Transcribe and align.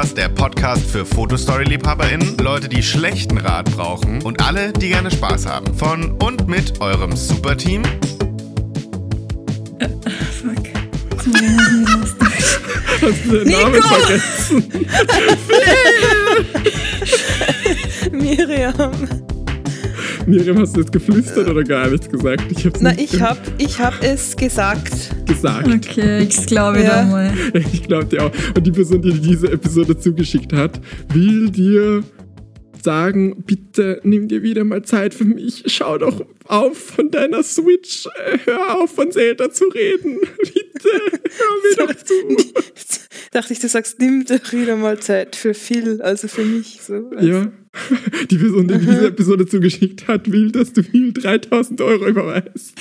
Podcast, 0.00 0.16
der 0.16 0.28
Podcast 0.30 0.90
für 0.90 1.04
Fotostory-LiebhaberInnen, 1.04 2.38
Leute, 2.38 2.70
die 2.70 2.82
schlechten 2.82 3.36
Rat 3.36 3.70
brauchen 3.76 4.22
und 4.22 4.42
alle, 4.42 4.72
die 4.72 4.88
gerne 4.88 5.10
Spaß 5.10 5.44
haben. 5.44 5.74
Von 5.74 6.12
und 6.12 6.48
mit 6.48 6.80
eurem 6.80 7.14
Superteam. 7.14 7.82
Fuck. 10.40 10.68
Hast 13.02 13.24
du 13.26 13.44
den 13.44 13.52
Namen 13.52 13.82
vergessen? 13.82 14.64
Miriam. 18.12 19.29
Miriam, 20.26 20.58
hast 20.58 20.76
du 20.76 20.80
jetzt 20.80 20.92
geflüstert 20.92 21.48
oder 21.48 21.64
gar 21.64 21.88
nichts 21.88 22.08
gesagt? 22.08 22.44
Ich 22.50 22.66
hab's 22.66 22.80
Na, 22.80 22.92
ich 22.96 23.20
hab, 23.20 23.38
ich 23.58 23.78
hab 23.80 24.02
es 24.02 24.36
gesagt. 24.36 25.10
Gesagt. 25.26 25.68
Okay, 25.68 26.22
ich 26.22 26.46
glaube 26.46 26.82
ja. 26.82 27.02
da 27.02 27.04
mal. 27.04 27.32
Ich 27.54 27.82
glaube 27.82 28.06
dir 28.06 28.24
auch. 28.24 28.30
Und 28.54 28.66
die 28.66 28.70
Person, 28.70 29.02
die 29.02 29.12
diese 29.12 29.50
Episode 29.50 29.98
zugeschickt 29.98 30.52
hat, 30.52 30.80
will 31.12 31.50
dir 31.50 32.02
sagen, 32.82 33.42
bitte 33.44 34.00
nimm 34.04 34.28
dir 34.28 34.42
wieder 34.42 34.64
mal 34.64 34.82
Zeit 34.82 35.14
für 35.14 35.24
mich. 35.24 35.64
Schau 35.66 35.98
doch 35.98 36.24
auf 36.44 36.78
von 36.78 37.10
deiner 37.10 37.42
Switch. 37.42 38.06
Hör 38.44 38.80
auf, 38.80 38.94
von 38.94 39.10
Zelda 39.12 39.50
zu 39.50 39.64
reden. 39.66 40.18
Bitte, 40.38 40.88
hör 41.38 41.86
mir 41.86 41.94
doch 41.94 41.94
zu. 42.02 42.14
Dachte 43.32 43.52
ich, 43.52 43.60
du 43.60 43.68
sagst, 43.68 44.00
nimm 44.00 44.24
dir 44.24 44.40
wieder 44.50 44.76
mal 44.76 44.98
Zeit 44.98 45.36
für 45.36 45.54
Phil, 45.54 46.02
also 46.02 46.26
für 46.26 46.44
mich. 46.44 46.80
So. 46.82 47.10
Also. 47.14 47.26
Ja, 47.26 47.52
die 48.30 48.38
Person, 48.38 48.66
die 48.66 48.78
diese 48.78 49.06
Episode 49.06 49.46
zugeschickt 49.46 50.08
hat, 50.08 50.30
will, 50.30 50.50
dass 50.50 50.72
du 50.72 50.82
Phil 50.82 51.12
3000 51.12 51.80
Euro 51.80 52.08
überweist. 52.08 52.74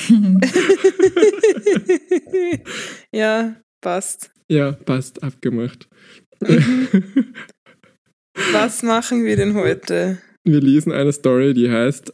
ja, 3.11 3.56
passt. 3.81 4.31
Ja, 4.47 4.72
passt, 4.72 5.22
abgemacht. 5.22 5.88
Mhm. 6.41 6.88
Was 8.51 8.83
machen 8.83 9.25
wir 9.25 9.35
denn 9.35 9.53
heute? 9.53 10.17
Wir 10.43 10.61
lesen 10.61 10.91
eine 10.91 11.11
Story, 11.13 11.53
die 11.53 11.69
heißt 11.69 12.13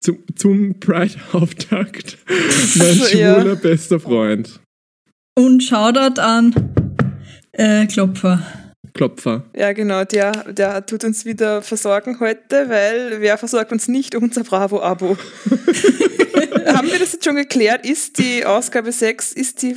Zum, 0.00 0.18
zum 0.34 0.80
Pride-Auftakt. 0.80 2.18
Mein 2.74 2.94
schwuler 2.94 3.46
ja. 3.46 3.54
bester 3.54 4.00
Freund. 4.00 4.60
Und 5.36 5.62
Shoutout 5.62 6.20
an 6.20 6.54
äh, 7.52 7.86
Klopfer. 7.86 8.42
Klopfer. 8.94 9.44
Ja, 9.54 9.72
genau, 9.72 10.04
der, 10.04 10.52
der 10.52 10.84
tut 10.84 11.04
uns 11.04 11.24
wieder 11.24 11.62
versorgen 11.62 12.18
heute, 12.20 12.68
weil 12.68 13.20
wer 13.20 13.38
versorgt 13.38 13.72
uns 13.72 13.86
nicht? 13.88 14.14
Unser 14.14 14.42
Bravo-Abo. 14.42 15.16
Haben 16.66 16.90
wir 16.90 16.98
das 16.98 17.12
jetzt 17.12 17.24
schon 17.24 17.36
geklärt? 17.36 17.86
Ist 17.86 18.18
die 18.18 18.44
Ausgabe 18.44 18.92
6, 18.92 19.32
ist 19.32 19.62
die, 19.62 19.76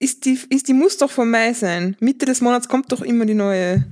ist 0.00 0.24
die, 0.24 0.38
ist 0.50 0.68
die 0.68 0.72
muss 0.72 0.96
doch 0.96 1.10
vom 1.10 1.30
Mai 1.30 1.52
sein. 1.52 1.96
Mitte 2.00 2.26
des 2.26 2.40
Monats 2.40 2.68
kommt 2.68 2.90
doch 2.92 3.02
immer 3.02 3.26
die 3.26 3.34
neue. 3.34 3.84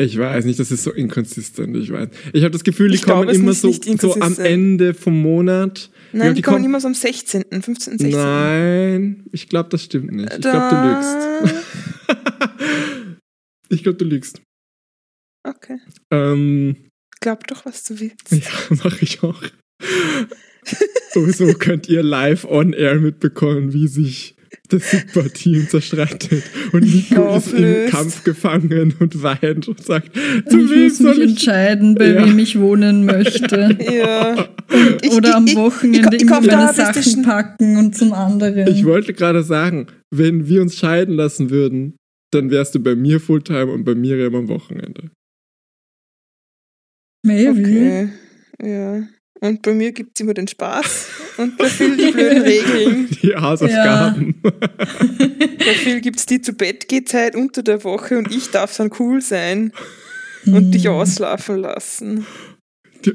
Ich 0.00 0.16
weiß 0.16 0.46
nicht, 0.46 0.58
das 0.58 0.70
ist 0.70 0.82
so 0.82 0.92
inkonsistent. 0.92 1.76
Ich 1.76 1.92
weiß. 1.92 2.08
Ich 2.32 2.42
habe 2.42 2.52
das 2.52 2.64
Gefühl, 2.64 2.88
die 2.88 2.94
ich 2.94 3.02
kommen 3.02 3.24
glaube, 3.28 3.36
immer 3.36 3.52
so, 3.52 3.70
so 3.70 4.14
am 4.14 4.38
Ende 4.38 4.94
vom 4.94 5.20
Monat. 5.20 5.90
Nein, 6.12 6.22
glaub, 6.22 6.28
die, 6.28 6.34
die, 6.36 6.42
kommen 6.42 6.64
immer 6.64 6.80
so 6.80 6.88
am 6.88 6.94
16., 6.94 7.44
15., 7.50 7.98
16. 7.98 8.10
Nein, 8.10 9.26
ich 9.30 9.50
glaube, 9.50 9.68
das 9.68 9.84
stimmt 9.84 10.10
nicht. 10.12 10.32
Ich 10.32 10.40
glaube, 10.40 10.74
du 10.74 10.88
lügst. 10.88 12.38
ich 13.68 13.82
glaube, 13.82 13.98
du 13.98 14.04
lügst. 14.06 14.40
Okay. 15.46 15.78
Ähm, 16.10 16.76
Glaub 17.20 17.46
doch, 17.46 17.66
was 17.66 17.84
du 17.84 18.00
willst. 18.00 18.30
Ja, 18.32 18.76
mache 18.82 19.04
ich 19.04 19.22
auch. 19.22 19.42
so 21.12 21.52
könnt 21.52 21.90
ihr 21.90 22.02
live 22.02 22.46
on 22.46 22.72
air 22.72 22.96
mitbekommen, 22.96 23.74
wie 23.74 23.86
sich 23.86 24.34
das 24.72 24.90
Superteam 24.90 25.68
zerstreitet. 25.68 26.42
Und 26.72 26.82
Nico 26.82 27.26
Auflöst. 27.26 27.54
ist 27.54 27.62
im 27.62 27.90
Kampf 27.90 28.24
gefangen 28.24 28.94
und 28.98 29.22
weint 29.22 29.68
und 29.68 29.82
sagt, 29.82 30.16
du 30.16 30.64
ich 30.64 30.70
willst 30.70 31.00
muss 31.02 31.16
mich 31.16 31.24
ich 31.24 31.30
entscheiden, 31.32 31.94
bei 31.94 32.12
ja. 32.12 32.26
wem 32.26 32.38
ich 32.38 32.58
wohnen 32.58 33.04
möchte. 33.04 33.76
ja. 33.80 34.48
Ich, 35.02 35.12
Oder 35.12 35.36
am 35.36 35.46
Wochenende 35.54 36.16
ich, 36.16 36.22
ich, 36.22 36.28
immer 36.28 36.40
meine 36.40 36.72
Sachen 36.72 37.22
packen 37.22 37.76
und 37.76 37.96
zum 37.96 38.12
anderen. 38.12 38.68
Ich 38.68 38.84
wollte 38.84 39.12
gerade 39.12 39.42
sagen, 39.42 39.86
wenn 40.10 40.48
wir 40.48 40.62
uns 40.62 40.76
scheiden 40.76 41.14
lassen 41.14 41.50
würden, 41.50 41.96
dann 42.32 42.50
wärst 42.50 42.74
du 42.74 42.80
bei 42.80 42.94
mir 42.94 43.20
Fulltime 43.20 43.72
und 43.72 43.84
bei 43.84 43.94
Miriam 43.94 44.34
am 44.34 44.48
Wochenende. 44.48 45.10
Maybe. 47.24 47.60
Okay. 47.60 48.08
Ja. 48.62 49.02
Und 49.40 49.62
bei 49.62 49.72
mir 49.72 49.92
gibt 49.92 50.12
es 50.14 50.20
immer 50.20 50.34
den 50.34 50.46
Spaß 50.46 51.08
und 51.38 51.56
bei 51.56 51.66
Phil 51.66 51.96
die 51.96 52.12
blöden 52.12 52.42
Regeln. 52.42 53.08
Die 53.22 53.34
Hausaufgaben. 53.34 54.34
Ja. 54.44 54.50
bei 54.68 55.74
Phil 55.82 56.00
gibt 56.02 56.18
es 56.18 56.26
die 56.26 56.42
zu 56.42 56.52
Bett 56.52 56.86
Zeit 57.06 57.34
unter 57.34 57.62
der 57.62 57.82
Woche 57.84 58.18
und 58.18 58.30
ich 58.30 58.50
darf 58.50 58.76
dann 58.76 58.90
cool 58.98 59.22
sein 59.22 59.72
und 60.44 60.54
hm. 60.54 60.70
dich 60.72 60.88
ausschlafen 60.88 61.58
lassen. 61.58 62.26
Die, 63.04 63.14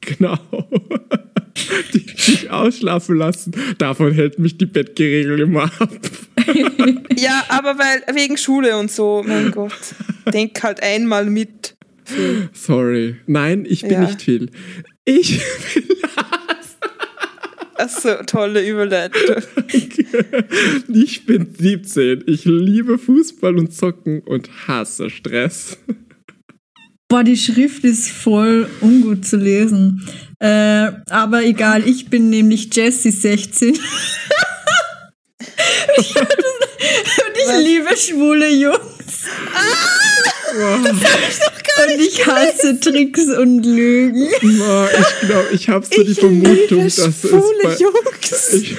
genau. 0.00 0.38
Die, 1.92 2.06
dich 2.06 2.50
ausschlafen 2.50 3.16
lassen. 3.16 3.52
Davon 3.78 4.12
hält 4.12 4.38
mich 4.38 4.58
die 4.58 4.66
Bettgeregel 4.66 5.40
immer 5.40 5.64
ab. 5.64 5.90
ja, 7.16 7.44
aber 7.48 7.78
weil 7.78 8.14
wegen 8.14 8.36
Schule 8.36 8.76
und 8.76 8.90
so, 8.90 9.24
mein 9.26 9.50
Gott. 9.50 9.72
Denk 10.32 10.62
halt 10.62 10.82
einmal 10.82 11.26
mit. 11.26 11.73
Sorry. 12.52 13.16
Nein, 13.26 13.64
ich 13.68 13.82
bin 13.82 13.92
ja. 13.92 14.00
nicht 14.02 14.22
Phil. 14.22 14.50
Ich 15.06 15.38
bin 15.74 15.84
Lars. 16.00 16.78
Achso, 17.74 18.22
tolle 18.24 18.66
Überleitung. 18.66 19.42
Ich 20.88 21.26
bin 21.26 21.54
17. 21.54 22.24
Ich 22.26 22.46
liebe 22.46 22.96
Fußball 22.98 23.58
und 23.58 23.74
Zocken 23.74 24.20
und 24.20 24.48
hasse 24.66 25.10
Stress. 25.10 25.76
Boah, 27.08 27.22
die 27.22 27.36
Schrift 27.36 27.84
ist 27.84 28.10
voll 28.10 28.66
ungut 28.80 29.26
zu 29.26 29.36
lesen. 29.36 30.02
Äh, 30.38 30.90
aber 31.10 31.44
egal, 31.44 31.86
ich 31.86 32.08
bin 32.08 32.30
nämlich 32.30 32.74
Jessie 32.74 33.10
16. 33.10 33.74
und 33.74 33.80
ich, 35.98 36.16
und 36.16 36.26
ich 37.36 37.66
liebe 37.66 37.96
schwule 37.96 38.48
Jungs. 38.48 39.26
Ah! 39.54 40.03
Wow. 40.56 40.80
Das 40.84 41.12
hab 41.12 41.20
ich 41.28 41.38
doch 41.38 41.62
gar 41.62 41.94
und 41.94 42.00
ich 42.00 42.26
hasse 42.26 42.80
Tricks 42.80 43.26
und 43.26 43.64
Lügen. 43.64 44.28
Boah, 44.58 44.88
ich 44.92 45.28
glaube, 45.28 45.48
ich 45.52 45.68
habe 45.68 45.86
so 45.90 46.02
die 46.04 46.14
Vermutung, 46.14 46.84
dass 46.84 46.98
es 46.98 47.22
bei, 47.62 47.76
Jungs. 47.76 48.52
Ich, 48.52 48.76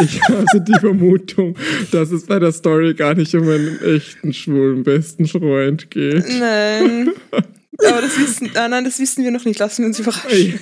ich 0.00 0.22
habe 0.22 0.60
die 0.60 0.78
Vermutung, 0.80 1.56
dass 1.92 2.10
es 2.10 2.24
bei 2.26 2.38
der 2.38 2.52
Story 2.52 2.94
gar 2.94 3.14
nicht 3.14 3.34
um 3.34 3.48
einen 3.48 3.80
echten 3.82 4.32
schwulen 4.32 4.82
besten 4.82 5.26
Freund 5.26 5.90
geht. 5.90 6.24
Nein. 6.38 7.12
Aber 7.32 8.00
das 8.02 8.18
wissen, 8.18 8.50
ah 8.54 8.68
nein, 8.68 8.84
das 8.84 8.98
wissen 8.98 9.24
wir 9.24 9.30
noch 9.30 9.44
nicht. 9.44 9.58
Lassen 9.58 9.82
wir 9.82 9.86
uns 9.88 9.98
überraschen. 9.98 10.60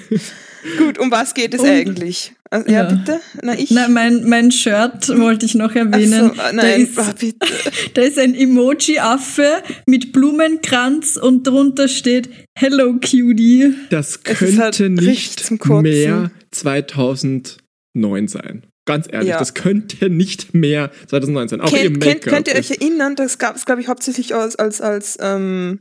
Gut, 0.78 0.98
um 0.98 1.10
was 1.10 1.34
geht 1.34 1.54
es 1.54 1.60
und, 1.60 1.68
eigentlich? 1.68 2.32
Also, 2.50 2.68
ja, 2.68 2.84
ja, 2.84 2.84
bitte? 2.84 3.20
Na, 3.42 3.58
ich. 3.58 3.70
Na, 3.70 3.88
mein, 3.88 4.24
mein 4.28 4.50
Shirt 4.50 5.08
wollte 5.18 5.46
ich 5.46 5.54
noch 5.54 5.74
erwähnen. 5.74 6.32
So, 6.34 6.42
nein, 6.52 6.56
da 6.56 6.68
ist, 6.70 6.98
ah, 6.98 7.14
bitte. 7.18 7.46
da 7.94 8.02
ist 8.02 8.18
ein 8.18 8.34
Emoji-Affe 8.34 9.62
mit 9.86 10.12
Blumenkranz 10.12 11.16
und 11.16 11.46
drunter 11.46 11.88
steht 11.88 12.30
Hello 12.56 12.94
Cutie. 12.94 13.74
Das 13.90 14.22
könnte 14.22 14.58
halt 14.58 14.80
nicht 14.80 15.50
mehr 15.50 16.30
2009 16.52 18.28
sein. 18.28 18.62
Ganz 18.86 19.06
ehrlich, 19.10 19.28
ja. 19.28 19.38
das 19.38 19.52
könnte 19.52 20.08
nicht 20.08 20.54
mehr 20.54 20.90
2009 21.08 21.48
sein. 21.48 21.60
Auch 21.60 21.68
Ken, 21.68 21.84
ihr 21.84 21.90
Make-up. 21.90 22.32
Könnt 22.32 22.48
ihr 22.48 22.54
euch 22.54 22.70
erinnern, 22.70 23.16
das 23.16 23.36
gab 23.36 23.54
es, 23.54 23.66
glaube 23.66 23.82
ich, 23.82 23.88
hauptsächlich 23.88 24.34
als, 24.34 24.56
als, 24.56 24.80
als 24.80 25.18
ähm, 25.20 25.80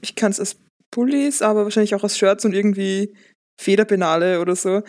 ich 0.00 0.16
kann 0.16 0.32
es 0.32 0.40
als 0.40 0.56
Pullis, 0.90 1.42
aber 1.42 1.64
wahrscheinlich 1.64 1.94
auch 1.94 2.02
aus 2.02 2.18
Shirts 2.18 2.44
und 2.44 2.54
irgendwie 2.54 3.14
Federpenale 3.58 4.40
oder 4.40 4.56
so. 4.56 4.82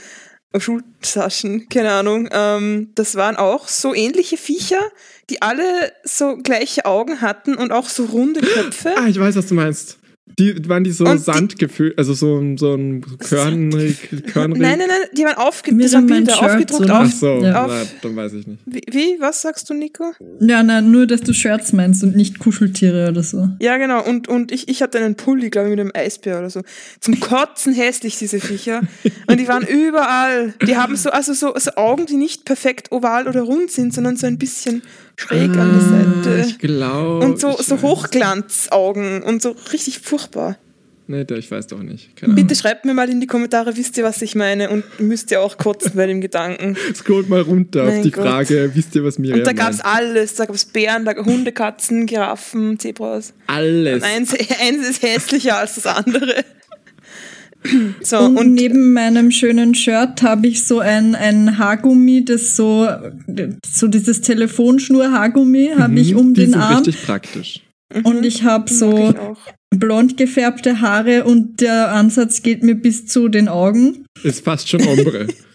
Schultaschen, 0.58 1.70
keine 1.70 1.92
Ahnung. 1.92 2.28
Ähm, 2.32 2.92
das 2.96 3.16
waren 3.16 3.36
auch 3.36 3.68
so 3.68 3.94
ähnliche 3.94 4.38
Viecher, 4.38 4.82
die 5.30 5.42
alle 5.44 5.92
so 6.04 6.38
gleiche 6.38 6.86
Augen 6.86 7.22
hatten 7.22 7.56
und 7.56 7.72
auch 7.72 7.88
so 7.88 8.06
runde 8.06 8.42
Köpfe. 8.42 8.94
Ah, 8.98 9.08
ich 9.08 9.20
weiß, 9.20 9.36
was 9.36 9.46
du 9.48 9.54
meinst. 9.54 9.99
Die 10.38 10.70
waren 10.70 10.84
die 10.84 10.92
so 10.92 11.06
sandgefüllt, 11.18 11.98
also 11.98 12.14
so, 12.14 12.42
so 12.58 12.76
ein 12.76 13.04
körnrig, 13.18 14.10
körnrig. 14.28 14.62
Nein, 14.62 14.80
nein, 14.80 14.88
nein, 14.88 15.10
die 15.18 15.24
waren 15.24 15.38
aufge 15.38 15.76
das 15.76 15.94
waren 15.94 16.08
Bilder 16.08 16.42
aufgedruckt. 16.42 16.86
So, 16.86 16.94
auf, 16.94 17.02
Ach 17.02 17.12
so, 17.12 17.40
ja. 17.44 17.68
na, 17.68 17.82
dann 18.02 18.16
weiß 18.16 18.34
ich 18.34 18.48
nicht. 18.48 18.60
Wie, 18.66 18.82
wie, 18.92 19.18
was 19.20 19.42
sagst 19.42 19.70
du, 19.70 19.74
Nico? 19.74 20.14
Ja, 20.40 20.64
nein, 20.64 20.92
nur, 20.92 21.08
dass 21.08 21.22
du 21.22 21.34
Shirts 21.34 21.74
meinst 21.74 22.04
und 22.04 22.16
nicht 22.16 22.40
Kuscheltiere 22.40 23.10
oder 23.10 23.24
so. 23.24 23.50
Ja, 23.60 23.78
genau, 23.78 24.04
und, 24.04 24.28
und 24.28 24.52
ich, 24.52 24.70
ich 24.70 24.82
hatte 24.82 25.00
einen 25.00 25.16
Pulli, 25.16 25.50
glaube 25.50 25.70
ich, 25.70 25.72
mit 25.72 25.80
einem 25.80 25.92
Eisbär 25.94 26.40
oder 26.40 26.50
so. 26.50 26.62
Zum 27.00 27.20
Kotzen 27.20 27.74
hässlich, 27.74 28.18
diese 28.18 28.40
Viecher. 28.40 28.82
und 29.28 29.40
die 29.40 29.48
waren 29.48 29.66
überall. 29.66 30.54
Die 30.66 30.78
haben 30.78 30.96
so, 30.96 31.10
also 31.10 31.34
so, 31.34 31.54
so 31.58 31.72
Augen, 31.76 32.06
die 32.06 32.18
nicht 32.18 32.46
perfekt 32.46 32.92
oval 32.92 33.28
oder 33.28 33.42
rund 33.42 33.72
sind, 33.72 33.94
sondern 33.94 34.16
so 34.16 34.28
ein 34.28 34.38
bisschen 34.38 34.84
schräg 35.20 35.52
ah, 35.56 35.62
an 35.62 35.74
der 35.74 35.82
ah, 35.82 36.24
Seite. 36.24 36.46
Ich 36.48 36.60
glaube. 36.60 37.26
Und 37.26 37.40
so, 37.40 37.56
so 37.60 37.82
Hochglanzaugen 37.82 39.22
und 39.24 39.42
so 39.42 39.56
richtig 39.72 40.00
furchtbar. 40.00 40.58
Nee, 41.08 41.26
ich 41.28 41.50
weiß 41.50 41.66
doch 41.66 41.82
nicht. 41.82 42.16
Keine 42.16 42.36
Bitte 42.36 42.54
schreibt 42.54 42.86
mir 42.86 42.94
mal 42.94 43.10
in 43.10 43.20
die 43.20 43.26
Kommentare, 43.26 43.76
wisst 43.76 43.98
ihr, 43.98 44.04
was 44.04 44.22
ich 44.22 44.36
meine? 44.36 44.70
Und 44.70 44.84
müsst 45.00 45.32
ihr 45.32 45.42
auch 45.42 45.58
kotzen 45.58 45.94
bei 45.96 46.06
dem 46.06 46.22
Gedanken. 46.22 46.78
Scrollt 46.94 47.28
mal 47.30 47.42
runter 47.42 47.82
auf 47.82 47.90
Mein 47.90 48.04
die 48.04 48.12
Gott. 48.12 48.26
Frage, 48.26 48.70
wisst 48.76 48.94
ihr, 48.94 49.04
was 49.04 49.18
Miriam 49.18 49.40
Und 49.40 49.48
da 49.48 49.54
gab 49.54 49.72
es 49.72 49.82
alles. 49.82 50.36
Da 50.36 50.46
gab 50.46 50.54
es 50.54 50.66
Bären, 50.66 51.06
da 51.06 51.16
Hunde, 51.16 51.52
Katzen, 51.52 52.06
Giraffen, 52.06 52.78
Zebras. 52.78 53.34
Alles. 53.48 53.96
Und 53.96 54.04
eins, 54.04 54.34
eins 54.62 54.88
ist 54.88 55.02
hässlicher 55.02 55.58
als 55.58 55.76
das 55.76 55.88
andere. 55.88 56.46
So, 58.02 58.20
Und, 58.20 58.38
und, 58.38 58.54
neben 58.54 58.94
meinem 58.94 59.32
schönen 59.32 59.76
Shirt 59.76 60.22
habe 60.22 60.48
ich 60.48 60.64
so 60.64 60.80
ein, 60.80 61.14
ein 61.16 61.58
Haargummi, 61.58 62.24
das 62.26 62.56
so, 62.56 62.88
so 63.66 63.88
dieses 63.88 64.22
Telefonschnur-Haargummi 64.22 65.72
habe 65.78 66.00
ich 66.00 66.14
Mhm, 66.14 66.20
um 66.20 66.34
die 66.34 66.46
den 66.46 66.56
Arm. 66.56 66.78
richtig 66.78 67.04
praktisch. 67.04 67.62
Und 68.04 68.24
ich 68.26 68.44
habe 68.44 68.72
so 68.72 69.10
ich 69.72 69.80
blond 69.80 70.16
gefärbte 70.18 70.80
Haare 70.82 71.24
und 71.26 71.60
der 71.60 71.92
Ansatz 71.92 72.42
geht 72.44 72.64
mir 72.64 72.76
bis 72.76 73.08
zu 73.08 73.28
den 73.30 73.48
Augen. 73.48 74.06
Ist 74.24 74.44
fast 74.46 74.70
schon 74.70 74.82
Ombre. 74.88 75.28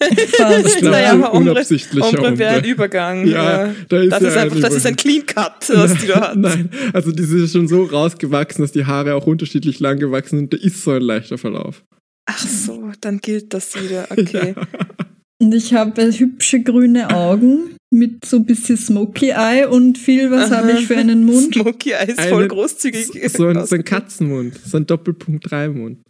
Ich 0.00 0.32
glaube, 0.32 0.90
Naja, 0.90 1.12
aber 1.12 1.34
unabsichtlicher 1.34 2.18
Ombre 2.18 2.38
wäre 2.38 2.54
ein. 2.56 2.64
Übergang. 2.64 3.26
Ja, 3.26 3.74
da 3.88 3.96
ist 4.00 4.12
das, 4.12 4.22
ja 4.22 4.28
ist 4.28 4.36
ein 4.36 4.42
einfach, 4.44 4.60
das 4.60 4.74
ist 4.74 4.86
ein. 4.86 4.96
Clean 4.96 5.26
Cut, 5.26 5.68
was 5.70 5.94
die 5.98 6.06
da 6.06 6.20
hat. 6.28 6.36
Nein, 6.36 6.70
also 6.92 7.10
die 7.12 7.24
sind 7.24 7.50
schon 7.50 7.68
so 7.68 7.84
rausgewachsen, 7.84 8.62
dass 8.62 8.72
die 8.72 8.84
Haare 8.86 9.14
auch 9.14 9.26
unterschiedlich 9.26 9.80
lang 9.80 9.98
gewachsen 9.98 10.38
sind. 10.38 10.52
Da 10.52 10.56
ist 10.58 10.82
so 10.82 10.92
ein 10.92 11.02
leichter 11.02 11.38
Verlauf. 11.38 11.84
Ach 12.26 12.38
so, 12.38 12.92
dann 13.00 13.18
gilt 13.18 13.54
das 13.54 13.74
wieder. 13.82 14.06
Okay. 14.10 14.54
Und 15.40 15.54
ich 15.54 15.72
habe 15.72 16.02
hübsche 16.02 16.62
grüne 16.62 17.14
Augen 17.14 17.76
mit 17.90 18.24
so 18.24 18.38
ein 18.38 18.44
bisschen 18.44 18.76
Smoky 18.76 19.30
Eye 19.30 19.66
und 19.68 19.96
viel, 19.96 20.30
was 20.32 20.50
habe 20.50 20.72
ich 20.72 20.86
für 20.86 20.96
einen 20.96 21.24
Mund? 21.24 21.54
Smoky 21.54 21.92
Eye 21.92 22.08
ist 22.10 22.18
Eine- 22.18 22.28
voll 22.28 22.48
großzügig. 22.48 23.06
So 23.32 23.46
ein, 23.46 23.64
so 23.64 23.76
ein. 23.76 23.84
Katzenmund, 23.84 24.58
so 24.64 24.76
ein 24.76 24.86
Doppelpunkt 24.86 25.48
3 25.50 25.68
Mund. 25.68 26.00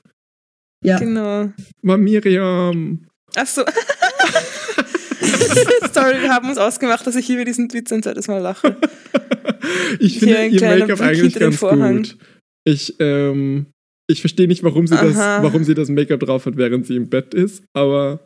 Ja. 0.83 0.99
Genau. 0.99 1.53
Ma 1.83 1.97
Miriam. 1.97 3.07
Ach 3.39 3.47
so. 3.47 3.63
Sorry, 5.93 6.23
wir 6.23 6.31
haben 6.31 6.49
uns 6.49 6.59
ausgemacht, 6.59 7.07
dass 7.07 7.15
ich 7.15 7.31
über 7.31 7.45
diesen 7.45 7.73
Witz 7.73 7.93
ein 7.93 8.03
zweites 8.03 8.27
Mal 8.27 8.39
lache. 8.39 8.77
Ich 10.01 10.19
finde 10.19 10.47
ihr 10.47 10.61
Make-up 10.61 11.01
eigentlich 11.01 11.35
ganz 11.35 11.61
gut. 11.61 12.17
Ich, 12.65 12.97
ähm, 12.99 13.67
ich 14.09 14.21
verstehe 14.21 14.49
nicht, 14.49 14.63
warum 14.63 14.87
sie, 14.87 14.97
das, 14.97 15.17
Aha. 15.17 15.43
warum 15.43 15.65
sie 15.65 15.75
das 15.75 15.89
Make-up 15.89 16.21
drauf 16.21 16.47
hat, 16.47 16.57
während 16.57 16.87
sie 16.87 16.97
im 16.97 17.09
Bett 17.09 17.35
ist, 17.35 17.63
aber 17.75 18.21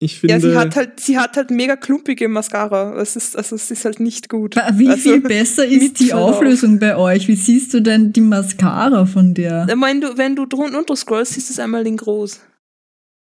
ich 0.00 0.18
finde. 0.18 0.34
Ja, 0.34 0.40
sie 0.40 0.56
hat 0.56 0.74
halt, 0.74 1.00
sie 1.00 1.18
hat 1.18 1.36
halt 1.36 1.50
mega 1.50 1.76
klumpige 1.76 2.28
Mascara. 2.28 3.00
Es 3.00 3.14
ist, 3.14 3.36
also 3.36 3.56
es 3.56 3.70
ist 3.70 3.84
halt 3.84 4.00
nicht 4.00 4.28
gut. 4.28 4.56
Wie 4.74 4.88
also, 4.88 5.02
viel 5.02 5.20
besser 5.20 5.64
ist 5.64 6.00
die. 6.00 6.12
Auflösung 6.12 6.78
bei 6.78 6.96
euch? 6.96 7.28
Wie 7.28 7.36
siehst 7.36 7.72
du 7.74 7.80
denn 7.80 8.12
die 8.12 8.20
Mascara 8.20 9.06
von 9.06 9.34
der? 9.34 9.66
Wenn 9.68 10.00
du, 10.00 10.18
wenn 10.18 10.34
du 10.34 10.46
drunter 10.46 10.76
runter 10.76 10.96
scrollst, 10.96 11.34
siehst 11.34 11.50
du 11.50 11.52
es 11.52 11.58
einmal 11.60 11.86
in 11.86 11.96
groß. 11.96 12.40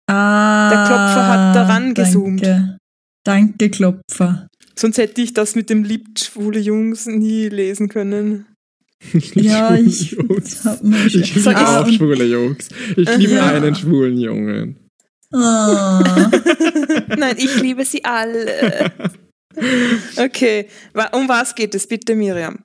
Ah, 0.06 0.70
Der 0.70 0.84
Klopfer 0.86 1.28
hat 1.28 1.56
daran 1.56 1.94
danke. 1.94 2.02
gezoomt. 2.04 2.46
Danke, 3.24 3.70
Klopfer. 3.70 4.48
Sonst 4.76 4.98
hätte 4.98 5.22
ich 5.22 5.32
das 5.34 5.54
mit 5.54 5.70
dem 5.70 5.82
liebt 5.84 6.18
schwule 6.20 6.58
Jungs 6.60 7.06
nie 7.06 7.48
lesen 7.48 7.88
können. 7.88 8.46
Ja, 9.34 9.74
ich 9.76 10.12
Jungs. 10.12 10.64
hab 10.64 10.82
mir 10.82 11.08
schon- 11.08 11.20
Ich 11.22 11.34
liebe 11.34 11.50
ich- 11.50 11.56
auch 11.56 11.88
schwule 11.88 12.24
Jungs. 12.24 12.68
Ich 12.96 13.16
liebe 13.16 13.34
Ja. 13.34 13.46
einen 13.46 13.74
schwulen 13.74 14.18
Jungen. 14.18 14.76
Ah. 15.32 16.02
Nein, 17.16 17.36
ich 17.38 17.60
liebe 17.60 17.84
sie 17.84 18.04
alle. 18.04 18.92
Okay, 20.16 20.68
um 21.12 21.28
was 21.28 21.54
geht 21.54 21.74
es 21.74 21.86
bitte, 21.86 22.14
Miriam? 22.14 22.62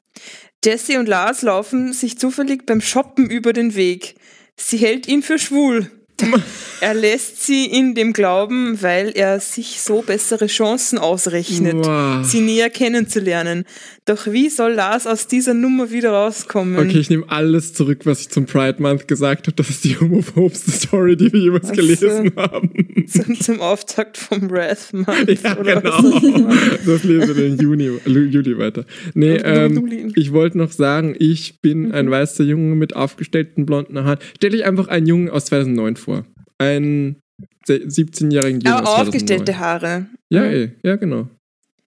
Jesse 0.63 0.99
und 0.99 1.07
Lars 1.07 1.41
laufen 1.41 1.93
sich 1.93 2.17
zufällig 2.17 2.65
beim 2.65 2.81
Shoppen 2.81 3.29
über 3.29 3.53
den 3.53 3.75
Weg. 3.75 4.15
Sie 4.59 4.77
hält 4.77 5.07
ihn 5.07 5.21
für 5.23 5.39
schwul. 5.39 5.89
Er 6.81 6.93
lässt 6.93 7.45
sie 7.45 7.65
in 7.65 7.93
dem 7.93 8.13
Glauben, 8.13 8.81
weil 8.81 9.11
er 9.13 9.41
sich 9.41 9.81
so 9.81 10.01
bessere 10.01 10.47
Chancen 10.47 10.97
ausrechnet, 10.97 11.75
Wow. 11.85 12.25
sie 12.25 12.39
näher 12.39 12.69
kennenzulernen. 12.69 13.65
Doch 14.05 14.27
wie 14.27 14.47
soll 14.47 14.71
Lars 14.75 15.05
aus 15.05 15.27
dieser 15.27 15.53
Nummer 15.53 15.91
wieder 15.91 16.11
rauskommen? 16.11 16.77
Okay, 16.79 16.99
ich 16.99 17.09
nehme 17.09 17.25
alles 17.27 17.73
zurück, 17.73 18.05
was 18.05 18.21
ich 18.21 18.29
zum 18.29 18.45
Pride 18.45 18.81
Month 18.81 19.09
gesagt 19.09 19.47
habe. 19.47 19.55
Das 19.57 19.69
ist 19.69 19.83
die 19.83 19.99
homophobste 19.99 20.71
Story, 20.71 21.17
die 21.17 21.33
wir 21.33 21.41
jemals 21.41 21.65
Ach 21.65 21.75
so. 21.75 21.81
gelesen 21.81 22.31
haben. 22.37 22.71
zum, 23.07 23.37
zum 23.37 23.59
Auftakt 23.59 24.15
vom 24.17 24.49
Wrath 24.49 24.93
Month. 24.93 25.43
Ja, 25.43 25.57
oder 25.59 25.81
genau. 25.81 26.49
Das 26.85 27.03
lesen 27.03 27.35
wir 27.35 27.45
im 27.45 27.57
Juni, 27.59 27.91
Lu- 28.05 28.21
Juli 28.29 28.57
weiter. 28.57 28.85
Nee, 29.15 29.35
ähm, 29.43 30.11
ich 30.15 30.31
wollte 30.31 30.57
noch 30.57 30.71
sagen, 30.71 31.13
ich 31.19 31.59
bin 31.61 31.87
Mhm. 31.87 31.91
ein 31.91 32.09
weißer 32.09 32.45
Junge 32.45 32.75
mit 32.75 32.95
aufgestellten 32.95 33.65
blonden 33.65 34.01
Haaren. 34.05 34.19
Stell 34.37 34.51
dich 34.51 34.63
einfach 34.63 34.87
einen 34.87 35.07
Jungen 35.07 35.29
aus 35.29 35.43
2009 35.47 35.97
vor. 35.97 36.08
Einen 36.57 37.19
se- 37.65 37.85
17-jährigen 37.85 38.61
Jungen 38.61 38.67
Aber 38.75 38.87
aus 38.89 38.95
2009. 38.95 39.07
aufgestellte 39.07 39.59
Haare. 39.59 40.07
Ja, 40.31 40.43
eh, 40.45 40.71
ja, 40.83 40.95
genau. 40.97 41.29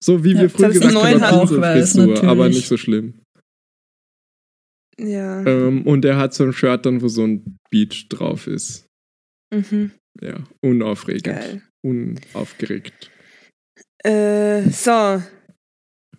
So 0.02 0.24
wie 0.24 0.32
Ja, 0.34 0.42
wir 0.42 0.50
früher 0.50 0.68
gesagt 0.70 0.92
2009 0.92 1.22
haben, 1.22 1.48
Pinselfrisur, 1.48 2.24
aber 2.24 2.48
nicht 2.48 2.66
so 2.66 2.76
schlimm. 2.76 3.14
Ja. 4.98 5.44
Ähm, 5.46 5.86
und 5.86 6.04
er 6.04 6.16
hat 6.16 6.34
so 6.34 6.44
ein 6.44 6.52
Shirt 6.52 6.86
dann, 6.86 7.00
wo 7.02 7.08
so 7.08 7.24
ein 7.24 7.58
Beach 7.70 8.08
drauf 8.08 8.46
ist. 8.46 8.86
Mhm. 9.54 9.92
Ja, 10.20 10.42
unaufregend. 10.60 11.24
Geil. 11.24 11.62
Unaufgeregt. 11.84 13.10
Äh, 14.04 14.62
so. 14.70 15.22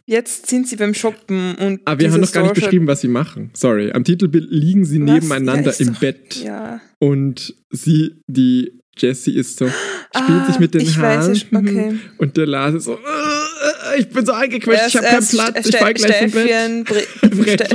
Jetzt 0.05 0.47
sind 0.47 0.67
sie 0.67 0.75
beim 0.75 0.93
Shoppen 0.93 1.55
und. 1.55 1.79
Aber 1.85 1.95
Ah, 1.95 1.99
wir 1.99 2.11
haben 2.11 2.19
noch 2.21 2.31
gar 2.31 2.43
nicht 2.43 2.55
beschrieben, 2.55 2.87
was 2.87 2.99
sie 3.01 3.07
machen. 3.07 3.51
Sorry. 3.53 3.91
Am 3.93 4.03
Titelbild 4.03 4.47
liegen 4.49 4.83
sie 4.85 4.99
Was? 5.01 5.09
nebeneinander 5.13 5.71
Ja, 5.71 5.77
im 5.79 5.93
doch- 5.93 5.99
Bett. 6.01 6.35
Ja. 6.43 6.81
Und 6.99 7.53
sie, 7.71 8.15
die 8.27 8.73
Jessie 8.97 9.35
ist 9.37 9.57
so, 9.57 9.65
spielt 9.67 9.77
Ah, 10.13 10.45
sich 10.47 10.59
mit 10.59 10.73
den 10.73 10.81
ich 10.81 10.97
Haaren. 10.97 11.29
weiß, 11.31 11.37
ich- 11.37 11.47
okay. 11.53 11.93
Und 12.17 12.35
der 12.37 12.45
Lars 12.47 12.75
ist 12.75 12.83
so, 12.83 12.93
äh, 12.95 13.99
ich 13.99 14.09
bin 14.09 14.25
so 14.25 14.33
eingequetscht, 14.33 14.87
ich 14.89 14.95
habe 14.97 15.07
keinen 15.07 15.25
Platz, 15.27 15.67
ich 15.67 15.77
fall 15.77 15.93
gleich 15.93 16.17
vom 16.19 16.29
steif 16.29 16.33
wie 16.35 16.47
Bett. 16.47 16.53
ein 16.53 16.83
Bre 16.83 17.03
Brett. 17.29 17.73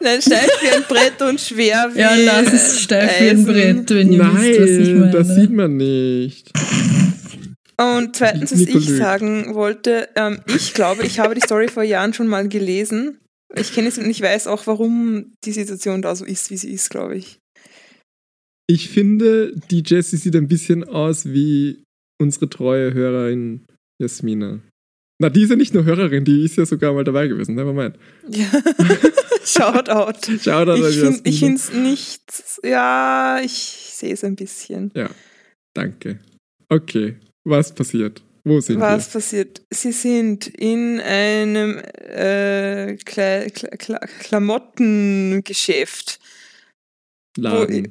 Nein, 0.00 0.22
steif 0.22 0.48
wie 0.62 0.68
ein 0.70 0.82
Brett 0.88 1.22
und 1.28 1.40
schwer 1.40 1.90
wie 1.92 1.98
Ja, 2.00 2.14
Lars 2.14 2.52
ist 2.52 2.80
steif 2.82 3.10
wie 3.20 3.28
ein 3.30 3.36
Eisen. 3.36 3.46
Brett, 3.46 3.90
wenn 3.90 4.12
ihr 4.12 4.20
wisst, 4.20 4.60
was 4.60 4.70
ich 4.70 4.88
Nein, 4.88 4.98
meine. 5.00 5.12
das 5.12 5.34
sieht 5.34 5.50
man 5.52 5.76
nicht. 5.76 6.50
Und 7.78 8.16
zweitens, 8.16 8.52
was 8.52 8.60
ich 8.60 8.88
sagen 8.88 9.54
wollte, 9.54 10.08
ähm, 10.16 10.40
ich 10.46 10.72
glaube, 10.72 11.04
ich 11.04 11.18
habe 11.18 11.34
die 11.34 11.42
Story 11.42 11.68
vor 11.68 11.82
Jahren 11.82 12.14
schon 12.14 12.26
mal 12.26 12.48
gelesen. 12.48 13.18
Ich 13.54 13.74
kenne 13.74 13.88
es 13.88 13.98
und 13.98 14.08
ich 14.08 14.20
weiß 14.20 14.46
auch, 14.46 14.66
warum 14.66 15.34
die 15.44 15.52
Situation 15.52 16.02
da 16.02 16.16
so 16.16 16.24
ist, 16.24 16.50
wie 16.50 16.56
sie 16.56 16.72
ist, 16.72 16.90
glaube 16.90 17.16
ich. 17.16 17.38
Ich 18.66 18.88
finde, 18.88 19.54
die 19.70 19.82
Jessie 19.84 20.16
sieht 20.16 20.34
ein 20.34 20.48
bisschen 20.48 20.84
aus 20.84 21.26
wie 21.26 21.84
unsere 22.20 22.48
treue 22.48 22.94
Hörerin 22.94 23.66
Jasmina. 24.00 24.60
Na, 25.18 25.30
die 25.30 25.42
ist 25.42 25.50
ja 25.50 25.56
nicht 25.56 25.72
nur 25.72 25.84
Hörerin, 25.84 26.24
die 26.24 26.44
ist 26.44 26.56
ja 26.56 26.66
sogar 26.66 26.92
mal 26.92 27.04
dabei 27.04 27.28
gewesen. 27.28 27.54
Never 27.54 27.72
mind. 27.72 27.96
Ja. 28.28 28.50
Shout 29.44 29.88
out. 29.88 30.28
Schau 30.42 30.64
da 30.64 30.74
Ich 30.74 30.98
finde 30.98 31.20
ich 31.24 31.42
es 31.42 31.72
nicht. 31.72 32.22
Ja, 32.64 33.40
ich 33.42 33.52
sehe 33.52 34.12
es 34.12 34.24
ein 34.24 34.34
bisschen. 34.34 34.92
Danke. 35.74 36.18
Okay, 36.68 37.16
was 37.46 37.74
passiert? 37.74 38.22
Wo 38.44 38.60
sind 38.60 38.80
Was 38.80 39.08
passiert? 39.08 39.62
Sie 39.70 39.92
sind 39.92 40.46
in 40.46 41.00
einem 41.00 41.78
äh, 41.78 42.96
Kle 43.04 43.48
Kle 43.52 43.70
Kle 43.76 44.00
Klamottengeschäft. 44.20 46.20
wir? 47.36 47.50
Wo, 47.50 47.58
Laden. 47.58 47.88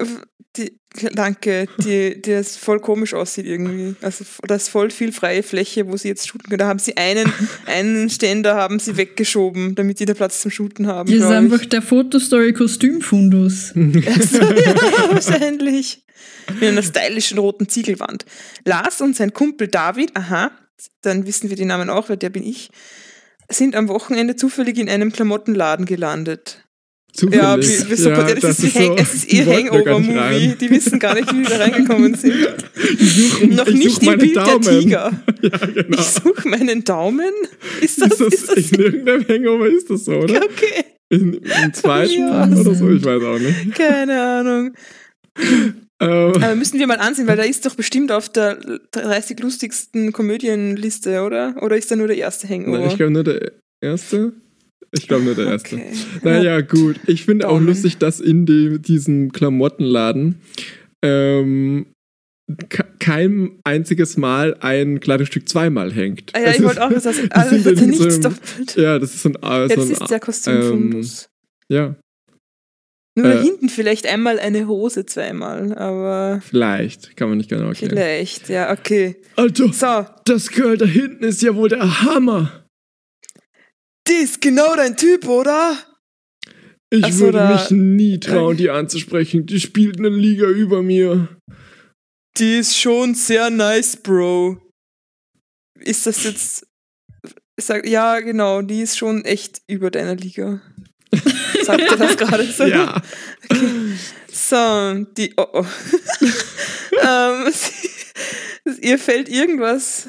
die, 0.55 0.79
danke, 1.13 1.67
die, 1.79 2.21
die 2.21 2.31
das 2.31 2.55
voll 2.55 2.79
komisch 2.79 3.13
aussieht 3.13 3.45
irgendwie. 3.45 3.95
Also 4.01 4.23
da 4.47 4.55
ist 4.55 4.69
voll 4.69 4.91
viel 4.91 5.11
freie 5.11 5.43
Fläche, 5.43 5.87
wo 5.87 5.97
sie 5.97 6.07
jetzt 6.07 6.27
shooten 6.27 6.47
können. 6.47 6.59
Da 6.59 6.67
haben 6.67 6.79
sie 6.79 6.95
einen, 6.95 7.31
einen 7.65 8.09
Ständer 8.09 8.55
haben 8.55 8.79
sie 8.79 8.95
weggeschoben, 8.95 9.75
damit 9.75 9.99
die 9.99 10.05
da 10.05 10.13
Platz 10.13 10.41
zum 10.41 10.51
Shooten 10.51 10.87
haben. 10.87 11.09
Das 11.09 11.19
ist 11.19 11.29
ich. 11.29 11.35
einfach 11.35 11.65
der 11.65 11.81
Fotostory-Kostümfundus. 11.81 13.73
Also, 14.05 14.37
ja, 14.37 14.75
wahrscheinlich. 15.11 16.04
Mit 16.59 16.63
einer 16.69 16.83
stylischen 16.83 17.37
roten 17.37 17.67
Ziegelwand. 17.69 18.25
Lars 18.65 19.01
und 19.01 19.15
sein 19.15 19.33
Kumpel 19.33 19.67
David, 19.67 20.15
aha, 20.15 20.51
dann 21.01 21.25
wissen 21.25 21.49
wir 21.49 21.55
die 21.57 21.65
Namen 21.65 21.89
auch, 21.89 22.09
weil 22.09 22.17
der 22.17 22.29
bin 22.29 22.43
ich, 22.43 22.69
sind 23.49 23.75
am 23.75 23.87
Wochenende 23.87 24.35
zufällig 24.35 24.77
in 24.77 24.89
einem 24.89 25.11
Klamottenladen 25.11 25.85
gelandet. 25.85 26.61
Zufällig. 27.13 27.41
Ja, 27.41 27.57
wie, 27.57 27.89
wie 27.91 27.95
so, 27.95 28.09
Ja, 28.09 28.23
das, 28.33 28.59
ist, 28.59 28.75
wie 28.75 28.79
Hang, 28.79 28.97
es 28.97 29.13
ist 29.13 29.31
ihr 29.31 29.45
Hangover-Movie. 29.45 30.55
Die 30.59 30.69
wissen 30.69 30.99
gar 30.99 31.13
nicht, 31.13 31.31
wie 31.33 31.43
wir 31.43 31.49
da 31.49 31.57
reingekommen 31.57 32.13
sind. 32.15 32.35
Ich 32.99 33.15
suche 33.15 33.47
Noch 33.47 33.67
ich 33.67 33.73
nicht 33.75 34.01
such 34.03 34.11
im 34.11 34.19
Bild 34.19 34.35
Daumen. 34.35 34.61
der 34.61 34.79
Tiger. 34.79 35.11
Ja, 35.41 35.57
genau. 35.67 35.97
Ich 35.99 36.05
suche 36.05 36.47
meinen 36.49 36.83
Daumen. 36.83 37.31
Ist 37.81 38.01
das, 38.01 38.13
ist 38.13 38.19
das, 38.21 38.33
ist 38.33 38.49
das, 38.49 38.71
in 38.71 38.79
irgendeinem 38.81 39.27
Hangover 39.27 39.67
ist 39.67 39.89
das 39.89 40.05
so, 40.05 40.11
oder? 40.17 40.43
okay? 40.43 40.83
In, 41.09 41.35
Im 41.35 41.73
zweiten 41.73 42.19
Ja. 42.27 42.47
oder 42.49 42.75
so, 42.75 42.89
ich 42.89 43.03
weiß 43.05 43.23
auch 43.23 43.39
nicht. 43.39 43.75
Keine 43.75 44.21
Ahnung. 44.21 44.73
Ähm, 46.05 46.43
Aber 46.43 46.55
müssen 46.55 46.79
wir 46.79 46.87
mal 46.87 46.99
ansehen, 46.99 47.27
weil 47.27 47.37
da 47.37 47.43
ist 47.43 47.65
doch 47.65 47.75
bestimmt 47.75 48.11
auf 48.11 48.29
der 48.29 48.57
30 48.91 49.39
lustigsten 49.39 50.11
Komödienliste, 50.11 51.21
oder? 51.23 51.55
Oder 51.61 51.77
ist 51.77 51.89
da 51.91 51.95
nur 51.95 52.07
der 52.07 52.17
erste 52.17 52.47
Hangover? 52.47 52.79
nein, 52.79 52.87
ich 52.89 52.95
glaube 52.97 53.11
nur 53.11 53.23
der 53.23 53.51
erste. 53.81 54.33
Ich 54.91 55.07
glaube 55.07 55.23
nur 55.25 55.35
der 55.35 55.47
erste. 55.47 55.75
Okay. 55.75 55.91
Naja, 56.23 56.61
gut. 56.61 56.99
Ich 57.07 57.25
finde 57.25 57.49
auch 57.49 57.59
lustig, 57.59 57.97
dass 57.97 58.19
in 58.21 58.45
dem, 58.45 58.81
diesem 58.81 59.31
Klamottenladen 59.33 60.35
ähm, 61.03 61.87
ke- 62.69 62.85
kein 62.99 63.59
einziges 63.63 64.15
Mal 64.17 64.55
ein 64.61 64.99
Kleidungsstück 64.99 65.49
zweimal 65.49 65.91
hängt. 65.93 66.31
Ah, 66.33 66.39
ja, 66.39 66.45
Es 66.45 66.51
ich 66.55 66.59
ist- 66.59 66.65
wollte 66.65 66.83
auch 66.85 66.91
das. 66.93 67.05
Also 67.31 67.55
in 67.69 67.75
so 67.75 67.85
nichts 67.85 68.19
doppelt. 68.21 68.75
Ja, 68.77 68.99
das 68.99 69.13
ist 69.15 69.23
so 69.23 69.29
ein. 69.29 69.37
so 69.41 69.81
ein 69.81 69.91
ist 69.91 70.09
der 70.09 70.19
Kostümfundus. 70.19 71.27
ja, 71.69 71.95
Nur 73.17 73.33
äh, 73.33 73.41
hinten 73.41 73.69
vielleicht 73.69 74.05
einmal 74.07 74.39
eine 74.39 74.67
Hose 74.67 75.05
zweimal, 75.05 75.73
aber 75.77 76.41
vielleicht. 76.41 77.15
Kann 77.15 77.29
man 77.29 77.37
nicht 77.37 77.49
genau 77.49 77.67
erklären. 77.69 77.91
vielleicht, 77.91 78.49
ja, 78.49 78.71
okay. 78.73 79.15
Alter, 79.37 79.71
So, 79.71 80.05
das 80.25 80.49
Girl 80.49 80.77
da 80.77 80.85
hinten 80.85 81.23
ist 81.23 81.41
ja 81.41 81.55
wohl 81.55 81.69
der 81.69 82.01
Hammer. 82.01 82.65
die 84.07 84.13
ist 84.23 84.41
genau 84.41 84.75
dein 84.75 84.97
Typ, 84.97 85.27
oder? 85.27 85.77
Ich 86.91 87.03
Ach 87.05 87.11
so, 87.11 87.25
würde 87.25 87.37
da- 87.39 87.53
mich 87.53 87.71
nie 87.71 88.19
trauen, 88.19 88.47
Okay. 88.53 88.57
die 88.57 88.69
anzusprechen. 88.69 89.45
Die 89.45 89.59
spielt 89.59 89.97
eine 89.97 90.09
Liga 90.09 90.47
über 90.47 90.81
mir. 90.83 91.29
Die 92.37 92.57
ist 92.57 92.77
schon 92.77 93.15
sehr 93.15 93.49
nice, 93.49 93.95
Bro. 93.97 94.61
Ist 95.79 96.05
das 96.05 96.23
jetzt. 96.25 96.67
Sag, 97.59 97.87
ja, 97.87 98.19
genau, 98.19 98.61
die 98.61 98.81
ist 98.81 98.97
schon 98.97 99.23
echt 99.23 99.61
über 99.67 99.89
deiner 99.89 100.15
Liga. 100.15 100.61
Sagt 101.63 101.81
er 101.81 101.97
das 101.97 102.17
gerade 102.17 102.45
so? 102.45 102.65
Ja. 102.65 103.01
So, 104.31 105.05
die. 105.17 105.33
Oh 105.37 105.45
oh. 105.53 105.65
ähm, 107.01 107.51
sie, 107.51 108.81
ihr 108.81 108.99
fällt 108.99 109.29
irgendwas. 109.29 110.07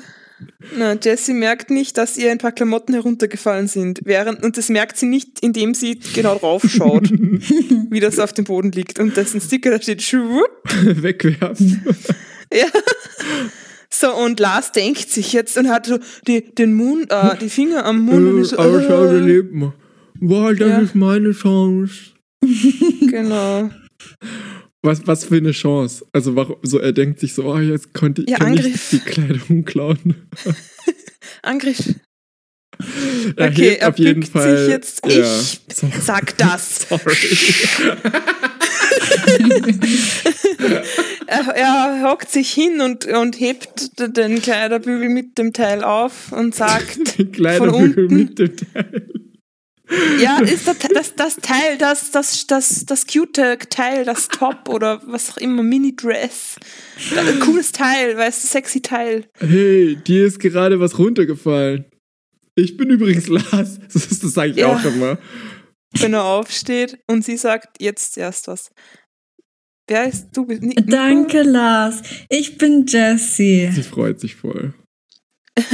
Na, 0.76 0.94
Jessie 1.00 1.32
merkt 1.32 1.70
nicht, 1.70 1.96
dass 1.96 2.18
ihr 2.18 2.30
ein 2.30 2.38
paar 2.38 2.52
Klamotten 2.52 2.92
heruntergefallen 2.92 3.68
sind. 3.68 4.00
Während, 4.04 4.42
und 4.42 4.58
das 4.58 4.68
merkt 4.68 4.98
sie 4.98 5.06
nicht, 5.06 5.40
indem 5.40 5.72
sie 5.72 5.98
genau 6.14 6.34
draufschaut, 6.36 7.10
wie 7.10 8.00
das 8.00 8.18
auf 8.18 8.34
dem 8.34 8.44
Boden 8.44 8.72
liegt. 8.72 8.98
Und 8.98 9.16
das 9.16 9.28
ist 9.28 9.34
ein 9.34 9.40
Sticker, 9.40 9.70
da 9.70 9.80
steht 9.80 10.02
Schwupp. 10.02 10.62
Wegwerfen. 10.82 11.86
Ja. 12.52 12.66
So, 13.88 14.14
und 14.14 14.38
Lars 14.40 14.72
denkt 14.72 15.10
sich 15.10 15.32
jetzt 15.32 15.56
und 15.56 15.70
hat 15.70 15.86
so 15.86 15.98
die, 16.26 16.54
den 16.54 16.74
Mund, 16.74 17.10
äh, 17.10 17.36
die 17.40 17.48
Finger 17.48 17.86
am 17.86 18.00
Mund 18.00 18.28
und 18.28 18.40
ist 18.42 18.50
so, 18.50 18.56
Äh, 18.56 18.60
aber 18.60 19.76
Wow, 20.20 20.50
das 20.56 20.68
Ja. 20.68 20.78
ist 20.78 20.94
meine 20.94 21.32
Chance. 21.32 21.94
Genau. 23.00 23.70
Was, 24.82 25.06
was 25.06 25.24
für 25.24 25.36
eine 25.36 25.52
Chance. 25.52 26.04
Also 26.12 26.36
warum, 26.36 26.56
so 26.62 26.78
er 26.78 26.92
denkt 26.92 27.18
sich 27.20 27.34
so, 27.34 27.44
oh, 27.44 27.58
jetzt 27.58 27.92
konnte 27.94 28.24
Ja, 28.28 28.38
kann 28.38 28.56
ich 28.56 28.88
die 28.90 28.98
Kleidung 29.00 29.64
klauen. 29.64 30.28
Angriff. 31.42 31.94
Er 33.36 33.48
Okay, 33.48 33.70
hebt 33.70 33.82
er 33.82 33.88
auf 33.88 33.98
jeden 33.98 34.22
Fall. 34.22 34.58
sich 34.58 34.68
jetzt. 34.68 35.00
Ja, 35.06 35.40
Ich 35.40 35.60
sorry. 35.74 35.92
sag 36.00 36.36
das. 36.38 36.86
sorry. 36.88 37.16
Er, 41.26 41.40
er 41.54 42.02
hockt 42.10 42.30
sich 42.30 42.50
hin 42.52 42.80
und, 42.80 43.06
und 43.06 43.40
hebt 43.40 43.90
den 44.16 44.40
Kleiderbügel 44.40 45.08
mit 45.08 45.38
dem 45.38 45.52
Teil 45.52 45.82
auf 45.82 46.32
und 46.32 46.54
sagt, 46.54 47.18
Den 47.18 47.32
Kleiderbügel 47.32 48.04
unten. 48.04 48.16
mit 48.16 48.38
dem 48.38 48.56
Teil. 48.56 49.10
Ja, 50.20 50.38
ist 50.40 50.66
das, 50.66 50.78
das, 50.92 51.14
das 51.14 51.36
Teil, 51.36 51.78
das, 51.78 52.10
das, 52.10 52.46
das, 52.46 52.84
das 52.86 53.06
cute 53.06 53.58
Teil, 53.70 54.04
das 54.04 54.28
Top 54.28 54.68
oder 54.68 55.00
was 55.06 55.30
auch 55.30 55.36
immer, 55.36 55.62
Mini-Dress. 55.62 56.56
Cooles 57.40 57.72
Teil, 57.72 58.16
weißt 58.16 58.42
du, 58.42 58.48
sexy 58.48 58.80
Teil. 58.82 59.26
Hey, 59.38 59.96
dir 59.96 60.26
ist 60.26 60.40
gerade 60.40 60.80
was 60.80 60.98
runtergefallen. 60.98 61.84
Ich 62.56 62.76
bin 62.76 62.90
übrigens 62.90 63.28
Lars. 63.28 63.78
Das, 63.92 64.08
das 64.08 64.32
sage 64.32 64.50
ich 64.52 64.56
Ja. 64.56 64.74
auch 64.74 64.84
immer. 64.84 65.18
wenn 65.98 66.14
er 66.14 66.24
aufsteht 66.24 66.98
und 67.06 67.24
sie 67.24 67.36
sagt 67.36 67.80
jetzt 67.80 68.16
erst 68.18 68.48
was. 68.48 68.70
Wer 69.88 70.08
ist 70.08 70.28
du? 70.32 70.44
Ni- 70.46 70.58
Nico? 70.58 70.82
Danke, 70.90 71.42
Lars. 71.42 72.02
Ich 72.28 72.58
bin 72.58 72.86
Jessie. 72.86 73.70
Sie 73.72 73.82
freut 73.84 74.18
sich 74.20 74.34
voll. 74.34 74.74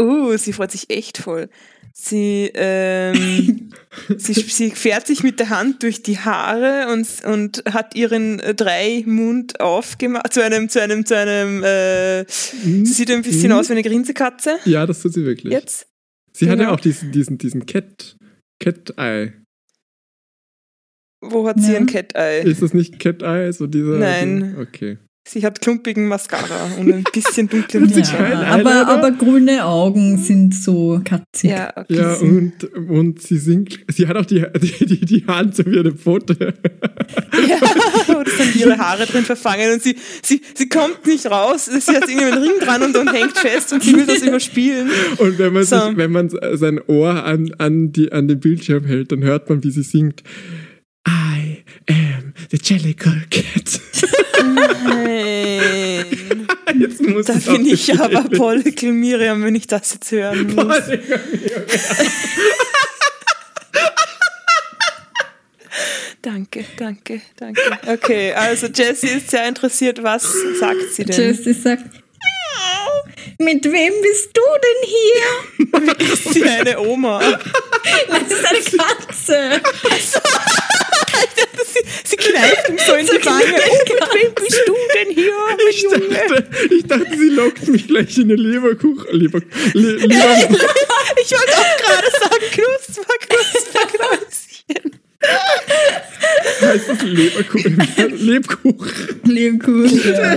Uh, 0.00 0.36
sie 0.36 0.52
freut 0.52 0.70
sich 0.72 0.88
echt 0.90 1.18
voll. 1.18 1.48
Sie, 1.94 2.50
ähm, 2.54 3.70
sie, 4.16 4.32
sie 4.34 4.70
fährt 4.70 5.06
sich 5.06 5.22
mit 5.22 5.38
der 5.38 5.50
Hand 5.50 5.82
durch 5.82 6.02
die 6.02 6.18
Haare 6.18 6.92
und, 6.92 7.06
und 7.24 7.62
hat 7.70 7.94
ihren 7.94 8.38
Drei-Mund 8.38 9.60
aufgemacht 9.60 10.32
zu 10.32 10.42
einem, 10.42 10.68
zu 10.68 10.80
einem, 10.80 11.04
zu 11.04 11.16
einem, 11.16 11.62
äh, 11.62 12.24
sie 12.28 12.84
sieht 12.86 13.10
ein 13.10 13.22
bisschen 13.22 13.50
Mhm. 13.52 13.58
aus 13.58 13.68
wie 13.68 13.72
eine 13.72 13.82
Grinsekatze. 13.82 14.58
Ja, 14.64 14.86
das 14.86 15.02
tut 15.02 15.12
sie 15.12 15.24
wirklich. 15.24 15.52
Jetzt. 15.52 15.86
Sie 16.32 16.46
hat 16.48 16.58
ja 16.58 16.64
genau. 16.64 16.74
auch 16.76 16.80
diesen, 16.80 17.12
diesen, 17.12 17.36
diesen 17.38 17.66
Cat, 17.66 18.16
Cat 18.58 18.94
Eye. 18.96 19.32
Wo 21.20 21.46
hat 21.46 21.60
sie 21.60 21.72
Ja. 21.72 21.78
ein 21.78 21.86
Cat-Eye? 21.86 22.42
Ist 22.42 22.62
das 22.62 22.74
nicht 22.74 22.98
Cat 22.98 23.22
Eye? 23.22 23.52
So 23.52 23.66
dieser, 23.68 23.98
Nein. 23.98 24.56
Okay. 24.58 24.98
Sie 25.24 25.46
hat 25.46 25.60
klumpigen 25.60 26.08
Mascara 26.08 26.72
und 26.80 26.92
ein 26.92 27.04
bisschen 27.12 27.48
dunklen 27.48 27.88
Ja, 27.94 28.02
aber, 28.42 28.70
Eyeliner? 28.70 28.88
aber 28.88 29.10
grüne 29.12 29.64
Augen 29.64 30.18
sind 30.18 30.52
so 30.52 31.00
katzig. 31.04 31.50
Ja, 31.50 31.72
okay. 31.76 31.94
Ja, 31.94 32.14
und, 32.14 32.64
und 32.88 33.22
sie 33.22 33.38
singt, 33.38 33.78
sie 33.88 34.08
hat 34.08 34.16
auch 34.16 34.26
die, 34.26 34.44
die, 34.60 34.84
die, 34.84 35.00
die 35.06 35.26
Hand 35.26 35.54
so 35.54 35.64
wie 35.66 35.78
eine 35.78 35.92
Pfote. 35.92 36.54
Ja, 37.48 38.16
und 38.16 38.26
es 38.28 38.36
sind 38.36 38.56
ihre 38.56 38.78
Haare 38.78 39.04
drin 39.06 39.24
verfangen 39.24 39.72
und 39.74 39.82
sie, 39.82 39.96
sie, 40.22 40.40
sie 40.54 40.68
kommt 40.68 41.06
nicht 41.06 41.26
raus. 41.26 41.66
Sie 41.66 41.96
hat 41.96 42.08
irgendwie 42.08 42.24
einen 42.26 42.42
Ring 42.42 42.52
dran 42.60 42.82
und, 42.82 42.96
und 42.96 43.12
hängt 43.12 43.36
fest 43.36 43.72
und 43.72 43.82
sie 43.82 43.94
will 43.96 44.06
das 44.06 44.22
überspielen. 44.22 44.88
Und 45.18 45.38
wenn 45.38 45.52
man, 45.52 45.64
So. 45.64 45.78
sich, 45.88 45.96
wenn 45.96 46.12
man 46.12 46.30
sein 46.54 46.80
Ohr 46.86 47.24
an, 47.24 47.52
an, 47.58 47.92
die, 47.92 48.12
an 48.12 48.28
den 48.28 48.38
Bildschirm 48.40 48.84
hält, 48.84 49.12
dann 49.12 49.22
hört 49.22 49.48
man, 49.48 49.62
wie 49.64 49.70
sie 49.70 49.82
singt. 49.82 50.22
I 51.08 51.64
am 51.88 52.11
the 52.50 52.58
Jellicle 52.58 53.22
Cat. 53.30 53.80
Nein. 54.84 56.46
Jetzt 56.78 57.00
muss 57.02 57.26
Da 57.26 57.34
bin 57.34 57.66
ich 57.66 57.88
nicht 57.88 58.00
aber. 58.00 58.22
Pollikel 58.30 58.92
Miriam, 58.92 59.42
wenn 59.44 59.54
ich 59.54 59.66
das 59.66 59.94
jetzt 59.94 60.10
hören 60.10 60.46
muss. 60.54 60.56
Pollikel 60.56 61.20
Miriam. 61.32 61.70
Danke, 66.22 66.64
danke, 66.76 67.20
danke. 67.36 67.60
Okay, 67.86 68.32
also 68.32 68.68
Jessie 68.68 69.08
ist 69.08 69.30
sehr 69.30 69.48
interessiert. 69.48 70.02
Was 70.04 70.22
sagt 70.60 70.94
sie 70.94 71.04
denn? 71.04 71.16
Jessie 71.16 71.52
sagt, 71.52 71.82
"Miau, 71.92 72.01
mit 73.38 73.64
wem 73.64 73.92
bist 74.02 74.30
du 74.34 74.42
denn 74.64 74.80
hier? 74.88 76.04
Ist 76.12 76.34
sie 76.34 76.44
eine 76.44 76.78
Oma? 76.78 77.20
Das 77.20 78.38
ist 78.38 78.46
eine 78.46 78.60
Katze. 78.84 79.60
Sie, 81.72 81.80
sie 82.04 82.16
kneift 82.16 82.68
ihm 82.68 82.78
so 82.78 82.92
in 82.94 83.06
die 83.06 83.24
Wange. 83.24 83.44
Oh, 83.70 83.78
mit 83.88 84.14
wem 84.14 84.34
bist 84.34 84.62
du 84.66 84.74
denn 84.94 85.10
hier, 85.14 85.32
Ich 85.70 85.82
dachte, 85.88 86.48
ich 86.70 86.86
dachte, 86.86 87.16
sie 87.16 87.28
lockt 87.30 87.68
mich 87.68 87.86
gleich 87.86 88.18
in 88.18 88.24
eine 88.24 88.34
Leberkuchen. 88.34 89.06
Leber, 89.10 89.40
Le, 89.72 89.92
Leber, 89.96 90.48
Ich 91.22 91.32
wollte 91.32 91.56
auch 91.56 91.76
gerade 91.78 92.10
sagen, 92.20 92.44
Knusper, 92.52 93.14
Knusper, 93.28 93.86
Knäuschen. 93.86 95.00
heißt 96.60 96.88
das 96.88 97.02
Leberkuchen? 97.02 98.16
Lebkuchen. 98.18 99.20
Lebkuchen. 99.24 100.12
Ja. 100.12 100.36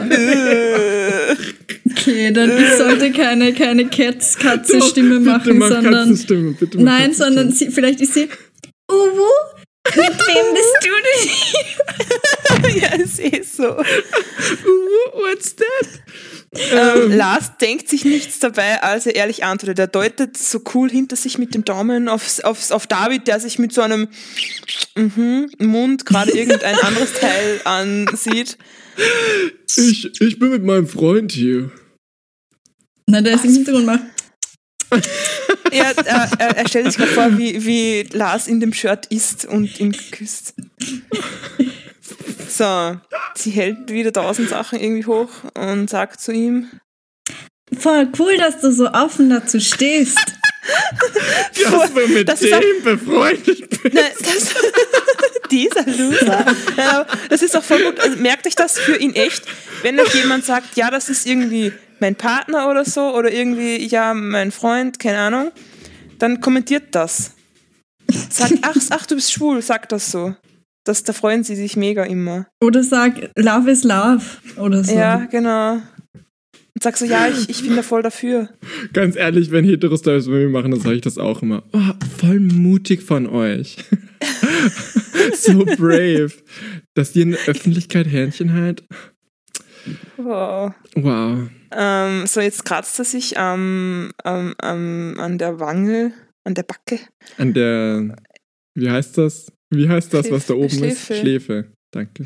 Okay, 2.05 2.31
dann 2.31 2.55
ich 2.55 2.71
sollte 2.77 3.11
keine, 3.11 3.51
keine 3.53 3.87
Katz, 3.87 4.37
Katze-Stimme 4.37 5.19
machen, 5.19 5.57
mach 5.57 5.69
sondern. 5.69 5.93
Katzenstimme, 5.93 6.51
bitte 6.51 6.77
mach 6.77 6.83
Nein, 6.83 6.97
Katzenstimme. 7.11 7.33
sondern 7.35 7.51
sie, 7.51 7.71
vielleicht 7.71 8.01
ist 8.01 8.13
sie. 8.13 8.29
Uwu, 8.91 9.27
mit 9.95 9.97
wem 9.97 10.53
bist 10.53 10.75
du 10.81 10.89
denn 11.03 11.29
hier? 12.69 12.81
ja, 12.81 13.03
ist 13.03 13.19
eh 13.19 13.41
so. 13.41 13.71
Ooh, 13.71 15.19
What's 15.19 15.55
that? 15.55 15.89
Ähm, 16.71 17.11
Lars 17.11 17.57
denkt 17.59 17.89
sich 17.89 18.05
nichts 18.05 18.37
dabei, 18.39 18.83
als 18.83 19.07
er 19.07 19.15
ehrlich 19.15 19.43
antwortet. 19.43 19.79
Er 19.79 19.87
deutet 19.87 20.37
so 20.37 20.61
cool 20.73 20.89
hinter 20.89 21.15
sich 21.15 21.39
mit 21.39 21.55
dem 21.55 21.65
Daumen 21.65 22.07
aufs, 22.07 22.39
aufs, 22.39 22.71
auf 22.71 22.85
David, 22.85 23.27
der 23.27 23.39
sich 23.39 23.57
mit 23.57 23.73
so 23.73 23.81
einem 23.81 24.09
mhm, 24.95 25.49
Mund 25.57 26.05
gerade 26.05 26.31
irgendein 26.31 26.77
anderes 26.77 27.13
Teil 27.13 27.61
ansieht. 27.65 28.57
Ich, 29.75 30.21
ich 30.21 30.39
bin 30.39 30.51
mit 30.51 30.63
meinem 30.63 30.87
Freund 30.87 31.31
hier. 31.31 31.71
Na, 33.07 33.21
der 33.21 33.35
ist 33.35 33.45
im 33.45 33.53
Hintergrund 33.53 33.85
macht. 33.85 34.01
Er, 35.71 35.97
er, 35.97 36.29
er, 36.37 36.57
er 36.57 36.67
stellt 36.67 36.85
sich 36.85 36.97
gerade 36.97 37.11
vor, 37.11 37.37
wie, 37.37 37.65
wie 37.65 38.03
Lars 38.11 38.47
in 38.47 38.59
dem 38.59 38.73
Shirt 38.73 39.07
isst 39.07 39.45
und 39.45 39.79
ihn 39.79 39.91
küsst. 40.11 40.53
So, 42.47 42.97
sie 43.35 43.49
hält 43.51 43.89
wieder 43.89 44.13
tausend 44.13 44.49
Sachen 44.49 44.79
irgendwie 44.79 45.05
hoch 45.05 45.29
und 45.55 45.89
sagt 45.89 46.21
zu 46.21 46.31
ihm, 46.31 46.69
Voll 47.77 48.07
cool, 48.19 48.37
dass 48.37 48.61
du 48.61 48.71
so 48.71 48.89
offen 48.91 49.29
dazu 49.29 49.59
stehst. 49.59 50.17
Dass 51.63 51.93
du 51.93 52.07
mit 52.07 52.27
das 52.27 52.39
dem 52.39 52.83
befreundet 52.83 53.69
bist. 53.69 53.93
Nein, 53.93 54.11
das, 54.19 54.53
dieser 55.47 55.85
Loser. 55.85 56.45
Das 57.29 57.41
ist 57.41 57.55
auch 57.55 57.63
voll 57.63 57.83
gut. 57.83 57.99
Also, 57.99 58.17
merkt 58.17 58.47
euch 58.47 58.55
das 58.55 58.79
für 58.79 58.95
ihn 58.97 59.13
echt, 59.13 59.43
wenn 59.81 59.99
euch 59.99 60.13
jemand 60.15 60.45
sagt, 60.45 60.75
ja, 60.75 60.89
das 60.89 61.09
ist 61.09 61.25
irgendwie 61.25 61.71
mein 61.99 62.15
Partner 62.15 62.69
oder 62.69 62.85
so 62.85 63.15
oder 63.15 63.31
irgendwie, 63.31 63.85
ja, 63.87 64.13
mein 64.13 64.51
Freund, 64.51 64.99
keine 64.99 65.19
Ahnung, 65.19 65.51
dann 66.19 66.41
kommentiert 66.41 66.93
das. 66.93 67.31
Sagt, 68.29 68.53
ach, 68.61 68.75
ach, 68.91 69.05
du 69.05 69.15
bist 69.15 69.31
schwul, 69.31 69.61
sagt 69.61 69.91
das 69.91 70.11
so. 70.11 70.35
Das, 70.83 71.03
da 71.03 71.13
freuen 71.13 71.43
sie 71.43 71.55
sich 71.55 71.75
mega 71.75 72.03
immer. 72.03 72.47
Oder 72.61 72.83
sag, 72.83 73.31
Love 73.35 73.71
is 73.71 73.83
Love. 73.83 74.23
Oder 74.57 74.83
so. 74.83 74.95
Ja, 74.95 75.25
genau. 75.25 75.73
Und 75.73 76.83
sag 76.83 76.97
so, 76.97 77.05
ja, 77.05 77.27
ich, 77.27 77.49
ich 77.49 77.63
bin 77.63 77.75
da 77.75 77.81
voll 77.81 78.03
dafür. 78.03 78.49
Ganz 78.93 79.15
ehrlich, 79.15 79.49
wenn 79.49 79.65
Heteros 79.65 80.03
das 80.03 80.27
bei 80.27 80.33
mir 80.33 80.49
machen, 80.49 80.71
dann 80.71 80.81
sage 80.81 80.95
ich 80.95 81.01
das 81.01 81.17
auch 81.17 81.41
immer. 81.41 81.63
Oh, 81.73 81.79
voll 82.19 82.39
mutig 82.39 83.01
von 83.01 83.25
euch. 83.27 83.77
so 85.33 85.65
brave. 85.65 86.31
Dass 86.93 87.15
ihr 87.15 87.23
in 87.23 87.31
der 87.31 87.39
Öffentlichkeit 87.47 88.07
Händchen 88.07 88.53
halt. 88.53 88.83
Wow. 90.17 90.73
Wow. 90.95 91.49
Ähm, 91.71 92.27
so, 92.27 92.41
jetzt 92.41 92.65
kratzt 92.65 92.97
er 92.99 93.05
sich 93.05 93.33
ähm, 93.37 94.11
ähm, 94.23 95.15
an 95.17 95.37
der 95.37 95.59
Wange, 95.59 96.13
an 96.43 96.53
der 96.53 96.63
Backe. 96.63 96.99
An 97.37 97.53
der. 97.53 98.15
Wie 98.75 98.89
heißt 98.89 99.17
das? 99.17 99.51
Wie 99.69 99.89
heißt 99.89 100.13
das, 100.13 100.31
was 100.31 100.45
da 100.47 100.53
oben 100.53 100.69
Schläfe. 100.69 101.13
ist? 101.13 101.19
Schläfe. 101.19 101.71
Danke. 101.91 102.23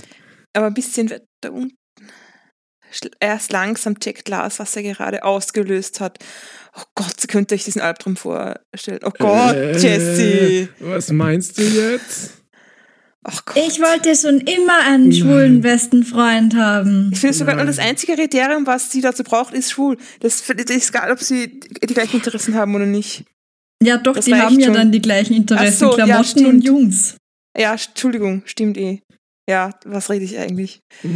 Aber 0.53 0.67
ein 0.67 0.73
bisschen 0.73 1.09
weiter 1.09 1.53
unten. 1.53 1.75
Erst 3.19 3.51
langsam 3.51 3.99
checkt 3.99 4.29
Lars, 4.29 4.59
was 4.59 4.75
er 4.75 4.83
gerade 4.83 5.23
ausgelöst 5.23 5.99
hat. 5.99 6.17
Oh 6.77 6.83
Gott, 6.95 7.27
könnt 7.27 7.51
ihr 7.51 7.55
euch 7.55 7.63
diesen 7.65 7.81
Albtraum 7.81 8.15
vorstellen? 8.15 8.99
Oh 9.03 9.11
Gott, 9.17 9.55
Äh, 9.55 9.77
Jesse! 9.77 10.69
Was 10.79 11.11
meinst 11.11 11.57
du 11.57 11.63
jetzt? 11.63 12.33
Oh 13.27 13.31
Gott. 13.45 13.57
Ich 13.57 13.79
wollte 13.81 14.15
schon 14.15 14.39
immer 14.41 14.79
einen 14.85 15.11
schwulen 15.11 15.61
besten 15.61 16.03
Freund 16.03 16.55
haben. 16.55 17.09
Ich 17.13 17.19
finde 17.19 17.35
sogar 17.35 17.55
Nein. 17.55 17.67
das 17.67 17.77
einzige 17.79 18.15
Kriterium, 18.15 18.65
was 18.65 18.91
sie 18.91 19.01
dazu 19.01 19.23
braucht, 19.23 19.53
ist 19.53 19.71
schwul. 19.71 19.97
Das, 20.21 20.41
das 20.45 20.75
ist 20.75 20.89
egal, 20.89 21.11
ob 21.11 21.19
sie 21.19 21.59
die 21.59 21.93
gleichen 21.93 22.17
Interessen 22.17 22.55
haben 22.55 22.73
oder 22.75 22.85
nicht. 22.85 23.25
Ja, 23.83 23.97
doch, 23.97 24.13
Das 24.15 24.25
die 24.25 24.35
haben 24.35 24.57
ja 24.59 24.67
schon. 24.67 24.73
dann 24.75 24.91
die 24.91 25.01
gleichen 25.01 25.33
Interessen, 25.33 25.85
Ach 25.87 25.91
so, 25.93 25.97
ja, 25.97 26.05
Klamotten 26.05 26.19
und 26.21 26.25
stimmt. 26.61 26.63
Jungs. 26.65 27.15
Ja, 27.57 27.73
Entschuldigung, 27.73 28.43
stimmt 28.45 28.77
eh. 28.77 29.01
Ja, 29.49 29.71
was 29.83 30.11
rede 30.11 30.25
ich 30.25 30.37
eigentlich? 30.37 30.83
Oh. 31.03 31.07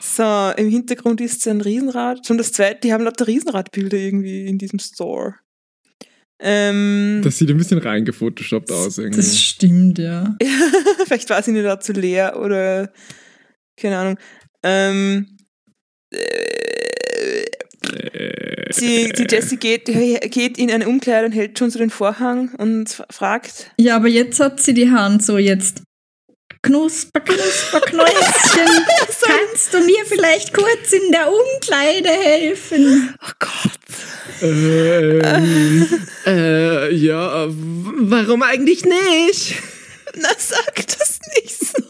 So, 0.00 0.52
im 0.56 0.70
Hintergrund 0.70 1.20
ist 1.20 1.46
ein 1.46 1.60
Riesenrad. 1.60 2.26
Schon 2.26 2.38
das 2.38 2.50
zweite, 2.52 2.80
die 2.80 2.94
haben 2.94 3.04
lauter 3.04 3.26
Riesenradbilder 3.26 3.98
irgendwie 3.98 4.46
in 4.46 4.56
diesem 4.56 4.78
Store. 4.78 5.34
Ähm, 6.40 7.20
Das 7.22 7.36
sieht 7.36 7.50
ein 7.50 7.58
bisschen 7.58 7.76
reingefotoshoppt 7.76 8.72
aus 8.72 8.96
irgendwie. 8.96 9.18
Das 9.18 9.38
stimmt, 9.38 9.98
ja. 9.98 10.34
vielleicht 11.04 11.28
war 11.28 11.42
sie 11.42 11.52
nicht 11.52 11.66
dazu 11.66 11.92
leer 11.92 12.40
oder 12.40 12.90
keine 13.76 13.98
Ahnung. 13.98 14.18
Ähm, 14.62 15.36
äh, 16.10 17.44
Äh, 17.92 18.72
sie, 18.72 19.10
die 19.10 19.26
Jessie 19.28 19.58
geht, 19.58 19.86
geht 19.86 20.56
in 20.56 20.70
eine 20.70 20.88
Umkleide 20.88 21.26
und 21.26 21.32
hält 21.32 21.58
schon 21.58 21.68
so 21.70 21.78
den 21.78 21.90
Vorhang 21.90 22.54
und 22.54 23.04
fragt, 23.10 23.72
Ja, 23.78 23.96
aber 23.96 24.08
jetzt 24.08 24.40
hat 24.40 24.58
sie 24.62 24.72
die 24.72 24.90
Hand 24.90 25.22
so 25.22 25.36
jetzt. 25.36 25.82
Knusper, 26.62 27.20
knusper, 27.20 27.80
Knäuschen. 27.80 28.12
Kannst 29.26 29.74
du 29.74 29.80
mir 29.80 30.04
vielleicht 30.06 30.54
kurz 30.54 30.92
in 30.92 31.10
der 31.10 31.28
Umkleide 31.28 32.08
helfen? 32.08 33.16
oh 33.20 33.32
Gott, 33.38 33.80
ähm, 34.42 36.06
äh, 36.26 36.94
ja, 36.94 37.46
warum 37.48 38.42
eigentlich 38.42 38.84
nicht? 38.84 39.54
na 40.14 40.28
sag 40.38 40.86
das 40.86 41.18
nicht 41.34 41.58
so. 41.58 41.82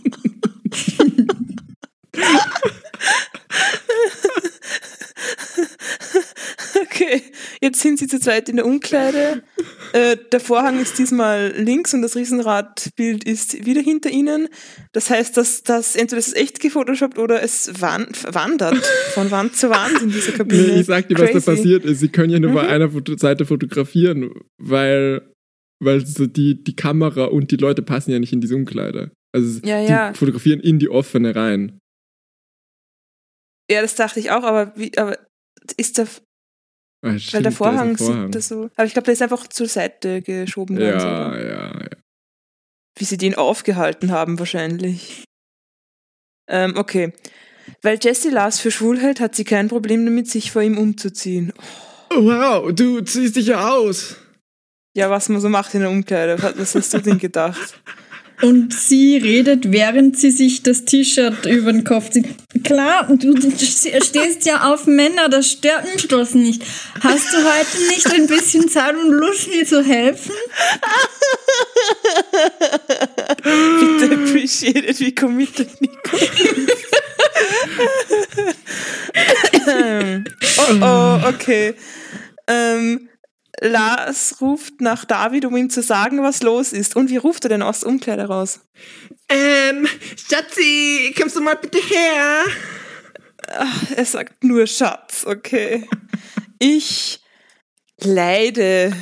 Okay, 6.94 7.22
jetzt 7.62 7.80
sind 7.80 7.98
sie 7.98 8.06
zu 8.06 8.20
zweit 8.20 8.48
in 8.48 8.56
der 8.56 8.66
Umkleide. 8.66 9.42
Äh, 9.94 10.16
der 10.32 10.40
Vorhang 10.40 10.80
ist 10.80 10.98
diesmal 10.98 11.52
links 11.54 11.92
und 11.92 12.00
das 12.00 12.16
Riesenradbild 12.16 13.24
ist 13.24 13.66
wieder 13.66 13.82
hinter 13.82 14.08
ihnen. 14.08 14.48
Das 14.92 15.10
heißt, 15.10 15.36
dass 15.36 15.64
das 15.64 15.96
entweder 15.96 16.18
es 16.18 16.28
ist 16.28 16.36
echt 16.38 16.60
gefotoshoppt 16.60 17.18
oder 17.18 17.42
es 17.42 17.70
wan 17.78 18.06
wandert 18.30 18.78
von 19.12 19.30
Wand 19.30 19.54
zu 19.54 19.68
Wand 19.68 20.00
in 20.00 20.08
dieser 20.10 20.32
Kabine. 20.38 20.62
Nee, 20.62 20.80
ich 20.80 20.86
sag 20.86 21.08
dir, 21.08 21.16
was 21.18 21.26
da 21.26 21.32
Crazy. 21.32 21.44
passiert 21.44 21.84
ist. 21.84 22.00
Sie 22.00 22.08
können 22.08 22.30
ja 22.32 22.38
nur 22.40 22.52
bei 22.54 22.62
Mhm. 22.62 22.68
einer 22.70 22.90
Foto 22.90 23.18
Seite 23.18 23.44
fotografieren, 23.44 24.30
weil, 24.56 25.30
weil 25.78 26.06
so 26.06 26.24
die, 26.26 26.64
die 26.64 26.74
Kamera 26.74 27.24
und 27.26 27.50
die 27.50 27.56
Leute 27.56 27.82
passen 27.82 28.12
ja 28.12 28.18
nicht 28.18 28.32
in 28.32 28.40
diese 28.40 28.56
Umkleide. 28.56 29.10
Also 29.36 29.60
Ja, 29.62 29.82
die 29.84 29.90
ja. 29.92 30.14
fotografieren 30.14 30.60
in 30.60 30.78
die 30.78 30.88
offene 30.88 31.36
rein. 31.36 31.78
Ja, 33.70 33.82
das 33.82 33.94
dachte 33.94 34.20
ich 34.20 34.30
auch, 34.30 34.42
aber, 34.42 34.72
wie, 34.74 34.96
aber 34.96 35.18
ist 35.76 35.98
der, 35.98 36.08
Weil 37.02 37.18
stimmt, 37.18 37.34
da 37.34 37.50
der 37.50 37.52
Vorhang, 37.52 37.90
ein 37.90 37.96
Vorhang. 37.98 38.26
sieht 38.26 38.34
das 38.36 38.48
so. 38.48 38.70
Aber 38.76 38.86
ich 38.86 38.92
glaube, 38.92 39.06
der 39.06 39.14
ist 39.14 39.22
einfach 39.22 39.46
zur 39.48 39.66
Seite 39.66 40.22
geschoben 40.22 40.76
worden. 40.76 41.00
Ja, 41.00 41.36
ja, 41.36 41.80
ja. 41.80 41.88
Wie 42.96 43.04
sie 43.04 43.16
den 43.16 43.34
aufgehalten 43.34 44.12
haben, 44.12 44.38
wahrscheinlich. 44.38 45.24
Ähm, 46.48 46.76
okay. 46.76 47.12
Weil 47.82 47.98
Jessie 48.00 48.30
Lars 48.30 48.60
für 48.60 48.70
schwul 48.70 49.00
hält, 49.00 49.20
hat 49.20 49.34
sie 49.34 49.44
kein 49.44 49.68
Problem 49.68 50.04
damit, 50.04 50.28
sich 50.28 50.52
vor 50.52 50.62
ihm 50.62 50.78
umzuziehen. 50.78 51.52
Oh, 52.10 52.24
wow, 52.24 52.72
du 52.72 53.00
ziehst 53.00 53.36
dich 53.36 53.46
ja 53.46 53.68
aus. 53.70 54.16
Ja, 54.94 55.10
was 55.10 55.28
man 55.28 55.40
so 55.40 55.48
macht 55.48 55.74
in 55.74 55.80
der 55.80 55.90
Umkleide. 55.90 56.40
Was 56.56 56.74
hast 56.74 56.94
du 56.94 56.98
denn 56.98 57.18
gedacht? 57.18 57.80
Und 58.40 58.74
sie 58.74 59.18
redet, 59.18 59.70
während 59.70 60.18
sie 60.18 60.30
sich 60.30 60.62
das 60.62 60.84
T-Shirt 60.84 61.46
über 61.46 61.72
den 61.72 61.84
Kopf 61.84 62.10
zieht. 62.10 62.26
Klar, 62.64 63.08
du 63.08 63.36
stehst 63.40 64.46
ja 64.46 64.72
auf 64.72 64.86
Männer, 64.86 65.28
das 65.28 65.50
stört 65.50 65.84
mich 65.94 66.08
doch 66.08 66.32
nicht. 66.34 66.62
Hast 67.00 67.32
du 67.32 67.36
heute 67.36 67.88
nicht 67.88 68.12
ein 68.12 68.26
bisschen 68.26 68.68
Zeit 68.68 68.96
und 68.96 69.10
Lust, 69.10 69.48
mir 69.48 69.64
zu 69.64 69.84
helfen? 69.84 70.32
Bitte 73.42 74.14
appreciated, 74.14 74.98
wie 75.00 75.14
committed 75.14 75.68
Nico 75.80 76.16
ist. 76.16 76.32
Oh, 80.58 80.74
oh, 80.80 81.20
okay. 81.28 81.74
Ähm, 82.48 83.08
Lars 83.62 84.40
ruft 84.40 84.80
nach 84.80 85.04
David, 85.04 85.44
um 85.44 85.56
ihm 85.56 85.70
zu 85.70 85.82
sagen, 85.82 86.22
was 86.22 86.42
los 86.42 86.72
ist. 86.72 86.96
Und 86.96 87.10
wie 87.10 87.16
ruft 87.16 87.44
er 87.44 87.48
denn 87.48 87.62
aus 87.62 87.80
der 87.80 87.90
Umkleide 87.90 88.24
raus? 88.24 88.60
Ähm, 89.28 89.86
Schatzi, 90.28 91.14
kommst 91.16 91.36
du 91.36 91.40
mal 91.40 91.56
bitte 91.56 91.78
her? 91.78 92.44
Er 93.96 94.04
sagt 94.04 94.44
nur 94.44 94.66
Schatz, 94.66 95.24
okay. 95.26 95.88
Ich 96.58 97.20
leide. 98.00 98.92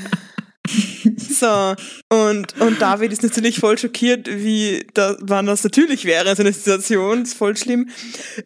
So, 1.16 1.75
und, 2.11 2.61
und 2.61 2.81
David 2.81 3.12
ist 3.12 3.23
natürlich 3.23 3.59
voll 3.59 3.79
schockiert, 3.79 4.29
wie 4.29 4.87
da, 4.94 5.16
wann 5.20 5.46
das 5.46 5.64
natürlich 5.64 6.05
wäre, 6.05 6.37
so 6.37 6.42
eine 6.42 6.53
Situation, 6.53 7.23
ist 7.23 7.35
voll 7.35 7.57
schlimm. 7.57 7.88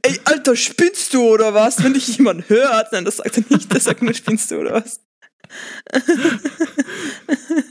Ey, 0.03 0.21
Alter, 0.25 0.55
spinnst 0.55 1.13
du 1.13 1.23
oder 1.25 1.55
was? 1.55 1.83
Wenn 1.83 1.95
dich 1.95 2.17
jemand 2.17 2.49
hört, 2.49 2.93
nein, 2.93 3.05
das 3.05 3.17
sagt 3.17 3.37
er 3.39 3.45
nicht, 3.49 3.73
er 3.73 3.81
sagt 3.81 4.03
nur, 4.03 4.15
spinnst 4.15 4.51
du 4.51 4.59
oder 4.59 4.75
was? 4.75 5.01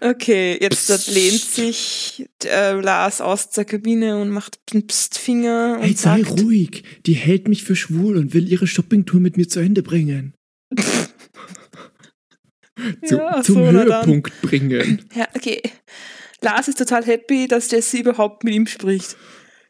Okay, 0.00 0.58
jetzt 0.60 0.90
dort 0.90 1.06
lehnt 1.06 1.40
sich 1.40 2.26
äh, 2.44 2.72
Lars 2.72 3.22
aus 3.22 3.48
der 3.50 3.64
Kabine 3.64 4.20
und 4.20 4.28
macht 4.28 4.58
einen 4.72 4.86
Pstfinger 4.86 5.76
und 5.78 5.82
Hey, 5.82 5.94
sei 5.94 6.22
sagt, 6.22 6.42
ruhig. 6.42 6.82
Die 7.06 7.14
hält 7.14 7.48
mich 7.48 7.64
für 7.64 7.74
schwul 7.74 8.18
und 8.18 8.34
will 8.34 8.46
ihre 8.50 8.66
Shoppingtour 8.66 9.20
mit 9.20 9.38
mir 9.38 9.48
zu 9.48 9.60
Ende 9.60 9.82
bringen. 9.82 10.34
zu, 13.04 13.16
Ja, 13.16 13.40
zum 13.42 13.54
so. 13.54 13.70
Höhepunkt 13.70 14.42
bringen. 14.42 15.08
Ja, 15.14 15.26
okay. 15.34 15.62
Lars 16.42 16.68
ist 16.68 16.76
total 16.76 17.06
happy, 17.06 17.48
dass 17.48 17.70
Jesse 17.70 17.98
überhaupt 17.98 18.44
mit 18.44 18.52
ihm 18.52 18.66
spricht. 18.66 19.16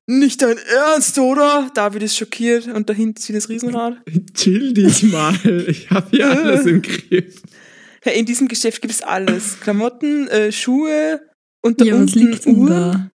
Nicht 0.07 0.43
dein 0.43 0.59
Ernst, 0.59 1.19
oder? 1.19 1.71
David 1.75 2.03
ist 2.03 2.17
schockiert 2.19 2.67
und 2.69 2.91
dahinter 2.91 3.21
ist 3.21 3.29
wie 3.29 3.33
das 3.33 3.49
Riesenrad. 3.49 4.03
Chill 4.35 4.75
dich 4.75 5.03
mal. 5.05 5.35
Ich 5.69 5.89
habe 5.91 6.09
hier 6.11 6.29
alles 6.31 6.67
im 6.67 6.83
Griff. 6.83 7.41
Ja, 8.05 8.13
in 8.13 8.27
diesem 8.27 8.49
Geschäft 8.49 8.83
gibt 8.83 8.93
es 8.93 9.01
alles. 9.03 9.59
Klamotten, 9.61 10.29
äh, 10.29 10.53
Schuhe 10.53 11.23
und 11.63 11.81
da 11.81 11.85
Ja, 11.87 11.95
was 12.03 12.15
unten 12.15 12.57
Uhren. 12.57 12.69
da? 12.69 13.11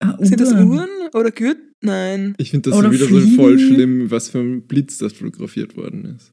Ah, 0.00 0.16
Sind 0.20 0.38
das 0.40 0.52
Uhren. 0.52 0.88
Oder 1.14 1.30
Gürt? 1.30 1.58
Nein. 1.80 2.34
Ich 2.38 2.50
finde 2.50 2.68
das 2.70 2.78
Oder 2.78 2.90
wieder 2.92 3.06
so 3.06 3.18
voll 3.36 3.56
Fliegen. 3.56 3.74
schlimm, 3.74 4.10
was 4.10 4.28
für 4.28 4.38
ein 4.40 4.66
Blitz 4.66 4.98
das 4.98 5.14
fotografiert 5.14 5.76
worden 5.76 6.16
ist. 6.16 6.32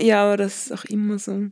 Ja, 0.00 0.24
aber 0.24 0.38
das 0.38 0.66
ist 0.66 0.72
auch 0.72 0.84
immer 0.86 1.18
so. 1.18 1.48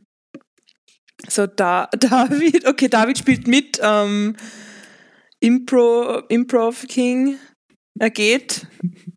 So, 1.27 1.45
da, 1.45 1.87
David, 1.99 2.65
okay, 2.65 2.87
David 2.87 3.19
spielt 3.19 3.45
mit. 3.47 3.79
Ähm, 3.83 4.35
Impro, 5.39 6.19
Improv 6.29 6.87
King. 6.87 7.37
Er 7.99 8.09
geht 8.09 8.65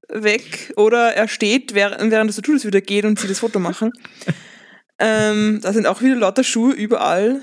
weg 0.09 0.73
oder 0.77 1.15
er 1.15 1.29
steht, 1.29 1.75
während, 1.75 2.11
während 2.11 2.29
das 2.29 2.37
so 2.37 2.43
tut, 2.43 2.57
es 2.57 2.67
wieder 2.67 2.81
geht 2.81 3.05
und 3.05 3.19
sie 3.19 3.29
das 3.29 3.39
Foto 3.39 3.59
machen. 3.59 3.93
Ähm, 4.99 5.61
da 5.63 5.73
sind 5.73 5.87
auch 5.87 6.03
wieder 6.03 6.17
lauter 6.17 6.45
Schuhe 6.45 6.75
überall. 6.75 7.41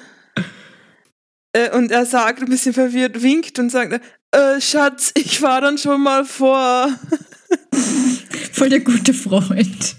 Äh, 1.54 1.76
und 1.76 1.92
er 1.92 2.06
sagt 2.06 2.42
ein 2.42 2.50
bisschen 2.50 2.74
verwirrt, 2.74 3.24
winkt 3.24 3.58
und 3.58 3.70
sagt, 3.70 4.02
äh, 4.32 4.62
Schatz, 4.62 5.12
ich 5.16 5.42
war 5.42 5.62
dann 5.62 5.78
schon 5.78 6.02
mal 6.02 6.26
vor. 6.26 6.90
Voll 8.52 8.70
der 8.70 8.82
gute 8.82 9.14
Freund. 9.14 9.96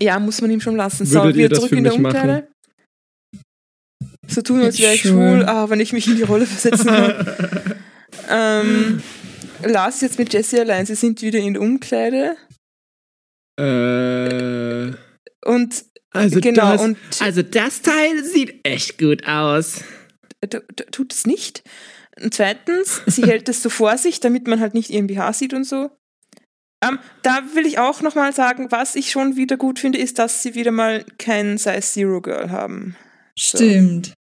Ja, 0.00 0.18
muss 0.18 0.40
man 0.40 0.50
ihm 0.50 0.60
schon 0.60 0.76
lassen. 0.76 1.04
So, 1.04 1.22
Würdet 1.22 1.36
ihr 1.36 1.42
wir 1.42 1.48
das 1.50 1.58
zurück 1.58 1.70
für 1.70 1.76
in 1.76 1.84
der? 1.84 1.94
Umkleide. 1.94 2.48
So 4.26 4.40
tun, 4.40 4.62
als 4.62 4.78
wäre 4.78 4.94
ich 4.94 5.02
Schwul. 5.02 5.44
ah, 5.44 5.68
wenn 5.68 5.80
ich 5.80 5.92
mich 5.92 6.06
in 6.06 6.16
die 6.16 6.22
Rolle 6.22 6.46
versetzen 6.46 6.86
kann. 6.86 7.34
ähm, 8.30 9.02
Lars 9.68 10.00
jetzt 10.00 10.18
mit 10.18 10.32
Jessie 10.32 10.60
allein, 10.60 10.86
sie 10.86 10.94
sind 10.94 11.22
wieder 11.22 11.38
in 11.38 11.54
der 11.54 11.62
Umkleide. 11.62 12.36
Äh, 13.56 14.94
Und 15.48 15.84
also, 16.10 16.40
genau, 16.40 16.72
das, 16.72 16.82
und 16.82 16.98
also 17.20 17.42
das 17.42 17.82
Teil 17.82 18.24
sieht 18.24 18.66
echt 18.66 18.98
gut 18.98 19.26
aus. 19.26 19.82
tut 20.92 21.12
es 21.12 21.26
nicht. 21.26 21.62
Und 22.22 22.32
zweitens, 22.34 23.02
sie 23.06 23.22
hält 23.26 23.48
es 23.48 23.62
so 23.62 23.68
vor 23.70 23.98
sich, 23.98 24.20
damit 24.20 24.46
man 24.46 24.60
halt 24.60 24.74
nicht 24.74 24.90
ihren 24.90 25.08
BH 25.08 25.32
sieht 25.32 25.54
und 25.54 25.64
so. 25.64 25.90
Ähm, 26.84 26.98
da 27.22 27.42
will 27.54 27.66
ich 27.66 27.78
auch 27.78 28.02
nochmal 28.02 28.32
sagen, 28.32 28.70
was 28.70 28.94
ich 28.94 29.10
schon 29.10 29.36
wieder 29.36 29.56
gut 29.56 29.78
finde, 29.78 29.98
ist, 29.98 30.18
dass 30.18 30.42
sie 30.42 30.54
wieder 30.54 30.70
mal 30.70 31.04
kein 31.18 31.58
Size 31.58 31.80
Zero 31.80 32.20
Girl 32.20 32.50
haben. 32.50 32.96
Stimmt. 33.36 34.14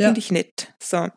Ja. 0.00 0.08
Finde 0.08 0.18
ich 0.18 0.30
nett. 0.30 0.74
So. 0.82 1.08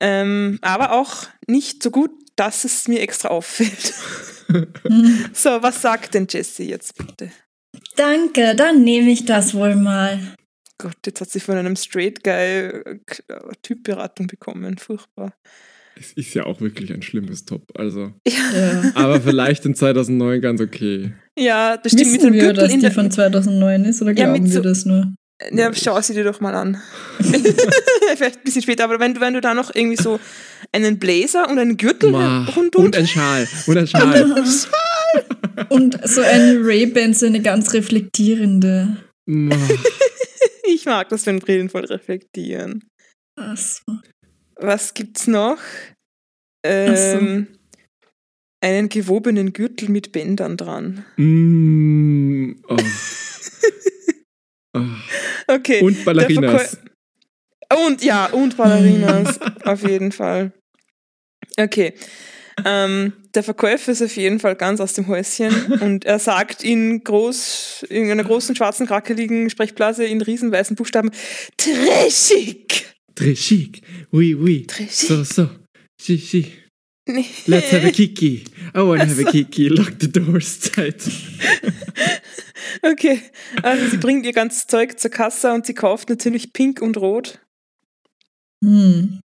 Ähm, 0.00 0.58
aber 0.62 0.92
auch 0.92 1.26
nicht 1.46 1.82
so 1.82 1.90
gut, 1.90 2.12
dass 2.36 2.64
es 2.64 2.86
mir 2.88 3.00
extra 3.00 3.28
auffällt. 3.28 3.94
So, 5.32 5.60
was 5.60 5.82
sagt 5.82 6.14
denn 6.14 6.28
Jessie 6.30 6.68
jetzt 6.68 6.96
bitte? 6.96 7.32
Danke, 7.96 8.54
dann 8.54 8.84
nehme 8.84 9.10
ich 9.10 9.24
das 9.24 9.54
wohl 9.54 9.74
mal. 9.74 10.20
Gott, 10.78 10.94
jetzt 11.04 11.20
hat 11.20 11.30
sie 11.30 11.40
von 11.40 11.56
einem 11.56 11.74
Straight 11.74 12.22
Guy 12.22 12.32
äh, 12.32 12.98
Typberatung 13.62 14.28
bekommen. 14.28 14.78
Furchtbar. 14.78 15.34
Es 15.98 16.12
ist 16.12 16.32
ja 16.34 16.44
auch 16.44 16.60
wirklich 16.60 16.92
ein 16.92 17.02
schlimmes 17.02 17.44
Top. 17.44 17.64
Also, 17.76 18.12
Ja. 18.26 18.92
aber 18.94 19.20
vielleicht 19.20 19.64
in 19.66 19.74
2009 19.74 20.40
ganz 20.40 20.60
okay. 20.60 21.12
Ja, 21.36 21.76
das 21.76 21.92
stimmt 21.92 22.12
mit 22.12 22.20
Wissen 22.20 22.32
dem 22.32 22.34
wir, 22.34 22.40
Gürtel 22.42 22.62
dass 22.62 22.72
in 22.72 22.78
die 22.78 22.82
der. 22.82 22.92
von 22.92 23.10
2009 23.10 23.84
ist 23.86 24.00
oder 24.00 24.12
Ja, 24.12 24.26
mit 24.28 24.42
glauben 24.42 24.46
so- 24.46 24.54
wir 24.62 24.62
das 24.70 24.84
nur? 24.84 25.12
Ja, 25.52 25.72
schau 25.74 26.00
sie 26.00 26.14
dir 26.14 26.24
doch 26.24 26.40
mal 26.40 26.54
an. 26.54 26.80
Vielleicht 27.18 28.38
ein 28.38 28.44
bisschen 28.44 28.62
später, 28.62 28.84
aber 28.84 28.98
wenn 29.00 29.14
du, 29.14 29.20
wenn 29.20 29.34
du 29.34 29.40
da 29.40 29.52
noch 29.54 29.74
irgendwie 29.74 30.02
so 30.02 30.18
einen 30.72 30.98
Blazer 30.98 31.48
und 31.48 31.58
einen 31.58 31.76
Gürtel 31.76 32.10
Ma, 32.10 32.44
rundum. 32.56 32.86
und 32.86 32.96
ein 32.96 33.06
Schal. 33.06 33.46
Und 33.66 33.76
ein 33.76 33.86
Schal. 33.86 34.44
Und 35.68 35.98
so 36.08 36.22
eine 36.22 36.58
Ray-Ban, 36.60 37.12
so 37.14 37.26
eine 37.26 37.42
ganz 37.42 37.72
reflektierende. 37.74 38.96
Ma. 39.26 39.56
Ich 40.68 40.86
mag 40.86 41.08
das, 41.10 41.26
wenn 41.26 41.38
Brillen 41.38 41.68
voll 41.68 41.84
reflektieren. 41.84 42.88
Ach 43.38 43.56
so. 43.56 43.82
Was 44.56 44.94
gibt's 44.94 45.26
noch? 45.26 45.58
Ähm, 46.64 47.46
Einen 48.62 48.88
gewobenen 48.88 49.52
Gürtel 49.52 49.90
mit 49.90 50.12
Bändern 50.12 50.56
dran. 50.56 51.04
Mm, 51.16 52.52
oh. 52.68 52.76
Okay. 55.48 55.80
Und 55.80 56.04
Ballerinas. 56.04 56.76
Und 57.84 58.02
ja, 58.02 58.26
und 58.26 58.56
Ballerinas, 58.56 59.40
auf 59.64 59.82
jeden 59.82 60.12
Fall. 60.12 60.52
Okay. 61.56 61.94
Ähm, 62.64 63.12
der 63.34 63.42
Verkäufer 63.42 63.92
ist 63.92 64.02
auf 64.02 64.16
jeden 64.16 64.40
Fall 64.40 64.56
ganz 64.56 64.80
aus 64.80 64.94
dem 64.94 65.06
Häuschen 65.08 65.52
und 65.80 66.04
er 66.04 66.18
sagt 66.18 66.64
in 66.64 67.04
groß, 67.04 67.86
in 67.90 68.10
einer 68.10 68.24
großen 68.24 68.56
schwarzen 68.56 68.86
krakeligen 68.86 69.50
Sprechblase 69.50 70.04
in 70.04 70.22
riesenweißen 70.22 70.74
Buchstaben 70.74 71.10
Trashig. 71.56 72.86
Très 73.14 73.34
chic. 73.34 73.82
Oui, 74.12 74.34
oui. 74.34 74.66
Très 74.68 74.88
So, 74.90 75.24
so. 75.24 75.48
Si, 76.00 76.18
si. 76.18 76.52
Nee. 77.08 77.24
Let's 77.46 77.72
have 77.72 77.86
a 77.86 77.90
kiki. 77.90 78.44
I 78.74 78.80
wanna 78.80 79.06
have 79.06 79.18
a 79.18 79.30
kiki. 79.30 79.68
Lock 79.68 79.92
the 80.00 80.08
doors 80.08 80.58
tight. 80.58 81.02
Okay, 82.82 83.20
also 83.62 83.86
sie 83.86 83.96
bringt 83.96 84.26
ihr 84.26 84.32
ganzes 84.32 84.66
Zeug 84.66 84.98
zur 84.98 85.10
Kasse 85.10 85.52
und 85.52 85.66
sie 85.66 85.74
kauft 85.74 86.08
natürlich 86.08 86.52
pink 86.52 86.82
und 86.82 86.96
rot. 86.96 87.40
Hm. 88.64 89.20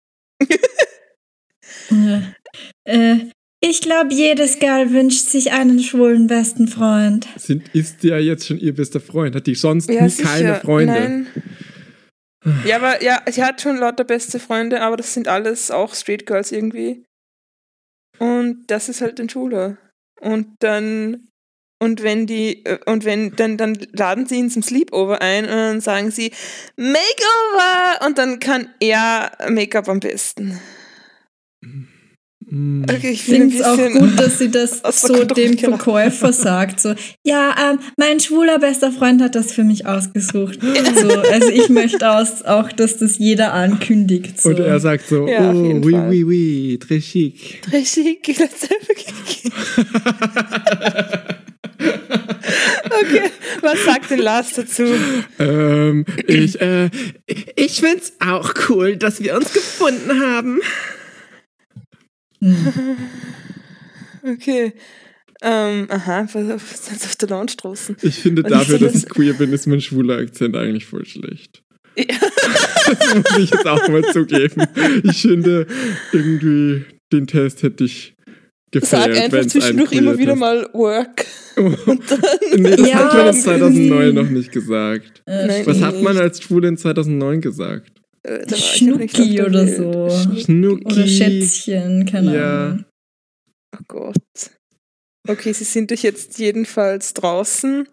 ja. 1.90 2.22
äh, 2.84 3.16
ich 3.64 3.80
glaube, 3.80 4.12
jedes 4.12 4.58
Girl 4.58 4.90
wünscht 4.90 5.28
sich 5.28 5.52
einen 5.52 5.78
schwulen 5.78 6.26
besten 6.26 6.66
Freund. 6.66 7.28
Sind, 7.36 7.72
ist 7.74 8.02
ja 8.02 8.18
jetzt 8.18 8.46
schon 8.46 8.58
ihr 8.58 8.74
bester 8.74 9.00
Freund? 9.00 9.36
Hat 9.36 9.46
die 9.46 9.54
sonst 9.54 9.88
Ja, 9.88 10.02
nie 10.02 10.08
sicher. 10.08 10.28
keine 10.28 10.54
Freunde? 10.56 10.92
Nein. 10.92 11.26
Ja, 12.66 12.76
aber 12.76 13.02
ja, 13.04 13.22
sie 13.30 13.44
hat 13.44 13.60
schon 13.60 13.76
lauter 13.76 14.02
beste 14.02 14.40
Freunde, 14.40 14.80
aber 14.80 14.96
das 14.96 15.14
sind 15.14 15.28
alles 15.28 15.70
auch 15.70 15.94
Street 15.94 16.26
Girls 16.26 16.50
irgendwie. 16.50 17.04
Und 18.18 18.64
das 18.66 18.88
ist 18.88 19.00
halt 19.00 19.20
ein 19.20 19.28
Schwuler. 19.28 19.78
Und 20.20 20.56
dann 20.58 21.28
und 21.82 22.02
wenn 22.04 22.26
die 22.26 22.64
äh, 22.64 22.78
und 22.86 23.04
wenn 23.04 23.34
dann 23.34 23.56
dann 23.56 23.76
laden 23.92 24.26
sie 24.26 24.36
ihn 24.36 24.50
zum 24.50 24.62
Sleepover 24.62 25.20
ein 25.20 25.44
und 25.44 25.50
dann 25.50 25.80
sagen 25.80 26.12
sie 26.12 26.30
Makeover 26.76 28.06
und 28.06 28.18
dann 28.18 28.38
kann 28.38 28.68
er 28.78 29.32
Make-up 29.48 29.88
am 29.88 29.98
besten. 29.98 30.60
Mm. 32.52 32.82
Okay, 32.82 33.12
ich 33.12 33.22
finde 33.22 33.56
es 33.56 33.62
auch 33.62 33.76
gut, 33.76 34.18
dass 34.18 34.38
sie 34.38 34.50
das 34.58 34.82
so 35.00 35.24
dem. 35.24 35.56
Verkäufer 35.56 36.34
sagt. 36.34 36.80
So, 36.80 36.94
ja, 37.24 37.54
ähm, 37.58 37.78
mein 37.96 38.20
schwuler 38.20 38.58
bester 38.58 38.92
Freund 38.92 39.22
hat 39.22 39.34
das 39.34 39.52
für 39.52 39.64
mich 39.64 39.86
ausgesucht. 39.86 40.58
So, 40.60 41.08
also 41.08 41.48
ich 41.48 41.70
möchte 41.70 42.10
auch, 42.10 42.70
dass 42.72 42.98
das 42.98 43.18
jeder 43.18 43.54
ankündigt. 43.54 44.40
So. 44.40 44.50
Und 44.50 44.58
er 44.58 44.80
sagt 44.80 45.08
so, 45.08 45.26
Ja, 45.26 45.50
oh, 45.50 45.80
oui, 45.82 45.94
oui, 45.94 46.24
oui, 46.24 46.78
très 46.78 47.00
chic. 47.00 47.62
Richtig, 47.72 48.38
let's 48.38 48.68
have 48.68 48.86
a 48.90 48.94
kick. 48.94 49.52
Okay, 53.02 53.30
was 53.60 53.84
sagt 53.84 54.10
denn 54.10 54.20
Lars 54.20 54.54
dazu? 54.54 54.84
ähm, 55.38 56.04
ich, 56.26 56.60
äh, 56.60 56.88
ich 57.56 57.80
find's 57.80 58.12
auch 58.20 58.52
cool, 58.68 58.96
dass 58.96 59.22
wir 59.22 59.36
uns 59.36 59.52
gefunden 59.52 60.20
haben. 60.20 60.60
Okay. 64.24 64.72
Ähm, 65.42 65.88
aha, 65.90 66.28
was 66.32 66.82
das 66.88 67.04
auf 67.04 67.16
der 67.16 67.28
Lounge 67.30 67.52
draußen? 67.56 67.96
Ich 68.02 68.14
finde 68.16 68.44
dafür, 68.44 68.78
dass 68.78 68.92
das- 68.92 69.02
ich 69.02 69.08
queer 69.08 69.32
bin, 69.34 69.52
ist 69.52 69.66
mein 69.66 69.80
schwuler 69.80 70.18
Akzent 70.18 70.56
eigentlich 70.56 70.86
voll 70.86 71.04
schlecht. 71.04 71.62
Ja. 71.96 72.04
Das 72.84 73.14
muss 73.14 73.38
ich 73.38 73.50
jetzt 73.50 73.66
auch 73.66 73.88
mal 73.88 74.02
zugeben. 74.12 74.66
Ich 75.04 75.22
finde, 75.22 75.66
irgendwie, 76.12 76.84
den 77.12 77.26
Test 77.28 77.62
hätte 77.62 77.84
ich 77.84 78.14
Sag 78.74 78.82
gefeiert, 78.82 79.16
einfach 79.16 79.32
wenn's 79.38 79.54
ein 79.54 79.60
zwischendurch 79.60 79.92
immer 79.92 80.18
wieder 80.18 80.34
mal 80.34 80.68
Work. 80.72 81.24
Und 81.56 81.78
dann. 82.10 82.20
Nee, 82.56 82.76
das 82.76 82.88
Ja, 82.88 82.94
hat 82.96 83.12
man 83.14 83.20
in 83.20 83.26
irgendwie- 83.26 83.42
2009 83.42 84.14
noch 84.14 84.30
nicht 84.30 84.52
gesagt. 84.52 85.22
Äh. 85.26 85.66
Was 85.66 85.80
hat 85.80 86.00
man 86.02 86.16
als 86.18 86.42
Schwule 86.42 86.68
in 86.68 86.76
2009 86.76 87.40
gesagt? 87.40 87.92
Äh, 88.24 88.54
Schnucki 88.56 89.34
der 89.36 89.46
oder 89.46 89.66
so. 89.66 90.08
Schnucki. 90.40 90.84
Oder 90.84 91.06
Schätzchen, 91.06 92.06
keine 92.06 92.34
Ja. 92.36 92.66
Ahnung. 92.66 92.84
Oh 93.76 93.82
Gott. 93.88 94.16
Okay, 95.28 95.52
sie 95.52 95.64
sind 95.64 95.90
euch 95.92 96.02
jetzt 96.02 96.38
jedenfalls 96.38 97.14
draußen. 97.14 97.88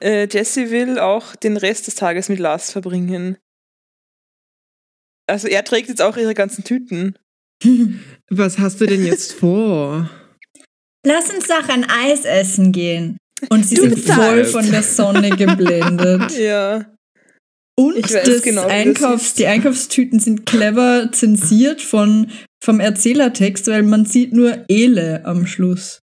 Äh, 0.00 0.28
Jessie 0.30 0.70
will 0.70 0.98
auch 0.98 1.34
den 1.36 1.56
Rest 1.56 1.86
des 1.86 1.94
Tages 1.94 2.28
mit 2.28 2.38
Lars 2.38 2.70
verbringen. 2.72 3.36
Also 5.28 5.48
er 5.48 5.64
trägt 5.64 5.88
jetzt 5.88 6.02
auch 6.02 6.16
ihre 6.16 6.34
ganzen 6.34 6.62
Tüten. 6.64 7.16
Was 8.30 8.58
hast 8.58 8.80
du 8.80 8.86
denn 8.86 9.04
jetzt 9.04 9.32
vor? 9.38 10.10
Lass 11.06 11.30
uns 11.30 11.46
doch 11.46 11.68
ein 11.68 11.84
Eis 11.88 12.24
essen 12.24 12.72
gehen. 12.72 13.16
Und 13.50 13.64
sie 13.66 13.76
Du 13.76 13.82
sind 13.82 13.94
bezahlst. 13.96 14.52
voll 14.52 14.62
von 14.62 14.70
der 14.70 14.82
Sonne 14.82 15.30
geblendet. 15.30 16.32
Ja. 16.38 16.92
Und 17.78 17.96
Ich 17.98 18.04
weiß 18.12 18.24
das 18.24 18.42
genau, 18.42 18.62
das 18.62 18.72
Einkaufs-, 18.72 19.26
ist. 19.26 19.38
die 19.38 19.46
Einkaufstüten 19.46 20.18
sind 20.18 20.46
clever 20.46 21.10
zensiert 21.12 21.82
von, 21.82 22.30
vom 22.64 22.80
Erzählertext, 22.80 23.66
weil 23.66 23.82
man 23.82 24.06
sieht 24.06 24.32
nur 24.32 24.64
Ele 24.68 25.22
am 25.26 25.46
Schluss. 25.46 26.00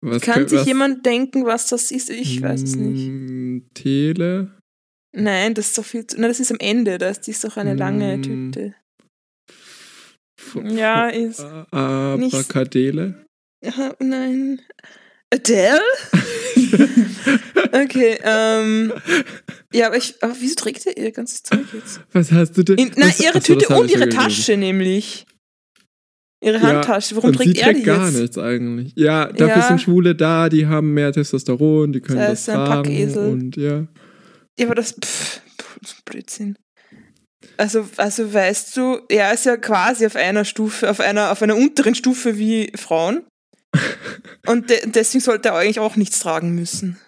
Was 0.00 0.22
Kann 0.22 0.46
sich 0.46 0.60
was- 0.60 0.66
jemand 0.68 1.04
denken, 1.04 1.44
was 1.44 1.66
das 1.66 1.90
ist? 1.90 2.10
Ich 2.10 2.40
weiß 2.40 2.62
es 2.62 2.76
nicht. 2.76 3.08
Mm, 3.08 3.58
Tele? 3.74 4.52
Nein, 5.16 5.54
das 5.54 5.66
ist 5.68 5.78
doch 5.78 5.84
viel 5.84 6.06
zu. 6.06 6.20
Nein, 6.20 6.30
das 6.30 6.38
ist 6.38 6.52
am 6.52 6.58
Ende. 6.60 6.96
Das 6.98 7.18
ist 7.26 7.42
doch 7.42 7.56
eine 7.56 7.74
lange 7.74 8.18
Mm. 8.18 8.22
Tüte. 8.22 8.74
F- 10.38 10.58
Ja, 10.64 11.08
ist. 11.08 11.40
a- 11.40 12.16
Ja, 13.66 13.94
nein. 14.00 14.60
Adele? 15.34 15.80
Okay, 17.72 18.16
ähm. 18.22 18.92
Ja, 19.72 19.88
aber 19.88 19.96
ich. 19.96 20.14
Aber 20.22 20.34
wieso 20.38 20.54
trägt 20.54 20.86
ihr 20.86 20.96
ihr 20.96 21.10
ganzes 21.12 21.42
Zeug 21.42 21.66
jetzt? 21.72 22.00
Was 22.12 22.30
hast 22.32 22.52
du 22.56 22.62
denn? 22.62 22.78
In, 22.78 22.92
nein, 22.96 23.08
was, 23.08 23.20
ihre 23.20 23.36
Achso, 23.38 23.54
Tüte 23.54 23.74
und 23.74 23.90
ja 23.90 23.96
ihre 23.98 24.08
gelesen. 24.08 24.18
Tasche 24.20 24.56
nämlich. 24.56 25.26
Ihre 26.42 26.56
Ja, 26.58 26.62
Handtasche. 26.62 27.16
Warum 27.16 27.30
und 27.30 27.36
trägt 27.36 27.56
sie 27.56 27.60
er 27.60 27.66
trägt 27.66 27.80
die 27.80 27.84
gar 27.84 28.06
jetzt? 28.08 28.20
nichts 28.20 28.38
eigentlich. 28.38 28.92
Ja, 28.96 29.26
dafür 29.26 29.48
Ja. 29.48 29.68
sind 29.68 29.80
Schwule 29.80 30.14
da, 30.14 30.48
die 30.48 30.66
haben 30.66 30.94
mehr 30.94 31.12
Testosteron, 31.12 31.92
die 31.92 32.00
können 32.00 32.18
Das 32.18 32.44
das, 32.44 32.54
tragen 32.54 33.14
und 33.16 33.56
ja. 33.56 33.86
Ja, 34.58 34.66
aber 34.66 34.74
das. 34.76 34.92
Pff, 34.92 35.40
pff, 35.84 36.02
Blödsinn. 36.04 36.56
Also, 37.58 37.86
also 37.96 38.32
weißt 38.32 38.76
du, 38.76 39.00
er 39.08 39.32
ist 39.34 39.44
ja 39.44 39.56
quasi 39.56 40.06
auf 40.06 40.14
einer 40.16 40.44
Stufe, 40.44 40.88
auf 40.90 41.00
einer, 41.00 41.32
auf 41.32 41.42
einer 41.42 41.56
unteren 41.56 41.94
Stufe 41.94 42.38
wie 42.38 42.70
Frauen. 42.76 43.24
Und 44.46 44.70
de 44.70 44.78
deswegen 44.86 45.22
sollte 45.22 45.48
er 45.48 45.56
eigentlich 45.56 45.80
auch 45.80 45.96
nichts 45.96 46.18
tragen 46.20 46.54
müssen. 46.54 46.98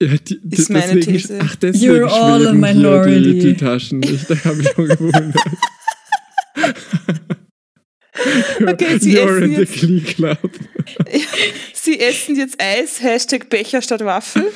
Ja, 0.00 0.08
die, 0.16 0.40
die, 0.42 0.56
Ist 0.56 0.70
meine 0.70 0.94
deswegen, 0.94 1.12
These. 1.18 1.38
Ach, 1.42 1.56
deswegen 1.56 1.92
You're 1.92 2.06
all 2.08 2.46
a 2.46 2.52
minority. 2.52 3.20
Die, 3.20 3.38
die 3.40 3.56
Taschen 3.56 3.98
nicht. 4.00 4.30
Da 4.30 4.36
habe 4.44 4.60
ich 4.62 4.68
schon 4.68 4.86
gewundert. 4.88 5.34
Okay, 8.66 8.98
Sie 8.98 9.16
You're 9.16 9.36
essen 9.38 9.42
in 9.44 9.50
the 9.54 9.60
jetzt- 9.62 9.74
Glee 9.80 10.00
Club. 10.00 10.50
Sie 11.72 12.00
essen 12.00 12.34
jetzt 12.36 12.60
Eis, 12.60 13.00
Hashtag 13.00 13.48
Becher 13.48 13.80
statt 13.80 14.04
Waffel. 14.04 14.50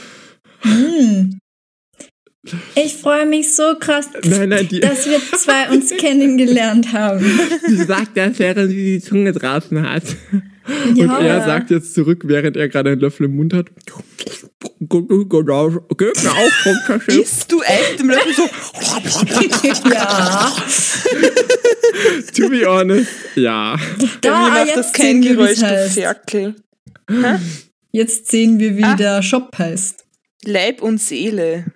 Hm. 0.62 1.38
Ich 2.75 2.95
freue 2.95 3.25
mich 3.25 3.55
so 3.55 3.77
krass, 3.79 4.09
Nein, 4.25 4.49
nein, 4.49 4.66
die, 4.68 4.81
dass 4.81 5.07
wir 5.07 5.21
zwei 5.38 5.71
uns 5.71 5.90
kennengelernt 5.97 6.92
haben. 6.92 7.25
die 7.68 7.77
sagt 7.77 8.16
das, 8.16 8.37
während 8.40 8.68
sie 8.71 8.99
die 8.99 9.01
Zunge 9.01 9.31
draußen 9.33 9.88
hat. 9.88 10.03
Und 10.66 10.96
Ja. 10.96 11.18
er 11.18 11.44
sagt 11.44 11.70
jetzt 11.70 11.94
zurück, 11.94 12.22
während 12.27 12.57
er 12.57 12.68
gerade 12.68 12.90
einen 12.90 13.01
Löffel 13.01 13.27
im 13.27 13.37
Mund 13.37 13.53
hat. 13.53 13.66
Genau, 14.79 15.70
vom 16.62 16.77
Kaffee. 16.87 17.20
Isst 17.20 17.51
du 17.51 17.59
mit 17.90 17.98
dem 18.01 18.11
Löffel 18.11 18.35
so? 18.35 18.42
ja. 19.92 20.53
To 22.35 22.48
be 22.48 22.64
honest, 22.66 23.11
ja. 23.35 23.77
Da, 24.22 24.48
macht 24.48 24.66
jetzt 24.66 24.77
das 24.77 24.92
kein 24.92 25.22
sehen 25.22 25.37
wir, 25.38 25.46
Geräusch, 25.46 25.59
du. 25.59 25.90
Ferkel. 25.90 26.55
Jetzt 27.92 28.31
sehen 28.31 28.59
wir, 28.59 28.77
wie 28.77 28.85
Ah. 28.85 28.94
der 28.96 29.22
Shop 29.22 29.57
heißt. 29.59 30.05
Leib 30.44 30.81
und 30.83 30.98
Seele. 31.01 31.66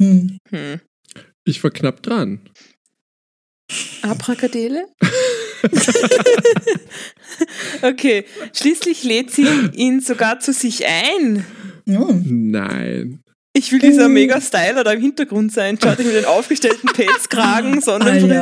Hm. 0.00 0.38
Hm. 0.50 0.80
Ich 1.44 1.62
war 1.62 1.70
knapp 1.70 2.02
dran. 2.02 2.40
Abracadele? 4.02 4.86
okay, 7.82 8.24
schließlich 8.52 9.04
lädt 9.04 9.30
sie 9.30 9.46
ihn 9.74 10.00
sogar 10.00 10.40
zu 10.40 10.52
sich 10.52 10.84
ein. 10.86 11.44
Oh. 11.88 12.12
Nein. 12.24 13.20
Ich 13.58 13.72
will 13.72 13.78
dieser 13.78 14.06
Uh. 14.06 14.08
Mega-Styler 14.10 14.84
da 14.84 14.92
im 14.92 15.00
Hintergrund 15.00 15.50
sein. 15.52 15.78
Schaut 15.82 15.98
euch 15.98 16.04
mit 16.04 16.14
den 16.14 16.24
aufgestellten 16.26 16.90
Pelzkragen, 16.92 17.78
Ah, 17.78 17.80
Sonnenbrille. 17.80 18.34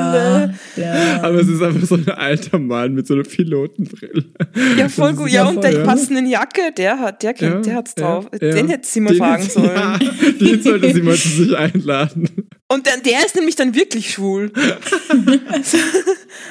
ja. 0.76 0.82
ja. 0.82 1.22
Aber 1.22 1.36
es 1.40 1.46
ist 1.48 1.62
einfach 1.62 1.86
so 1.86 1.94
ein 1.94 2.08
alter 2.08 2.58
Mann 2.58 2.94
mit 2.94 3.06
so 3.06 3.14
einer 3.14 3.22
Pilotenbrille. 3.22 4.24
Ja, 4.76 4.88
voll 4.88 5.14
gut. 5.14 5.30
Ja, 5.30 5.46
und 5.46 5.62
der 5.62 5.84
passenden 5.84 6.26
Jacke, 6.26 6.72
der 6.76 6.98
hat, 6.98 7.22
der 7.22 7.34
kennt, 7.34 7.54
Ja, 7.54 7.60
der 7.60 7.74
hat's 7.76 7.94
ja, 7.96 8.04
drauf. 8.04 8.26
ja. 8.32 8.38
Den 8.38 8.68
hätte 8.68 8.88
sie 8.88 9.00
mal 9.00 9.10
Den 9.10 9.18
fragen 9.18 9.48
sollen. 9.48 9.70
Ja, 9.74 9.98
den 10.40 10.62
sollte 10.62 10.92
sie 10.92 11.02
mal 11.02 11.16
zu 11.16 11.28
sich 11.28 11.56
einladen. 11.56 12.28
Und 12.68 12.86
der, 12.86 12.96
der 12.98 13.24
ist 13.24 13.36
nämlich 13.36 13.54
dann 13.56 13.74
wirklich 13.74 14.10
schwul. 14.10 14.50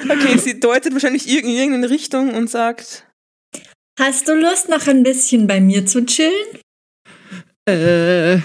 okay, 0.08 0.38
sie 0.38 0.58
deutet 0.60 0.92
wahrscheinlich 0.92 1.28
in 1.28 1.46
irgendeine 1.48 1.90
Richtung 1.90 2.32
und 2.34 2.48
sagt, 2.50 3.04
Hast 3.98 4.26
du 4.26 4.32
Lust, 4.34 4.68
noch 4.68 4.86
ein 4.88 5.02
bisschen 5.04 5.46
bei 5.46 5.60
mir 5.60 5.86
zu 5.86 6.04
chillen? 6.04 6.32
Äh, 7.66 8.38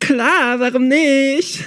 klar, 0.00 0.60
warum 0.60 0.88
nicht? 0.88 1.64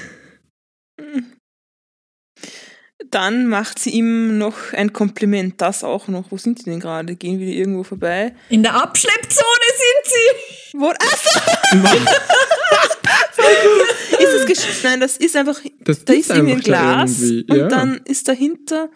dann 3.12 3.48
macht 3.48 3.80
sie 3.80 3.90
ihm 3.92 4.38
noch 4.38 4.74
ein 4.74 4.92
Kompliment. 4.94 5.60
Das 5.62 5.84
auch 5.84 6.08
noch. 6.10 6.30
Wo 6.32 6.38
sind 6.38 6.60
die 6.60 6.66
denn 6.66 6.80
gerade? 6.80 7.16
Gehen 7.16 7.40
wir 7.40 7.48
irgendwo 7.48 7.84
vorbei? 7.84 8.36
In 8.50 8.62
der 8.62 8.76
Abschleppzone 8.76 9.70
sind 9.78 10.06
sie. 10.06 10.78
Wo? 10.78 10.90
Achso! 10.90 11.40
ist 14.20 14.34
es 14.34 14.46
gesch 14.46 14.84
Nein, 14.84 15.00
das 15.00 15.18
ist 15.18 15.36
einfach. 15.36 15.60
Das 15.84 16.06
Da 16.06 16.14
ist 16.14 16.30
ist 16.30 16.36
irgendwie 16.36 16.54
ein 16.54 16.62
da 16.62 16.64
Glas 16.64 17.22
irgendwie, 17.22 17.52
und 17.52 17.58
ja. 17.58 17.68
dann 17.68 18.02
ist 18.06 18.28
dahinter. 18.28 18.90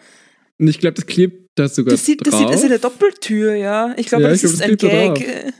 Und 0.58 0.68
ich 0.68 0.78
glaube, 0.78 0.94
das 0.94 1.06
klebt 1.06 1.50
da 1.56 1.66
sogar 1.68 1.92
Das 1.92 2.04
sieht, 2.06 2.24
das 2.24 2.30
drauf. 2.32 2.40
sieht, 2.40 2.48
das 2.50 2.56
ist 2.60 2.64
eine 2.66 2.78
Doppeltür, 2.78 3.54
ja. 3.54 3.92
Ich 3.96 4.06
glaube, 4.06 4.24
Ja, 4.24 4.30
das 4.30 4.44
ich 4.44 4.52
ist 4.52 4.62
glaub, 4.62 4.78
das 4.78 4.90
ein 4.90 4.90
da 4.90 5.08
Gag. 5.14 5.44
drauf. 5.44 5.52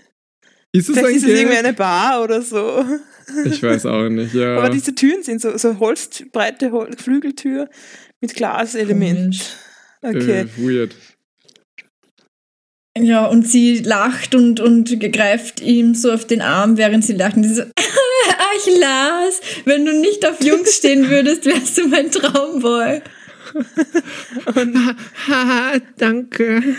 Ist 0.75 0.89
es 0.89 0.97
Vielleicht 0.97 1.09
ein 1.09 1.17
ist 1.17 1.23
es 1.23 1.41
irgendwie 1.41 1.57
eine 1.57 1.73
Bar 1.73 2.23
oder 2.25 2.43
so. 2.43 2.85
Ich 3.45 3.63
weiß 3.63 3.87
auch 3.87 4.09
nicht, 4.09 4.35
ja. 4.35 4.59
Aber 4.59 4.71
diese 4.71 4.95
Türen 4.95 5.23
sind 5.23 5.41
so, 5.41 5.57
so 5.57 5.79
holzbreite 5.79 6.73
Hol 6.73 6.91
Flügeltür 6.97 7.71
mit 8.21 8.35
Glaselement. 8.35 9.57
Okay. 10.03 10.41
äh, 10.41 10.47
weird. 10.57 10.97
Ja, 12.99 13.27
und 13.27 13.47
sie 13.47 13.79
lacht 13.79 14.35
und, 14.35 14.59
und 14.59 15.01
greift 15.13 15.61
ihm 15.61 15.95
so 15.95 16.13
auf 16.13 16.27
den 16.27 16.43
Arm, 16.43 16.77
während 16.77 17.05
sie 17.05 17.15
lacht. 17.15 17.37
Und 17.37 17.45
sie 17.45 17.55
so, 17.55 17.63
ach 17.77 18.67
Lars, 18.79 19.41
wenn 19.65 19.85
du 19.85 19.93
nicht 19.93 20.27
auf 20.29 20.43
Jungs 20.43 20.75
stehen 20.75 21.09
würdest, 21.09 21.47
wärst 21.47 21.79
du 21.79 21.87
mein 21.87 22.11
Traumboy. 22.11 23.01
Haha, 25.29 25.79
danke. 25.99 26.77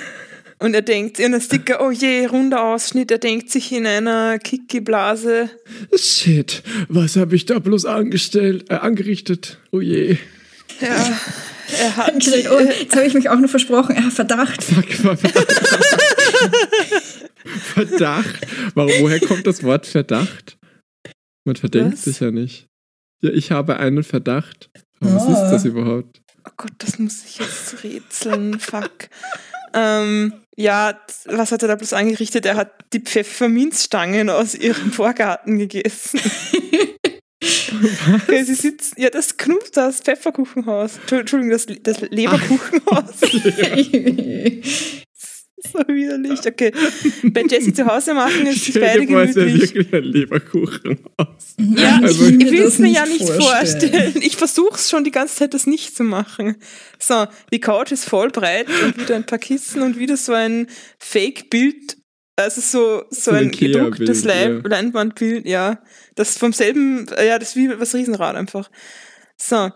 Und 0.60 0.74
er 0.74 0.82
denkt 0.82 1.20
in 1.20 1.34
der 1.34 1.42
Sticker, 1.42 1.86
oh 1.86 1.92
je, 1.92 2.26
runder 2.28 2.64
Ausschnitt. 2.64 3.12
Er 3.12 3.18
denkt 3.18 3.50
sich 3.52 3.72
in 3.74 3.86
einer 3.86 4.40
Kiki-Blase. 4.40 5.50
Shit, 5.96 6.64
was 6.88 7.18
habe 7.18 7.36
ich 7.36 7.46
da 7.46 7.60
bloß 7.60 7.86
angestellt, 7.86 8.70
äh, 8.70 8.76
angerichtet? 8.76 9.60
Oh 9.72 9.82
je. 9.82 10.18
Ja, 10.80 11.20
er 11.80 11.98
hat. 11.98 12.14
Oh, 12.16 12.60
jetzt 12.60 12.96
habe 12.96 13.06
ich 13.06 13.14
mich 13.14 13.30
auch 13.30 13.40
noch 13.40 13.50
versprochen. 13.50 13.96
Ah, 13.98 14.10
Verdacht. 14.10 14.64
Fuck, 14.64 14.94
Verdacht. 15.18 15.52
Verdacht. 17.46 18.48
Warum, 18.74 18.92
woher 19.00 19.20
kommt 19.20 19.46
das 19.48 19.64
Wort 19.64 19.86
Verdacht? 19.86 20.58
Man 21.46 21.56
verdenkt 21.56 21.94
Was? 21.94 22.04
sich 22.06 22.20
ja 22.20 22.32
nicht. 22.32 22.68
Ja, 23.22 23.32
ich 23.32 23.52
habe 23.52 23.78
einen 23.78 24.04
Verdacht. 24.04 24.70
Aber 25.00 25.16
was 25.16 25.28
Ah. 25.28 25.46
ist 25.46 25.52
das 25.52 25.66
überhaupt? 25.66 26.22
Oh 26.48 26.52
Gott, 26.58 26.74
das 26.80 27.00
muss 27.00 27.24
ich 27.26 27.40
jetzt 27.40 27.84
rätseln. 27.84 28.60
Fuck. 28.60 29.10
Ähm, 29.76 30.34
ja, 30.56 30.98
was 31.26 31.52
hat 31.52 31.62
er 31.62 31.68
da 31.68 31.76
bloß 31.76 31.94
angerichtet? 31.94 32.46
Er 32.46 32.56
hat 32.56 32.72
die 32.94 33.02
Pfefferminzstangen 33.02 34.30
aus 34.30 34.56
ihrem 34.56 34.92
Vorgarten 34.94 35.58
gegessen. 35.60 36.20
okay, 38.16 38.44
sie 38.44 38.56
sitzt, 38.56 38.98
ja, 38.98 39.10
das 39.10 39.36
Knut, 39.38 39.76
das 39.76 40.00
Pfefferkuchenhaus. 40.00 40.98
Entschu- 41.00 41.20
Entschuldigung, 41.20 41.52
das, 41.52 41.66
das 41.84 42.02
Leberkuchenhaus. 42.10 43.22
so 45.74 45.80
widerlich. 45.88 46.40
Okay. 46.46 46.72
Bei 47.24 47.42
Jessie 47.44 47.74
zu 47.74 47.86
Hause 47.86 48.14
machen 48.14 48.46
es 48.48 48.56
sich 48.66 48.70
Stell 48.76 48.82
beide 48.82 49.06
dir 49.06 49.08
vor, 49.14 49.22
es 49.24 49.36
wäre 49.36 49.46
gemütlich. 49.48 49.76
wirklich 49.76 49.94
ein 49.94 50.04
Leberkuchen 50.04 51.00
aus. 51.18 51.56
Ja, 51.58 52.00
Also- 52.02 52.26
ich, 52.28 52.36
Ich 52.42 52.52
will 52.52 52.62
es 52.64 52.72
das 52.74 52.80
mir 52.80 52.92
ja 52.92 53.06
nicht 53.06 53.26
vorstellen. 53.26 53.92
vorstellen. 53.94 54.14
Ich 54.22 54.36
versuche 54.38 54.76
es 54.76 54.90
schon 54.90 55.04
die 55.04 55.12
ganze 55.12 55.36
Zeit, 55.36 55.54
das 55.54 55.68
nicht 55.68 55.96
zu 55.96 56.04
machen. 56.04 56.56
So, 57.00 57.26
die 57.52 57.60
Couch 57.60 57.92
ist 57.92 58.06
voll 58.06 58.30
breit 58.30 58.68
und 58.84 59.00
wieder 59.00 59.16
ein 59.16 59.26
paar 59.26 59.40
Kissen 59.40 59.82
und 59.82 59.98
wieder 60.00 60.18
so 60.18 60.34
ein 60.34 60.68
Fake-Bild, 61.00 61.98
also 62.38 62.60
so, 62.62 63.04
so, 63.10 63.32
So 63.32 63.32
ein 63.32 63.52
gedrucktes 63.52 64.24
Leib, 64.26 64.64
ja. 64.64 64.70
Leinwandbild, 64.70 65.46
ja. 65.46 65.80
Das 66.16 66.38
vom 66.38 66.52
selben, 66.54 67.08
äh, 67.18 67.28
ja, 67.28 67.40
das 67.40 67.50
ist 67.50 67.56
wie 67.56 67.70
was 67.80 67.96
Riesenrad 67.96 68.36
einfach. 68.36 68.70
So, 69.38 69.70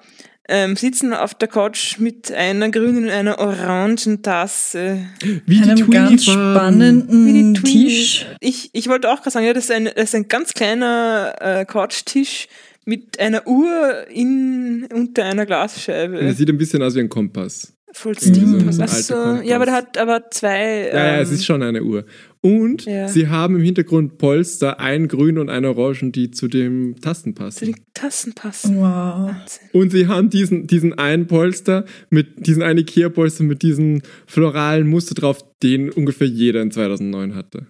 ähm, 0.50 0.76
sitzen 0.76 1.14
auf 1.14 1.34
der 1.36 1.48
Couch 1.48 2.00
mit 2.00 2.32
einer 2.32 2.70
grünen 2.70 3.06
und 3.06 3.10
einer 3.12 3.38
orangen 3.40 4.22
Tasse. 4.24 5.00
Wie 5.46 5.62
die 5.62 5.62
einem 5.70 5.90
ganz 5.90 6.26
die 6.26 6.32
spannenden 6.32 7.54
Twinnies. 7.54 7.94
Tisch. 7.94 8.26
Ich, 8.40 8.70
ich 8.74 8.88
wollte 8.90 9.10
auch 9.12 9.18
gerade 9.18 9.32
sagen, 9.32 9.46
ja, 9.46 9.54
das 9.54 9.66
ist 9.66 9.72
ein, 9.72 9.86
das 9.86 10.06
ist 10.06 10.16
ein 10.16 10.28
ganz 10.28 10.54
kleiner 10.54 11.36
äh, 11.40 11.66
Couchtisch 11.66 12.48
mit 12.86 13.20
einer 13.20 13.46
Uhr 13.48 14.08
in, 14.10 14.88
unter 14.94 15.24
einer 15.26 15.46
Glasscheibe. 15.46 16.20
Das 16.24 16.38
sieht 16.38 16.50
ein 16.50 16.58
bisschen 16.58 16.82
aus 16.82 16.96
wie 16.96 17.02
ein 17.02 17.10
Kompass. 17.10 17.74
Voll 17.92 18.18
so- 18.20 18.30
Stil. 18.30 18.72
so 18.72 18.86
so, 18.86 19.42
ja, 19.44 19.56
aber 19.56 19.66
der 19.66 19.74
hat 19.74 19.98
aber 19.98 20.30
zwei. 20.30 20.90
Ja, 20.94 20.98
ja, 20.98 21.16
ähm, 21.16 21.22
es 21.22 21.32
ist 21.32 21.46
schon 21.46 21.64
eine 21.64 21.82
Uhr. 21.84 22.06
Und 22.42 22.86
Ja. 22.86 23.10
sie 23.10 23.28
haben 23.28 23.56
im 23.58 23.62
Hintergrund 23.62 24.18
Polster, 24.18 24.80
ein 24.80 25.10
grün 25.10 25.38
und 25.38 25.50
ein 25.50 25.66
orangen, 25.66 26.14
die 26.14 26.32
zu 26.32 26.48
den 26.48 26.96
Tasten 27.02 27.36
Zu 27.36 27.44
passen. 27.44 27.66
den 27.66 27.76
Tassen 27.94 28.34
passen. 28.34 28.78
Wow. 28.78 28.84
Wahnsinn. 28.84 29.70
Und 29.74 29.92
sie 29.92 30.08
haben 30.08 30.30
diesen, 30.30 30.66
diesen 30.66 30.94
einen 30.94 31.28
Polster 31.28 31.84
mit 32.10 32.48
diesen 32.48 32.64
einen 32.64 32.80
Ikea-Polster 32.80 33.44
mit 33.44 33.62
diesem 33.62 34.02
floralen 34.26 34.88
Muster 34.88 35.16
drauf, 35.16 35.44
den 35.62 35.90
ungefähr 35.90 36.28
jeder 36.28 36.62
in 36.62 36.72
2009 36.72 37.36
hatte. 37.36 37.68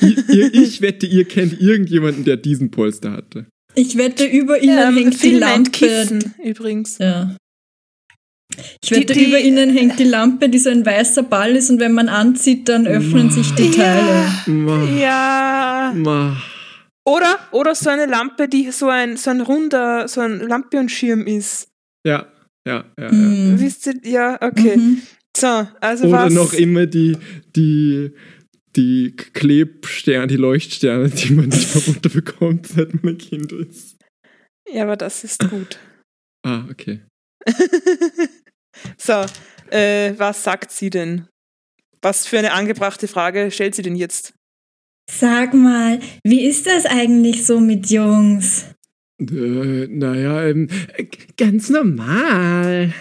Ihr, 0.00 0.16
ihr, 0.32 0.54
ich 0.54 0.80
wette, 0.80 1.06
ihr 1.06 1.24
kennt 1.26 1.60
irgendjemanden, 1.60 2.24
der 2.24 2.38
diesen 2.38 2.70
Polster 2.70 3.12
hatte. 3.12 3.46
Ich 3.74 3.96
wette, 3.98 4.24
über 4.24 4.62
ihnen 4.62 4.78
Ähm, 4.78 4.94
hängt 4.96 5.22
die 5.22 5.30
Lampe. 5.32 5.70
Kissen 5.70 6.34
übrigens. 6.42 6.96
Ja. 6.98 7.36
Ich 8.82 8.90
wette, 8.90 9.12
die- 9.14 9.26
über 9.26 9.38
ihnen 9.38 9.70
hängt 9.70 9.98
die 9.98 10.04
Lampe, 10.04 10.48
die 10.48 10.58
so 10.58 10.70
ein 10.70 10.84
weißer 10.86 11.22
Ball 11.22 11.56
ist 11.56 11.70
und 11.70 11.80
wenn 11.80 11.92
man 11.92 12.08
anzieht, 12.08 12.68
dann 12.68 12.86
öffnen 12.86 13.30
sich 13.30 13.52
die 13.54 13.70
Teile. 13.70 14.26
Ma, 14.46 14.84
Ja. 14.84 15.92
ma. 15.94 16.36
Oder, 17.06 17.38
oder 17.52 17.74
so 17.74 17.88
eine 17.90 18.06
Lampe, 18.06 18.46
die 18.48 18.70
so 18.70 18.88
ein, 18.88 19.16
so 19.16 19.30
ein 19.30 19.40
runder, 19.40 20.06
so 20.06 20.20
ein 20.20 20.40
Lampionsschirm 20.40 21.26
ist. 21.26 21.68
Ja, 22.06 22.26
ja, 22.66 22.84
ja. 22.98 23.04
ja. 23.06 23.12
Mhm. 23.12 23.58
Wisst 23.60 23.86
ihr? 23.86 23.94
Ja, 24.04 24.38
okay. 24.40 24.76
Mhm. 24.76 25.02
So, 25.36 25.66
also 25.80 26.08
Oder 26.08 26.26
was. 26.26 26.32
noch 26.34 26.52
immer 26.52 26.86
die, 26.86 27.16
die, 27.56 28.10
die 28.76 29.14
Klebsterne, 29.16 30.26
die 30.26 30.36
Leuchtsterne, 30.36 31.08
die 31.08 31.32
man 31.32 31.48
nicht 31.48 31.74
mehr 31.74 31.84
runterbekommt, 31.86 32.66
seit 32.66 32.94
man 33.02 33.14
ein 33.14 33.18
Kind 33.18 33.52
ist. 33.52 33.96
Ja, 34.70 34.82
aber 34.84 34.96
das 34.96 35.24
ist 35.24 35.48
gut. 35.48 35.78
Ah, 36.46 36.64
okay. 36.70 37.00
so, 38.96 39.24
äh, 39.70 40.14
was 40.16 40.42
sagt 40.42 40.70
sie 40.70 40.90
denn? 40.90 41.26
Was 42.02 42.26
für 42.26 42.38
eine 42.38 42.52
angebrachte 42.52 43.08
Frage 43.08 43.50
stellt 43.50 43.74
sie 43.74 43.82
denn 43.82 43.96
jetzt? 43.96 44.34
Sag 45.10 45.54
mal, 45.54 45.98
wie 46.24 46.44
ist 46.44 46.66
das 46.66 46.86
eigentlich 46.86 47.44
so 47.44 47.60
mit 47.60 47.90
Jungs? 47.90 48.64
Äh, 49.20 49.86
naja, 49.88 50.44
ähm, 50.46 50.68
äh, 50.96 51.06
ganz 51.36 51.68
normal. 51.68 52.94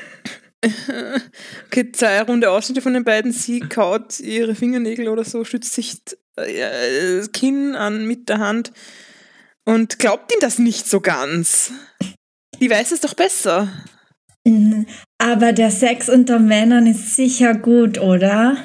Okay, 1.67 1.89
zwei 1.93 2.21
runde 2.23 2.49
Ausschnitte 2.49 2.81
von 2.81 2.93
den 2.93 3.05
beiden. 3.05 3.31
Sie 3.31 3.61
kaut 3.61 4.19
ihre 4.19 4.55
Fingernägel 4.55 5.07
oder 5.07 5.23
so, 5.23 5.45
stützt 5.45 5.73
sich 5.73 5.97
äh, 6.35 7.17
das 7.17 7.31
Kinn 7.31 7.75
an 7.75 8.05
mit 8.05 8.27
der 8.27 8.39
Hand 8.39 8.73
und 9.65 9.99
glaubt 9.99 10.33
ihm 10.33 10.39
das 10.41 10.59
nicht 10.59 10.87
so 10.87 10.99
ganz. 10.99 11.71
Die 12.59 12.69
weiß 12.69 12.91
es 12.91 13.01
doch 13.01 13.13
besser. 13.13 13.69
Aber 15.19 15.51
der 15.53 15.69
Sex 15.69 16.09
unter 16.09 16.39
Männern 16.39 16.87
ist 16.87 17.15
sicher 17.15 17.53
gut, 17.53 17.99
oder? 17.99 18.57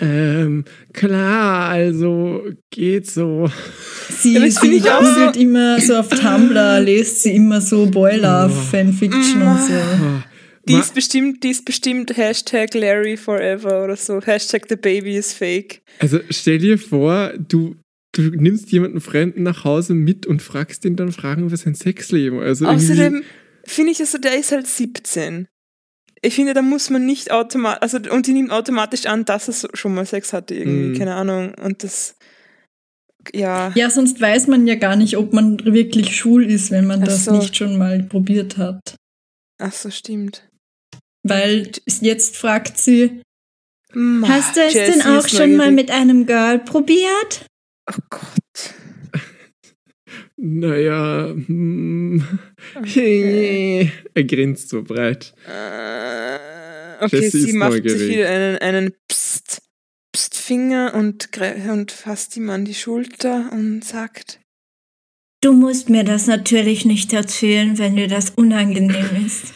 Ähm, 0.00 0.64
klar, 0.92 1.70
also 1.70 2.42
geht 2.70 3.10
so. 3.10 3.50
Sie, 4.08 4.34
Ja, 4.38 4.48
sie 4.48 4.76
ich 4.76 4.88
auch 4.90 5.00
googelt 5.00 5.34
so. 5.34 5.40
immer 5.40 5.80
so 5.80 5.96
auf 5.96 6.08
Tumblr, 6.10 6.80
liest 6.84 7.24
sie 7.24 7.34
immer 7.34 7.60
so 7.60 7.86
Boiler 7.86 8.48
Fanfiction 8.48 9.42
und 9.42 9.60
so. 9.60 9.74
Ah, 9.74 10.24
Die 10.68 10.74
ma- 10.74 10.80
ist 10.80 10.94
bestimmt, 10.94 11.42
die 11.42 11.50
ist 11.50 11.64
bestimmt 11.64 12.16
Hashtag 12.16 12.74
Larry 12.74 13.16
Forever 13.16 13.82
oder 13.82 13.96
so. 13.96 14.20
Hashtag 14.20 14.66
The 14.68 14.76
Baby 14.76 15.16
is 15.16 15.32
fake. 15.32 15.80
Also 15.98 16.20
stell 16.30 16.58
dir 16.58 16.78
vor, 16.78 17.32
du, 17.36 17.74
du 18.12 18.22
nimmst 18.22 18.70
jemanden 18.70 19.00
Fremden 19.00 19.42
nach 19.42 19.64
Hause 19.64 19.94
mit 19.94 20.26
und 20.26 20.42
fragst 20.42 20.84
ihn 20.84 20.94
dann 20.94 21.10
Fragen 21.10 21.42
über 21.46 21.56
sein 21.56 21.74
Sexleben. 21.74 22.38
Also 22.38 22.66
irgendwie- 22.66 22.84
Außerdem 22.92 23.22
finde 23.70 23.92
ich, 23.92 24.00
also 24.00 24.18
der 24.18 24.36
ist 24.38 24.52
halt 24.52 24.66
17. 24.66 25.48
Ich 26.20 26.34
finde, 26.34 26.52
da 26.54 26.62
muss 26.62 26.90
man 26.90 27.06
nicht 27.06 27.30
automatisch, 27.30 27.80
also 27.82 27.98
und 28.10 28.26
die 28.26 28.32
nimmt 28.32 28.50
automatisch 28.50 29.06
an, 29.06 29.24
dass 29.24 29.48
er 29.64 29.68
schon 29.74 29.94
mal 29.94 30.04
Sex 30.06 30.32
hatte, 30.32 30.54
irgendwie, 30.54 30.88
Mhm. 30.90 30.98
keine 30.98 31.14
Ahnung. 31.14 31.54
Und 31.54 31.84
das, 31.84 32.16
ja. 33.32 33.70
Ja, 33.76 33.88
sonst 33.90 34.20
weiß 34.20 34.46
man 34.48 34.66
ja 34.66 34.74
gar 34.74 34.96
nicht, 34.96 35.16
ob 35.16 35.32
man 35.32 35.64
wirklich 35.64 36.16
schwul 36.16 36.44
ist, 36.50 36.70
wenn 36.70 36.86
man 36.86 37.02
Ach 37.02 37.06
das 37.06 37.24
so. 37.26 37.36
nicht 37.36 37.56
schon 37.56 37.76
mal 37.78 38.02
probiert 38.02 38.56
hat. 38.56 38.96
Ach 39.60 39.72
so, 39.72 39.90
stimmt. 39.90 40.48
Weil 41.24 41.70
jetzt 42.00 42.36
fragt 42.36 42.78
sie, 42.78 43.22
Ma, 43.92 44.28
hast 44.28 44.56
du 44.56 44.60
es 44.62 44.74
Jessie 44.74 44.92
denn 44.98 45.02
auch 45.02 45.26
schon 45.28 45.56
mal 45.56 45.70
mit 45.72 45.90
einem 45.90 46.26
Girl 46.26 46.58
probiert? 46.58 47.46
Oh 47.90 47.98
Gott. 48.10 48.74
Naja, 50.40 51.34
hm, 51.34 52.22
Okay. 52.76 53.90
er 54.14 54.24
grinst 54.24 54.68
so 54.68 54.82
breit. 54.82 55.34
Äh, 55.46 57.04
okay, 57.04 57.20
Jessie 57.22 57.40
sie 57.40 57.52
macht 57.54 57.72
sich 57.72 57.82
neugierig. 57.82 58.08
wieder 58.08 58.28
einen, 58.28 58.56
einen 58.58 58.92
Psst, 59.08 59.62
Psst 60.12 60.36
Finger 60.36 60.94
und, 60.94 61.28
und 61.68 61.90
fasst 61.90 62.36
ihm 62.36 62.50
an 62.50 62.64
die 62.64 62.74
Schulter 62.74 63.50
und 63.52 63.84
sagt, 63.84 64.40
Du 65.40 65.52
musst 65.52 65.88
mir 65.88 66.02
das 66.02 66.26
natürlich 66.26 66.84
nicht 66.84 67.12
erzählen, 67.12 67.78
wenn 67.78 67.94
dir 67.94 68.08
das 68.08 68.30
unangenehm 68.30 69.24
ist. 69.24 69.54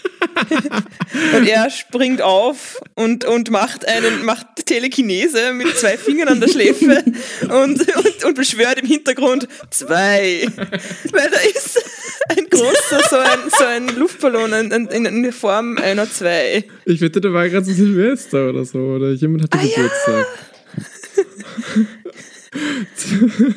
Und 1.36 1.48
er 1.48 1.68
springt 1.70 2.22
auf 2.22 2.80
und, 2.94 3.24
und 3.24 3.50
macht 3.50 3.86
einen, 3.86 4.24
macht 4.24 4.46
Telekinese 4.66 5.52
mit 5.52 5.76
zwei 5.76 5.96
Fingern 5.98 6.28
an 6.28 6.40
der 6.40 6.48
Schläfe 6.48 7.02
und, 7.42 7.80
und, 7.80 8.24
und 8.24 8.34
beschwört 8.34 8.78
im 8.80 8.86
Hintergrund 8.86 9.48
zwei. 9.70 10.46
Weil 10.56 11.30
da 11.30 11.38
ist 11.54 11.82
ein 12.28 12.46
großer, 12.48 13.02
so 13.10 13.16
ein, 13.16 13.38
so 13.58 13.64
ein 13.64 13.88
Luftballon 13.98 14.52
in, 14.52 14.70
in, 14.70 15.04
in 15.06 15.22
der 15.22 15.32
Form 15.32 15.76
einer 15.78 16.10
zwei. 16.10 16.64
Ich 16.86 17.00
wette, 17.00 17.20
da 17.20 17.32
war 17.32 17.48
gerade 17.48 17.66
so 17.66 17.72
Silvester 17.72 18.50
oder 18.50 18.64
so, 18.64 18.78
oder 18.78 19.12
jemand 19.12 19.42
hatte 19.44 19.58
Ah, 19.58 19.64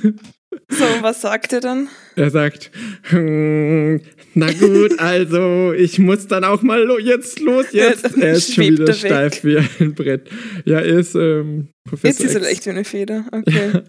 ja. 0.04 0.14
So, 0.78 0.86
was 1.02 1.22
sagt 1.22 1.54
er 1.54 1.62
dann? 1.62 1.88
Er 2.16 2.30
sagt, 2.32 2.72
hm, 3.04 4.02
na 4.34 4.52
gut, 4.54 5.00
also 5.00 5.74
ich 5.74 6.00
muss 6.00 6.28
dann 6.28 6.44
auch 6.44 6.62
mal 6.62 6.82
lo 6.84 6.98
jetzt 7.00 7.40
los 7.40 7.66
jetzt. 7.72 8.04
Jetzt 8.04 8.18
er 8.18 8.32
ist 8.34 8.54
schon 8.54 8.64
wieder 8.66 8.84
er 8.84 8.88
weg. 8.90 8.96
steif 8.96 9.44
wie 9.44 9.58
ein 9.58 9.94
Brett. 9.96 10.30
Ja, 10.66 10.80
er 10.80 11.00
ist 11.00 11.16
ähm, 11.16 11.70
Professor 11.88 12.10
Jetzt 12.10 12.24
ist 12.24 12.36
er 12.42 12.50
echt 12.50 12.66
wie 12.66 12.70
eine 12.72 12.84
Feder. 12.86 13.26
Okay. 13.32 13.82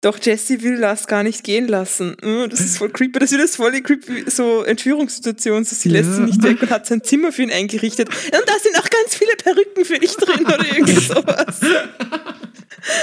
Doch 0.00 0.16
Jesse 0.22 0.62
will 0.62 0.80
das 0.80 1.08
gar 1.08 1.24
nicht 1.24 1.42
gehen 1.42 1.66
lassen. 1.66 2.16
Mm, 2.22 2.48
Das 2.50 2.60
ist 2.60 2.78
voll 2.78 2.90
creepy. 2.90 3.18
Das 3.18 3.32
ist 3.32 3.36
wieder 3.38 3.48
voll 3.48 3.80
creepy 3.82 4.30
so 4.30 4.62
Entführungssituation. 4.62 5.64
So, 5.64 5.74
sie 5.74 5.88
lässt 5.88 6.10
Ja. 6.10 6.18
ihn 6.18 6.24
nicht 6.26 6.42
weg 6.44 6.62
und 6.62 6.70
hat 6.70 6.86
sein 6.86 7.02
Zimmer 7.02 7.32
für 7.32 7.42
ihn 7.42 7.50
eingerichtet. 7.50 8.08
Und 8.08 8.42
da 8.46 8.52
sind 8.62 8.76
auch 8.78 8.88
ganz 8.88 9.16
viele 9.16 9.32
Perücken 9.42 9.84
für 9.84 9.98
dich 9.98 10.14
drin 10.16 10.46
oder 10.46 10.64
irgendwie 10.72 10.94
sowas. 11.00 11.60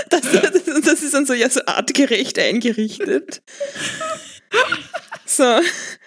Das, 0.09 0.21
das, 0.31 0.81
das 0.83 1.03
ist 1.03 1.13
dann 1.13 1.25
so, 1.25 1.33
ja, 1.33 1.49
so 1.49 1.61
artgerecht 1.65 2.39
eingerichtet. 2.39 3.41
So, 5.25 5.59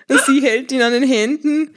und 0.09 0.21
sie 0.27 0.41
hält 0.43 0.73
ihn 0.73 0.83
an 0.83 0.93
den 0.93 1.03
Händen 1.03 1.71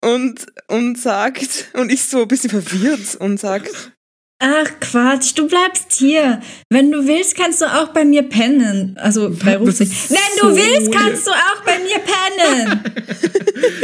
und, 0.00 0.46
und 0.68 0.98
sagt, 0.98 1.68
und 1.74 1.92
ist 1.92 2.10
so 2.10 2.22
ein 2.22 2.28
bisschen 2.28 2.50
verwirrt 2.50 3.16
und 3.20 3.38
sagt, 3.38 3.92
Ach 4.40 4.68
Quatsch, 4.80 5.32
du 5.34 5.48
bleibst 5.48 5.94
hier. 5.94 6.40
Wenn 6.70 6.92
du 6.92 7.04
willst, 7.08 7.36
kannst 7.36 7.60
du 7.60 7.64
auch 7.64 7.88
bei 7.88 8.04
mir 8.04 8.22
pennen. 8.22 8.96
Also 8.96 9.30
bei 9.30 9.56
Rufsicht. 9.56 10.10
Wenn 10.10 10.40
so 10.40 10.50
du 10.50 10.56
willst, 10.56 10.92
kannst 10.92 11.26
du 11.26 11.32
auch 11.32 11.64
bei 11.64 11.78
mir 11.80 11.98
pennen. 11.98 12.84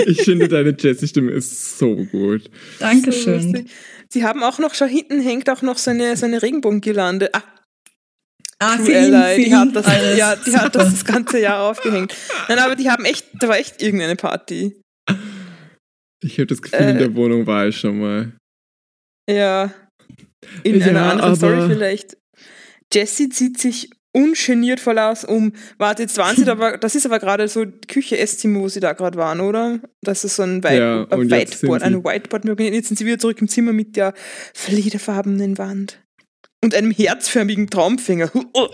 Ich 0.06 0.22
finde, 0.22 0.46
deine 0.46 0.76
Jessie-Stimme 0.78 1.32
ist 1.32 1.78
so 1.78 1.96
gut. 1.96 2.44
So 2.44 2.50
Dankeschön. 2.78 3.52
lustig. 3.52 3.70
Sie 4.14 4.24
haben 4.24 4.44
auch 4.44 4.60
noch, 4.60 4.74
schau, 4.74 4.84
hinten 4.86 5.20
hängt 5.20 5.50
auch 5.50 5.60
noch 5.62 5.76
so 5.76 5.90
eine, 5.90 6.16
so 6.16 6.24
eine 6.24 6.40
Regenbogengirlande. 6.40 7.34
Ah, 7.34 7.42
Ah, 8.60 8.76
True 8.76 8.86
für 8.86 8.92
ihn, 8.92 9.12
Ally, 9.14 9.34
für 9.34 9.48
die 9.50 9.54
hat 9.56 9.74
das, 9.74 9.86
alles. 9.86 10.16
ja, 10.16 10.36
die 10.36 10.56
hat 10.56 10.74
das 10.76 10.90
das 10.92 11.04
ganze 11.04 11.40
Jahr 11.40 11.68
aufgehängt. 11.68 12.14
Nein, 12.48 12.60
aber 12.60 12.76
die 12.76 12.88
haben 12.88 13.04
echt, 13.04 13.26
da 13.40 13.48
war 13.48 13.58
echt 13.58 13.82
irgendeine 13.82 14.14
Party. 14.14 14.80
Ich 16.22 16.38
habe 16.38 16.46
das 16.46 16.62
Gefühl, 16.62 16.78
in 16.78 16.96
Äh. 16.96 16.98
der 17.00 17.14
Wohnung 17.16 17.44
war 17.48 17.66
ich 17.66 17.76
schon 17.76 17.98
mal. 17.98 18.32
Ja. 19.28 19.74
In 20.62 20.78
Ja, 20.78 20.86
einer 20.86 21.10
anderen 21.10 21.34
Story 21.34 21.66
vielleicht. 21.66 22.16
Jessie 22.92 23.28
zieht 23.28 23.58
sich 23.58 23.90
ungeniert 24.14 24.80
voll 24.80 24.98
aus 24.98 25.24
um. 25.24 25.52
Warte, 25.76 26.02
jetzt 26.02 26.16
waren 26.16 26.36
sie 26.36 26.44
da, 26.44 26.52
aber 26.52 26.78
das 26.78 26.94
ist 26.94 27.04
aber 27.04 27.18
gerade 27.18 27.46
so 27.48 27.66
Küche 27.88 28.16
Esszimmer, 28.16 28.60
wo 28.60 28.68
sie 28.68 28.80
da 28.80 28.92
gerade 28.92 29.18
waren, 29.18 29.40
oder? 29.40 29.80
Das 30.02 30.24
ist 30.24 30.36
so 30.36 30.44
ein, 30.44 30.62
White, 30.62 30.76
Ja, 30.76 31.06
ein 31.10 31.30
Whiteboard, 31.30 31.82
ein 31.82 32.04
Whiteboard. 32.04 32.60
Jetzt 32.60 32.88
sind 32.88 32.96
sie 32.96 33.06
wieder 33.06 33.18
zurück 33.18 33.40
im 33.40 33.48
Zimmer 33.48 33.72
mit 33.72 33.96
der 33.96 34.14
fliederfarbenen 34.54 35.58
Wand. 35.58 36.00
Und 36.62 36.74
einem 36.74 36.92
herzförmigen 36.92 37.68
Traumfänger. 37.68 38.30
so. 38.32 38.70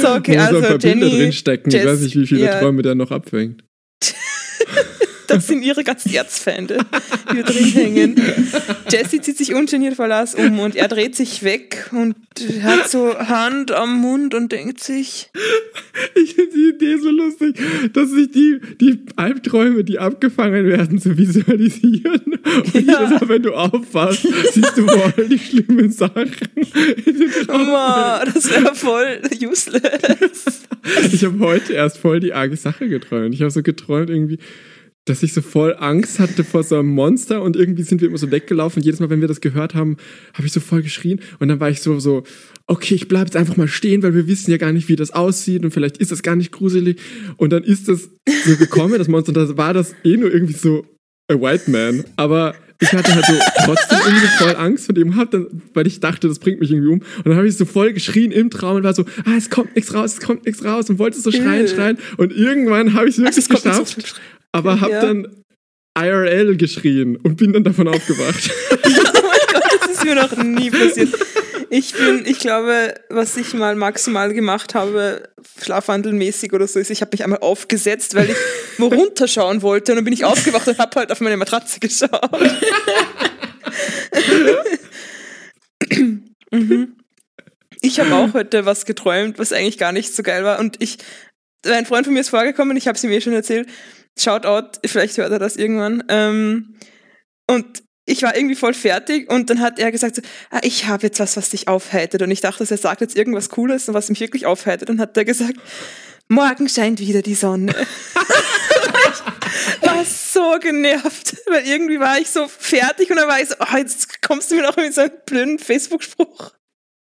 so, 0.00 0.14
okay, 0.14 0.38
also 0.38 0.60
Jenny, 0.76 1.10
drinstecken. 1.10 1.70
Ich 1.70 1.78
Jess- 1.78 1.86
weiß 1.86 2.00
nicht, 2.00 2.16
wie 2.16 2.26
viele 2.26 2.46
ja. 2.46 2.58
Träume 2.58 2.82
der 2.82 2.96
noch 2.96 3.12
abfängt. 3.12 3.62
Das 5.26 5.46
sind 5.46 5.62
ihre 5.62 5.84
ganzen 5.84 6.12
Erzfeinde, 6.12 6.78
die 7.32 7.36
da 7.36 7.42
drin 7.42 7.64
hängen. 7.64 8.22
Jessie 8.90 9.20
zieht 9.20 9.38
sich 9.38 9.54
ungeniert 9.54 9.94
Verlass 9.94 10.34
um 10.34 10.60
und 10.60 10.76
er 10.76 10.88
dreht 10.88 11.16
sich 11.16 11.42
weg 11.42 11.90
und 11.92 12.16
hat 12.62 12.90
so 12.90 13.16
Hand 13.18 13.72
am 13.72 14.00
Mund 14.00 14.34
und 14.34 14.52
denkt 14.52 14.82
sich, 14.82 15.30
Ich 16.14 16.34
finde 16.34 16.54
die 16.54 16.68
Idee 16.68 16.96
so 16.98 17.10
lustig, 17.10 17.56
dass 17.92 18.10
sich 18.10 18.30
die, 18.30 18.60
die 18.80 19.00
Albträume, 19.16 19.84
die 19.84 19.98
abgefangen 19.98 20.66
werden, 20.66 20.98
so 20.98 21.16
visualisieren. 21.16 22.20
Und 22.24 22.74
jedes 22.74 22.86
Mal, 22.86 23.28
wenn 23.28 23.42
du 23.42 23.54
aufwachst, 23.54 24.26
siehst 24.52 24.76
du 24.76 24.86
voll 24.88 25.28
die 25.28 25.38
schlimmen 25.38 25.90
Sachen. 25.90 26.30
Mama, 27.46 28.24
das 28.32 28.50
wäre 28.50 28.74
voll 28.74 29.20
useless. 29.42 30.62
Ich 31.12 31.24
habe 31.24 31.38
heute 31.40 31.72
erst 31.72 31.98
voll 31.98 32.20
die 32.20 32.32
arge 32.32 32.56
Sache 32.56 32.88
geträumt. 32.88 33.34
Ich 33.34 33.40
habe 33.40 33.50
so 33.50 33.62
geträumt 33.62 34.10
irgendwie, 34.10 34.38
dass 35.06 35.22
ich 35.22 35.34
so 35.34 35.42
voll 35.42 35.76
Angst 35.78 36.18
hatte 36.18 36.44
vor 36.44 36.62
so 36.62 36.76
einem 36.76 36.88
Monster 36.88 37.42
und 37.42 37.56
irgendwie 37.56 37.82
sind 37.82 38.00
wir 38.00 38.08
immer 38.08 38.18
so 38.18 38.30
weggelaufen. 38.30 38.80
Und 38.80 38.86
jedes 38.86 39.00
Mal, 39.00 39.10
wenn 39.10 39.20
wir 39.20 39.28
das 39.28 39.40
gehört 39.40 39.74
haben, 39.74 39.96
habe 40.32 40.46
ich 40.46 40.52
so 40.52 40.60
voll 40.60 40.82
geschrien. 40.82 41.20
Und 41.40 41.48
dann 41.48 41.60
war 41.60 41.68
ich 41.68 41.82
so, 41.82 42.00
so, 42.00 42.22
okay, 42.66 42.94
ich 42.94 43.08
bleib 43.08 43.26
jetzt 43.26 43.36
einfach 43.36 43.56
mal 43.56 43.68
stehen, 43.68 44.02
weil 44.02 44.14
wir 44.14 44.26
wissen 44.26 44.50
ja 44.50 44.56
gar 44.56 44.72
nicht, 44.72 44.88
wie 44.88 44.96
das 44.96 45.10
aussieht 45.10 45.62
und 45.64 45.72
vielleicht 45.72 45.98
ist 45.98 46.10
das 46.10 46.22
gar 46.22 46.36
nicht 46.36 46.52
gruselig. 46.52 47.00
Und 47.36 47.52
dann 47.52 47.64
ist 47.64 47.88
das 47.88 48.08
so 48.46 48.56
gekommen, 48.56 48.96
das 48.96 49.08
Monster, 49.08 49.28
und 49.30 49.36
da 49.36 49.56
war 49.58 49.74
das 49.74 49.94
eh 50.04 50.16
nur 50.16 50.32
irgendwie 50.32 50.54
so 50.54 50.86
a 51.30 51.34
white 51.34 51.70
man. 51.70 52.04
Aber 52.16 52.54
ich 52.80 52.92
hatte 52.92 53.14
halt 53.14 53.26
so 53.26 53.34
trotzdem 53.64 53.98
irgendwie 54.06 54.26
voll 54.38 54.56
Angst 54.56 54.86
vor 54.86 54.94
dem, 54.94 55.16
hab 55.16 55.30
dann, 55.30 55.46
weil 55.74 55.86
ich 55.86 56.00
dachte, 56.00 56.28
das 56.28 56.38
bringt 56.38 56.60
mich 56.60 56.70
irgendwie 56.70 56.88
um. 56.88 57.00
Und 57.00 57.26
dann 57.26 57.36
habe 57.36 57.46
ich 57.46 57.56
so 57.56 57.66
voll 57.66 57.92
geschrien 57.92 58.32
im 58.32 58.50
Traum 58.50 58.76
und 58.76 58.84
war 58.84 58.94
so, 58.94 59.04
ah, 59.24 59.36
es 59.36 59.50
kommt 59.50 59.74
nichts 59.76 59.92
raus, 59.94 60.14
es 60.14 60.20
kommt 60.20 60.46
nichts 60.46 60.64
raus 60.64 60.88
und 60.88 60.98
wollte 60.98 61.20
so 61.20 61.30
schreien, 61.30 61.68
schreien. 61.68 61.98
Und 62.16 62.32
irgendwann 62.32 62.94
habe 62.94 63.08
ich 63.08 63.18
es 63.18 63.22
wirklich 63.22 63.44
so 63.44 63.54
geschafft, 63.54 64.20
aber 64.54 64.80
habe 64.80 64.92
Ja. 64.92 65.00
dann 65.00 65.42
IRL 65.98 66.56
geschrien 66.56 67.16
und 67.16 67.36
bin 67.36 67.52
dann 67.52 67.64
davon 67.64 67.88
aufgewacht. 67.88 68.50
Oh 68.86 69.26
mein 69.26 69.40
Gott, 69.52 69.64
das 69.80 69.90
ist 69.90 70.04
mir 70.04 70.14
noch 70.14 70.36
nie 70.36 70.70
passiert. 70.70 71.08
Ich 71.70 71.94
bin, 71.94 72.24
ich 72.26 72.38
glaube, 72.38 72.94
was 73.08 73.36
ich 73.36 73.54
mal 73.54 73.74
maximal 73.74 74.32
gemacht 74.32 74.74
habe, 74.74 75.28
schlafwandelmäßig 75.62 76.52
oder 76.52 76.68
so, 76.68 76.78
ist, 76.78 76.90
ich 76.90 77.00
habe 77.00 77.10
mich 77.12 77.24
einmal 77.24 77.40
aufgesetzt, 77.40 78.14
weil 78.14 78.30
ich 78.30 78.36
wo 78.78 78.86
runterschauen 78.88 79.62
wollte 79.62 79.92
und 79.92 79.96
dann 79.96 80.04
bin 80.04 80.12
ich 80.12 80.24
aufgewacht 80.24 80.68
und 80.68 80.78
habe 80.78 81.00
halt 81.00 81.10
auf 81.10 81.20
meine 81.20 81.36
Matratze 81.36 81.80
geschaut. 81.80 82.10
mhm. 86.50 86.96
Ich 87.80 88.00
habe 88.00 88.14
auch 88.14 88.34
heute 88.34 88.66
was 88.66 88.84
geträumt, 88.84 89.38
was 89.38 89.52
eigentlich 89.52 89.78
gar 89.78 89.92
nicht 89.92 90.14
so 90.14 90.22
geil 90.22 90.44
war. 90.44 90.58
Und 90.58 90.82
ich, 90.82 90.98
ein 91.66 91.86
Freund 91.86 92.06
von 92.06 92.14
mir 92.14 92.20
ist 92.20 92.30
vorgekommen, 92.30 92.76
ich 92.76 92.88
habe 92.88 92.96
es 92.96 93.04
ihm 93.04 93.10
eh 93.10 93.20
schon 93.20 93.32
erzählt. 93.32 93.68
Shoutout, 94.18 94.78
vielleicht 94.86 95.18
hört 95.18 95.32
er 95.32 95.38
das 95.38 95.56
irgendwann. 95.56 96.04
Ähm, 96.08 96.76
und 97.46 97.82
ich 98.06 98.22
war 98.22 98.36
irgendwie 98.36 98.54
voll 98.54 98.74
fertig 98.74 99.30
und 99.30 99.48
dann 99.48 99.60
hat 99.60 99.78
er 99.78 99.90
gesagt, 99.90 100.16
so, 100.16 100.22
ah, 100.50 100.60
ich 100.62 100.86
habe 100.86 101.06
jetzt 101.06 101.20
was, 101.20 101.36
was 101.36 101.50
dich 101.50 101.68
aufheitert. 101.68 102.22
Und 102.22 102.30
ich 102.30 102.40
dachte, 102.40 102.66
er 102.68 102.76
sagt 102.76 103.00
jetzt 103.00 103.16
irgendwas 103.16 103.48
Cooles 103.48 103.88
und 103.88 103.94
was 103.94 104.10
mich 104.10 104.20
wirklich 104.20 104.46
aufheitert. 104.46 104.90
Und 104.90 105.00
hat 105.00 105.16
er 105.16 105.24
gesagt, 105.24 105.54
morgen 106.28 106.68
scheint 106.68 107.00
wieder 107.00 107.22
die 107.22 107.34
Sonne. 107.34 107.74
ich 109.82 109.88
war 109.88 110.04
so 110.04 110.58
genervt, 110.60 111.36
weil 111.46 111.66
irgendwie 111.66 111.98
war 111.98 112.18
ich 112.18 112.28
so 112.28 112.46
fertig 112.46 113.10
und 113.10 113.16
dann 113.16 113.28
war 113.28 113.40
ich 113.40 113.48
so, 113.48 113.54
oh, 113.58 113.76
jetzt 113.76 114.20
kommst 114.20 114.50
du 114.50 114.56
mir 114.56 114.62
noch 114.62 114.76
mit 114.76 114.92
so 114.92 115.02
einem 115.02 115.12
blöden 115.24 115.58
Facebook-Spruch. 115.58 116.52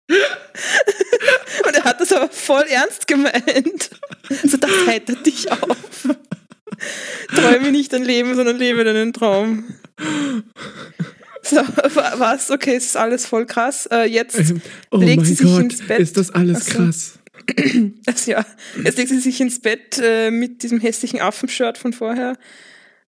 und 0.08 1.74
er 1.74 1.84
hat 1.84 2.00
das 2.00 2.12
aber 2.12 2.28
voll 2.28 2.64
ernst 2.68 3.06
gemeint. 3.06 3.90
So, 4.44 4.56
das 4.56 4.70
heitert 4.86 5.26
dich 5.26 5.50
auf. 5.50 6.08
Träume 7.34 7.70
nicht 7.72 7.92
ein 7.94 8.04
Leben, 8.04 8.34
sondern 8.34 8.58
lebe 8.58 8.84
deinen 8.84 9.12
Traum. 9.12 9.64
So, 11.42 11.56
wa- 11.56 12.14
was? 12.18 12.50
Okay, 12.50 12.74
es 12.76 12.86
ist 12.86 12.96
alles 12.96 13.26
voll 13.26 13.46
krass. 13.46 13.86
Äh, 13.90 14.04
jetzt 14.08 14.38
Ähm, 14.38 14.60
oh 14.90 14.98
legt 14.98 15.26
sie 15.26 15.34
sich 15.34 15.46
Gott, 15.46 15.60
ins 15.62 15.86
Bett. 15.86 15.98
ist 16.00 16.16
das 16.16 16.30
alles 16.30 16.58
Ach 16.68 16.72
so. 16.72 16.78
krass. 16.78 17.18
Also, 18.06 18.30
ja, 18.30 18.46
jetzt 18.84 18.98
legt 18.98 19.08
sie 19.10 19.18
sich 19.18 19.40
ins 19.40 19.60
Bett 19.60 19.98
äh, 20.02 20.30
mit 20.30 20.62
diesem 20.62 20.78
hässlichen 20.80 21.20
Affenshirt 21.20 21.78
von 21.78 21.92
vorher. 21.92 22.36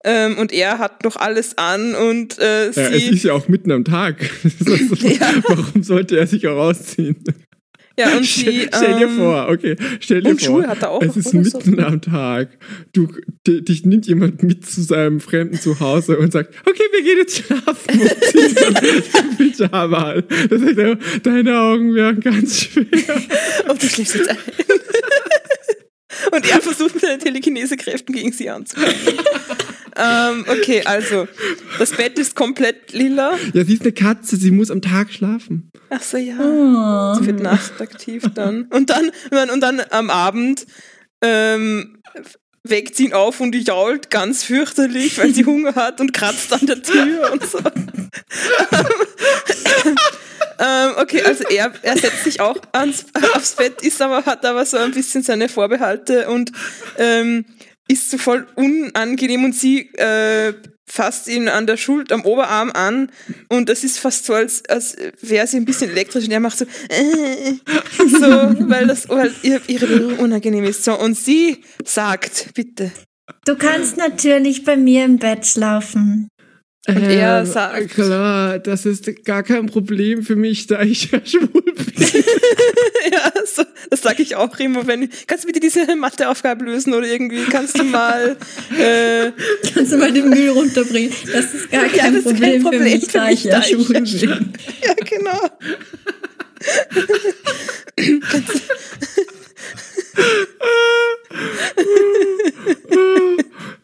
Ähm, 0.06 0.36
und 0.38 0.52
er 0.52 0.78
hat 0.78 1.04
noch 1.04 1.16
alles 1.16 1.56
an 1.56 1.94
und 1.94 2.38
äh, 2.38 2.66
Ja, 2.66 2.70
es 2.70 3.02
sie. 3.04 3.10
ist 3.14 3.22
ja 3.24 3.32
auch 3.32 3.48
mitten 3.48 3.70
am 3.70 3.84
Tag. 3.84 4.16
Also, 4.44 4.74
Ja. 5.06 5.32
Warum 5.48 5.82
sollte 5.82 6.18
er 6.18 6.26
sich 6.26 6.46
auch 6.48 6.56
ausziehen? 6.58 7.16
Ja, 7.96 8.16
und 8.16 8.26
stell, 8.26 8.52
sie. 8.52 8.68
stell 8.74 8.98
dir 8.98 9.06
ähm, 9.06 9.16
vor, 9.16 9.48
okay, 9.48 9.76
stell 10.00 10.20
dir 10.22 10.30
und 10.30 10.40
vor. 10.42 10.62
Schuhe 10.62 10.66
hat 10.66 10.82
er 10.82 10.90
auch 10.90 11.00
es 11.02 11.16
ist 11.16 11.30
so? 11.30 11.38
mitten 11.38 11.78
am 11.78 12.00
Tag. 12.00 12.48
Du, 12.92 13.08
di- 13.46 13.62
dich 13.64 13.84
nimmt 13.86 14.06
jemand 14.06 14.42
mit 14.42 14.66
zu 14.66 14.82
seinem 14.82 15.20
fremden 15.20 15.60
Zuhause 15.60 16.18
und 16.18 16.32
sagt, 16.32 16.54
okay, 16.68 16.82
wir 16.92 17.02
gehen 17.04 17.18
jetzt 17.18 17.36
schlafen 17.36 18.00
und 18.00 19.38
Pyjama 19.38 20.12
an. 20.14 20.24
Da 20.50 20.58
sagt 20.58 20.78
er, 20.78 20.98
deine 21.22 21.60
Augen 21.60 21.94
werden 21.94 22.20
ganz 22.20 22.62
schwer. 22.62 22.84
Und 23.68 23.80
du 23.80 23.86
schläfst 23.86 24.16
jetzt 24.16 24.28
ein. 24.28 24.36
Und 26.36 26.50
er 26.50 26.60
versucht 26.60 26.94
mit 26.94 27.04
seinen 27.04 27.20
Telekinese-Kräften 27.20 28.14
gegen 28.14 28.32
sie 28.32 28.50
anzukommen. 28.50 28.94
ähm, 29.96 30.44
okay, 30.48 30.82
also, 30.84 31.28
das 31.78 31.92
Bett 31.92 32.18
ist 32.18 32.34
komplett 32.34 32.92
lila. 32.92 33.38
Ja, 33.52 33.64
sie 33.64 33.74
ist 33.74 33.82
eine 33.82 33.92
Katze, 33.92 34.36
sie 34.36 34.50
muss 34.50 34.70
am 34.70 34.82
Tag 34.82 35.12
schlafen. 35.12 35.70
Ach 35.90 36.02
so, 36.02 36.16
ja. 36.16 36.34
Oh. 36.38 37.14
Sie 37.18 37.26
wird 37.26 37.40
nachtaktiv 37.40 38.24
dann. 38.34 38.64
Und 38.64 38.90
dann, 38.90 39.12
und 39.52 39.60
dann 39.60 39.80
am 39.90 40.10
Abend 40.10 40.66
ähm, 41.22 41.98
weckt 42.64 42.96
sie 42.96 43.04
ihn 43.04 43.12
auf 43.12 43.40
und 43.40 43.54
jault 43.54 44.10
ganz 44.10 44.42
fürchterlich, 44.42 45.18
weil 45.18 45.32
sie 45.32 45.44
Hunger 45.46 45.74
hat 45.76 46.00
und 46.00 46.12
kratzt 46.12 46.52
an 46.52 46.66
der 46.66 46.82
Tür 46.82 47.32
und 47.32 47.46
so. 47.46 47.58
Ähm, 50.58 50.92
okay, 50.96 51.22
also 51.22 51.44
er, 51.44 51.72
er 51.82 51.96
setzt 51.96 52.24
sich 52.24 52.40
auch 52.40 52.56
ans, 52.72 53.06
aufs 53.34 53.54
Bett, 53.54 53.82
ist 53.82 54.00
aber, 54.00 54.24
hat 54.24 54.44
aber 54.44 54.64
so 54.64 54.76
ein 54.76 54.92
bisschen 54.92 55.22
seine 55.22 55.48
Vorbehalte 55.48 56.28
und 56.28 56.52
ähm, 56.98 57.44
ist 57.88 58.10
so 58.10 58.18
voll 58.18 58.46
unangenehm 58.54 59.44
und 59.44 59.54
sie 59.54 59.90
äh, 59.94 60.54
fasst 60.86 61.28
ihn 61.28 61.48
an 61.48 61.66
der 61.66 61.76
Schulter, 61.76 62.14
am 62.14 62.24
Oberarm 62.24 62.70
an 62.72 63.10
und 63.48 63.68
das 63.68 63.84
ist 63.84 63.98
fast 63.98 64.26
so, 64.26 64.34
als, 64.34 64.62
als 64.68 64.96
wäre 65.20 65.46
sie 65.46 65.56
ein 65.56 65.64
bisschen 65.64 65.90
elektrisch 65.90 66.24
und 66.24 66.30
er 66.30 66.40
macht 66.40 66.58
so, 66.58 66.64
äh, 66.88 67.54
so 68.08 68.68
weil 68.68 68.86
das 68.86 69.08
weil 69.08 69.32
ihr, 69.42 69.60
ihre 69.66 69.86
Berührung 69.86 70.18
unangenehm 70.18 70.64
ist. 70.64 70.84
So, 70.84 70.98
und 70.98 71.16
sie 71.16 71.62
sagt, 71.84 72.50
bitte. 72.54 72.92
Du 73.46 73.56
kannst 73.56 73.96
natürlich 73.96 74.64
bei 74.64 74.76
mir 74.76 75.04
im 75.04 75.18
Bett 75.18 75.46
schlafen. 75.46 76.28
Und 76.86 77.02
er 77.02 77.40
Ähm, 77.40 77.46
sagt- 77.46 77.90
Klar, 77.94 78.58
das 78.58 78.84
ist 78.84 79.24
gar 79.24 79.42
kein 79.42 79.66
Problem 79.66 80.22
für 80.22 80.36
mich, 80.36 80.66
da 80.66 80.82
ich 80.82 81.10
ja 81.10 81.18
schwul 81.24 81.48
bin. 81.62 81.94
ja, 83.12 83.32
so, 83.46 83.62
das 83.88 84.02
sage 84.02 84.22
ich 84.22 84.36
auch 84.36 84.58
immer, 84.58 84.86
wenn 84.86 85.08
kannst 85.26 85.44
du 85.44 85.46
bitte 85.46 85.60
diese 85.60 85.96
Matheaufgabe 85.96 86.64
lösen 86.66 86.92
oder 86.92 87.06
irgendwie 87.06 87.44
kannst 87.44 87.78
du 87.78 87.84
mal 87.84 88.36
äh, 88.78 89.32
Kannst 89.72 89.92
du 89.92 89.96
mal 89.96 90.12
den 90.12 90.28
Müll 90.28 90.50
runterbringen? 90.50 91.12
Das 91.32 91.54
ist 91.54 91.70
gar 91.70 91.86
Ja, 91.86 91.88
kein, 91.88 92.14
das 92.14 92.24
ist 92.26 92.32
Problem, 92.32 92.52
kein 92.52 92.62
Problem 92.62 92.82
für 92.82 92.84
mich, 92.98 93.06
für 93.06 93.18
da 93.18 93.30
ich 93.30 93.44
ja 93.44 93.62
schwul 93.62 93.94
ja 93.94 94.00
bin. 94.00 94.52
ja 94.82 94.94
genau. 95.08 95.40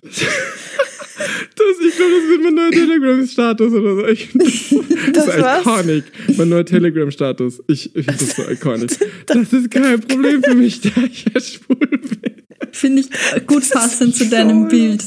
Das, 1.21 1.87
ich 1.87 1.97
glaube, 1.97 2.13
das 2.13 2.29
wird 2.29 2.43
mein 2.43 2.55
neuer 2.55 2.71
Telegram-Status 2.71 3.73
oder 3.73 3.97
so. 3.97 4.07
Ich 4.09 4.29
das, 4.35 4.49
das, 5.13 5.27
Das 5.27 5.37
ist 5.37 5.61
iconic. 5.61 6.05
Mein 6.37 6.49
neuer 6.49 6.65
Telegram-Status. 6.65 7.63
Ich, 7.67 7.95
ich 7.95 8.05
finde 8.07 8.25
das 8.25 8.37
so 8.37 8.49
iconic. 8.49 8.91
Das 9.27 9.53
ist 9.53 9.71
kein 9.71 10.01
Problem 10.01 10.43
für 10.43 10.55
mich, 10.55 10.81
da 10.83 10.91
ich 11.03 11.25
ja 11.33 11.41
schwul 11.41 11.77
bin. 11.77 12.33
Finde 12.73 13.03
ich 13.03 13.47
gut 13.47 13.69
passend 13.71 14.17
zu 14.17 14.29
deinem. 14.29 14.69
Bild. 14.69 15.05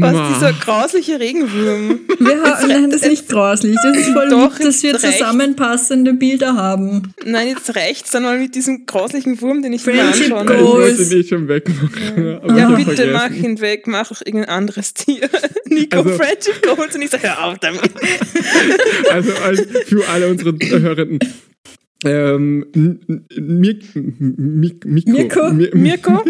Was 0.00 0.12
Ma. 0.12 0.32
dieser 0.34 0.52
grausliche 0.52 1.18
Regenwurm. 1.20 2.00
Wir 2.18 2.42
haben, 2.42 2.68
nein, 2.68 2.90
das 2.90 3.02
ist 3.02 3.08
nicht 3.08 3.28
grauslich. 3.28 3.76
Das 3.82 3.96
ist 3.96 4.08
voll 4.12 4.28
Doch, 4.28 4.58
lieb, 4.58 4.66
dass 4.66 4.82
wir 4.82 4.98
zusammenpassende 4.98 6.12
Bilder 6.14 6.54
haben. 6.54 7.14
Nein, 7.24 7.48
jetzt 7.48 7.74
reicht's 7.74 8.10
dann 8.10 8.24
mal 8.24 8.38
mit 8.38 8.54
diesem 8.54 8.84
grauslichen 8.86 9.40
Wurm, 9.40 9.62
den 9.62 9.72
ich 9.72 9.84
mir 9.86 10.02
anschauen 10.02 10.46
Ich. 10.48 10.58
Goals. 10.58 10.98
wollte 10.98 11.02
ihn 11.14 11.20
eh 11.20 11.24
schon 11.26 11.48
wegmachen. 11.48 11.90
Ja, 12.16 12.44
ich 12.56 12.62
hab 12.62 12.76
bitte 12.76 12.94
vergessen. 12.96 13.12
mach 13.12 13.30
ihn 13.30 13.60
weg, 13.60 13.86
mach 13.86 14.10
auch 14.10 14.20
irgendein 14.24 14.48
anderes 14.50 14.94
Tier. 14.94 15.28
Nico, 15.66 15.98
Also- 15.98 16.10
Friendship 16.10 16.62
Goals 16.62 16.94
und 16.94 17.02
ich 17.02 17.10
sage, 17.10 17.22
hör 17.28 17.44
auf 17.44 17.58
damit. 17.58 17.80
Also, 19.10 19.32
also 19.44 19.62
für 19.86 20.08
alle 20.08 20.28
unsere 20.28 20.52
Hörenden. 20.60 21.18
Ähm, 22.02 22.64
Mik-. 23.36 23.94
Mirko? 23.94 25.50
Mir- 25.52 25.74
Mirko? 25.76 26.24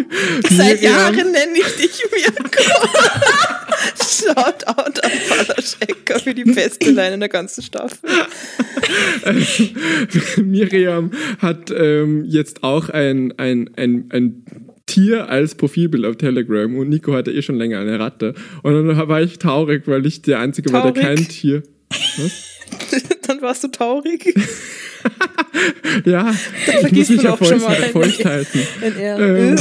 Seit. 0.50 0.82
Jahren 0.82 1.30
nenne 1.30 1.52
ich 1.58 1.76
dich 1.76 2.02
Mirko. 2.10 2.88
Shout 3.96 4.66
out 4.66 5.04
an 5.04 5.12
Palaschenka 5.28 6.18
für 6.18 6.34
die 6.34 6.44
beste 6.44 6.90
Line 6.90 7.14
in 7.14 7.20
der 7.20 7.28
ganzen 7.28 7.62
Staffel. 7.62 8.10
Miriam 10.42 11.10
hat 11.38 11.70
ähm, 11.70 12.24
jetzt 12.24 12.62
auch 12.62 12.88
ein, 12.88 13.32
ein, 13.38 13.70
ein, 13.76 14.08
ein 14.12 14.44
Tier 14.86 15.28
als 15.28 15.54
Profilbild 15.54 16.04
auf 16.04 16.16
Telegram 16.16 16.76
und 16.76 16.88
Nico 16.88 17.12
hatte 17.12 17.30
eh 17.30 17.42
schon 17.42 17.56
länger 17.56 17.78
eine 17.78 18.00
Ratte. 18.00 18.34
Und 18.62 18.74
dann 18.74 19.08
war 19.08 19.22
ich 19.22 19.38
traurig, 19.38 19.84
weil 19.86 20.04
ich 20.04 20.22
der 20.22 20.40
Einzige 20.40 20.72
war, 20.72 20.90
der 20.90 21.00
kein 21.00 21.28
Tier. 21.28 21.62
Dann 23.26 23.42
warst 23.42 23.62
du 23.62 23.68
traurig. 23.68 24.34
Ja, 26.04 26.32
ich 26.82 26.92
muss 26.92 27.08
mich 27.08 27.22
ja 27.22 27.36
feucht, 27.36 27.60
mal. 27.60 27.74
feucht 27.74 28.24
halten. 28.24 28.60
Ähm, 28.82 29.56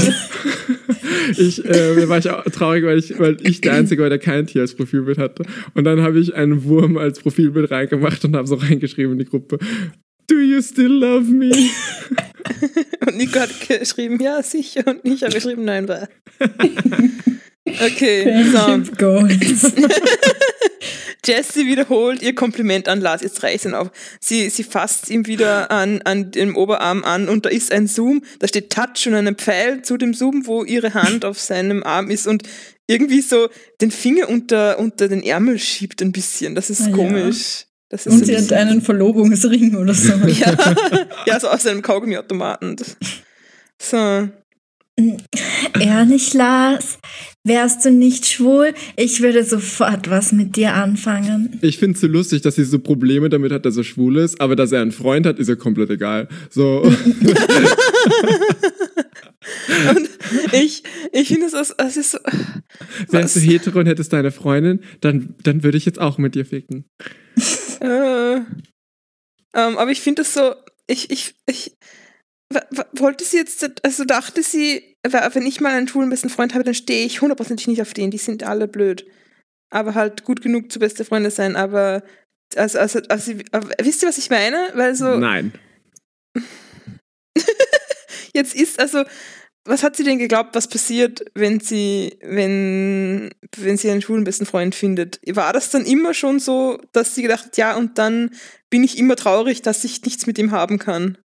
ich 1.37 1.65
äh, 1.65 2.07
war 2.07 2.17
ich 2.17 2.29
auch 2.29 2.43
traurig, 2.45 2.83
weil 2.85 2.99
ich, 2.99 3.17
weil 3.19 3.37
ich 3.41 3.61
der 3.61 3.73
Einzige 3.73 4.01
war, 4.03 4.09
der 4.09 4.19
kein 4.19 4.47
Tier 4.47 4.61
als 4.61 4.75
Profilbild 4.75 5.17
hatte. 5.17 5.43
Und 5.73 5.83
dann 5.83 6.01
habe 6.01 6.19
ich 6.19 6.35
einen 6.35 6.63
Wurm 6.63 6.97
als 6.97 7.19
Profilbild 7.19 7.71
reingemacht 7.71 8.23
und 8.25 8.35
habe 8.35 8.47
so 8.47 8.55
reingeschrieben 8.55 9.13
in 9.13 9.19
die 9.19 9.25
Gruppe. 9.25 9.59
Do 10.27 10.35
you 10.35 10.61
still 10.61 10.91
love 10.91 11.29
me? 11.31 11.51
Und 13.05 13.17
Nico 13.17 13.39
hat 13.39 13.49
geschrieben, 13.67 14.19
ja, 14.21 14.41
sicher. 14.43 14.83
Und 14.85 14.99
ich 15.03 15.23
habe 15.23 15.33
geschrieben, 15.33 15.65
nein, 15.65 15.87
war. 15.87 16.07
Okay, 17.65 18.43
so. 19.55 19.69
Jessie 21.29 21.67
wiederholt 21.67 22.21
ihr 22.21 22.33
Kompliment 22.35 22.87
an 22.87 23.01
Lars. 23.01 23.21
Jetzt 23.21 23.43
reißt 23.43 23.65
ihn 23.65 23.73
auf. 23.75 23.91
Sie, 24.19 24.49
sie 24.49 24.63
fasst 24.63 25.09
ihm 25.09 25.27
wieder 25.27 25.69
an, 25.71 26.01
an 26.03 26.31
dem 26.31 26.55
Oberarm 26.57 27.03
an 27.03 27.29
und 27.29 27.45
da 27.45 27.49
ist 27.49 27.71
ein 27.71 27.87
Zoom. 27.87 28.23
Da 28.39 28.47
steht 28.47 28.71
Touch 28.71 29.05
und 29.07 29.13
ein 29.15 29.35
Pfeil 29.35 29.81
zu 29.83 29.97
dem 29.97 30.13
Zoom, 30.13 30.47
wo 30.47 30.63
ihre 30.63 30.93
Hand 30.93 31.23
auf 31.25 31.39
seinem 31.39 31.83
Arm 31.83 32.09
ist 32.09 32.27
und 32.27 32.43
irgendwie 32.87 33.21
so 33.21 33.47
den 33.81 33.91
Finger 33.91 34.27
unter, 34.29 34.79
unter 34.79 35.07
den 35.07 35.21
Ärmel 35.21 35.59
schiebt 35.59 36.01
ein 36.01 36.11
bisschen. 36.11 36.55
Das 36.55 36.69
ist 36.69 36.81
Ah, 36.81 36.89
ja. 36.89 36.95
komisch. 36.95 37.65
Das 37.89 38.05
ist 38.05 38.13
Und 38.13 38.21
ein 38.21 38.25
sie 38.25 38.37
hat 38.37 38.51
einen 38.53 38.81
Verlobungsring 38.81 39.75
oder 39.75 39.93
so. 39.93 40.13
ja, 40.27 40.55
ja, 41.25 41.39
so 41.39 41.49
aus 41.49 41.65
einem 41.67 41.81
Kaugummiautomaten. 41.81 42.75
So. 43.81 44.29
Ehrlich, 45.79 46.33
Lars, 46.33 46.97
wärst 47.49 47.83
du 47.83 47.91
nicht 47.91 48.25
schwul, 48.25 48.73
ich 48.95 49.21
würde 49.21 49.43
sofort 49.43 50.09
was 50.09 50.31
mit 50.31 50.55
dir 50.55 50.73
anfangen. 50.75 51.59
Ich 51.61 51.77
finde 51.77 51.95
es 51.95 52.01
so 52.01 52.07
lustig, 52.07 52.41
dass 52.43 52.55
sie 52.55 52.63
so 52.63 52.79
Probleme 52.79 53.27
damit 53.27 53.51
hat, 53.51 53.65
dass 53.65 53.75
er 53.75 53.83
schwul 53.83 54.17
ist, 54.17 54.39
aber 54.39 54.55
dass 54.55 54.71
er 54.71 54.81
einen 54.81 54.93
Freund 54.93 55.25
hat, 55.25 55.37
ist 55.39 55.49
ihr 55.49 55.57
komplett 55.57 55.89
egal. 55.89 56.29
So. 56.49 56.81
Und 59.89 60.09
ich, 60.53 60.83
ich 61.11 61.27
finde 61.27 61.47
es, 61.47 61.53
es 61.53 61.73
es 61.77 61.97
ist 61.97 62.11
so. 62.11 62.19
Wärst 63.09 63.35
du 63.35 63.39
hetero 63.39 63.79
und 63.79 63.87
hättest 63.87 64.13
deine 64.13 64.31
Freundin, 64.31 64.81
dann, 65.01 65.35
dann 65.43 65.63
würde 65.63 65.77
ich 65.77 65.85
jetzt 65.85 65.99
auch 65.99 66.17
mit 66.17 66.35
dir 66.35 66.45
ficken. 66.45 66.85
Äh, 67.81 68.35
ähm, 68.35 68.45
aber 69.53 69.91
ich 69.91 70.01
finde 70.01 70.21
das 70.21 70.33
so, 70.33 70.53
ich, 70.87 71.09
ich, 71.09 71.33
ich, 71.47 71.73
wollte 72.93 73.23
sie 73.23 73.37
jetzt, 73.37 73.69
also 73.83 74.05
dachte 74.05 74.43
sie, 74.43 74.88
wenn 75.03 75.45
ich 75.45 75.61
mal 75.61 75.73
einen 75.73 75.87
schwulen 75.87 76.09
besten 76.09 76.29
Freund 76.29 76.53
habe, 76.53 76.63
dann 76.63 76.73
stehe 76.73 77.05
ich 77.05 77.21
hundertprozentig 77.21 77.67
nicht 77.67 77.81
auf 77.81 77.93
den, 77.93 78.11
die 78.11 78.17
sind 78.17 78.43
alle 78.43 78.67
blöd. 78.67 79.05
Aber 79.71 79.95
halt 79.95 80.23
gut 80.23 80.41
genug 80.41 80.71
zu 80.71 80.79
beste 80.79 81.05
Freunde 81.05 81.31
sein, 81.31 81.55
aber, 81.55 82.03
also, 82.55 82.79
also, 82.79 82.99
also, 83.07 83.33
aber 83.51 83.69
wisst 83.81 84.01
ihr, 84.01 84.09
was 84.09 84.17
ich 84.17 84.29
meine? 84.29 84.69
Weil 84.73 84.95
so, 84.95 85.15
Nein. 85.15 85.53
jetzt 88.33 88.55
ist, 88.55 88.79
also, 88.79 89.03
was 89.65 89.83
hat 89.83 89.95
sie 89.95 90.03
denn 90.03 90.17
geglaubt, 90.17 90.55
was 90.55 90.67
passiert, 90.67 91.23
wenn 91.35 91.59
sie, 91.59 92.17
wenn, 92.21 93.29
wenn 93.55 93.77
sie 93.77 93.91
einen 93.91 94.01
schwulen 94.01 94.23
besten 94.23 94.47
Freund 94.47 94.73
findet? 94.73 95.19
War 95.27 95.53
das 95.53 95.69
dann 95.69 95.85
immer 95.85 96.13
schon 96.13 96.39
so, 96.39 96.81
dass 96.91 97.13
sie 97.13 97.21
gedacht 97.21 97.45
hat, 97.45 97.57
ja, 97.57 97.75
und 97.75 97.97
dann 97.99 98.31
bin 98.69 98.83
ich 98.83 98.97
immer 98.97 99.15
traurig, 99.15 99.61
dass 99.61 99.83
ich 99.83 100.01
nichts 100.03 100.25
mit 100.25 100.39
ihm 100.39 100.51
haben 100.51 100.79
kann? 100.79 101.19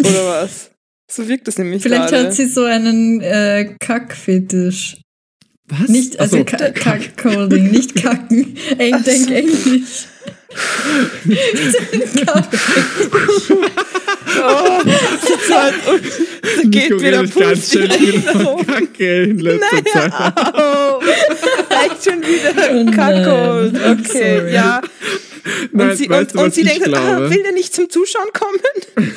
Oder 0.00 0.26
was? 0.42 0.70
So 1.10 1.28
wirkt 1.28 1.46
das 1.48 1.58
nämlich 1.58 1.82
Vielleicht 1.82 2.08
gerade. 2.10 2.26
hat 2.28 2.34
sie 2.34 2.46
so 2.46 2.64
einen 2.64 3.20
äh, 3.20 3.74
Kackfetisch. 3.78 4.96
Was? 5.68 5.88
Nicht, 5.88 6.20
also 6.20 6.38
so, 6.38 6.44
Ka- 6.44 6.70
Kackholding, 6.70 7.70
nicht 7.70 7.94
kacken. 8.02 8.56
Ich 8.78 8.94
Ach 8.94 9.02
denk 9.02 9.24
so. 9.28 9.32
Englisch. 9.34 10.06
Oh, 14.36 14.80
da 15.48 15.70
geht 16.64 16.90
Nico 16.90 17.00
wieder 17.00 17.24
ganz 17.26 17.70
schön 17.72 17.90
viel 17.90 18.20
von. 18.20 18.66
Kacke 18.66 19.22
in 19.24 19.38
letzter 19.38 19.84
Zeit. 19.84 20.12
Au, 21.84 21.92
echt 21.92 22.04
schon 22.04 22.20
wieder 22.22 22.74
Oh. 22.74 23.76
I'm 23.76 24.00
Okay, 24.00 24.38
sorry. 24.38 24.54
ja. 24.54 24.80
Und 25.72 25.74
Nein, 25.74 25.96
sie, 25.96 26.08
weißt 26.08 26.32
und, 26.32 26.40
du, 26.40 26.44
und 26.46 26.54
sie 26.54 26.62
ich 26.62 26.68
denkt, 26.68 26.88
ah, 26.94 27.16
glaube? 27.18 27.28
will 27.30 27.42
der 27.42 27.52
nicht 27.52 27.74
zum 27.74 27.90
Zuschauen 27.90 28.28
kommen? 28.32 28.58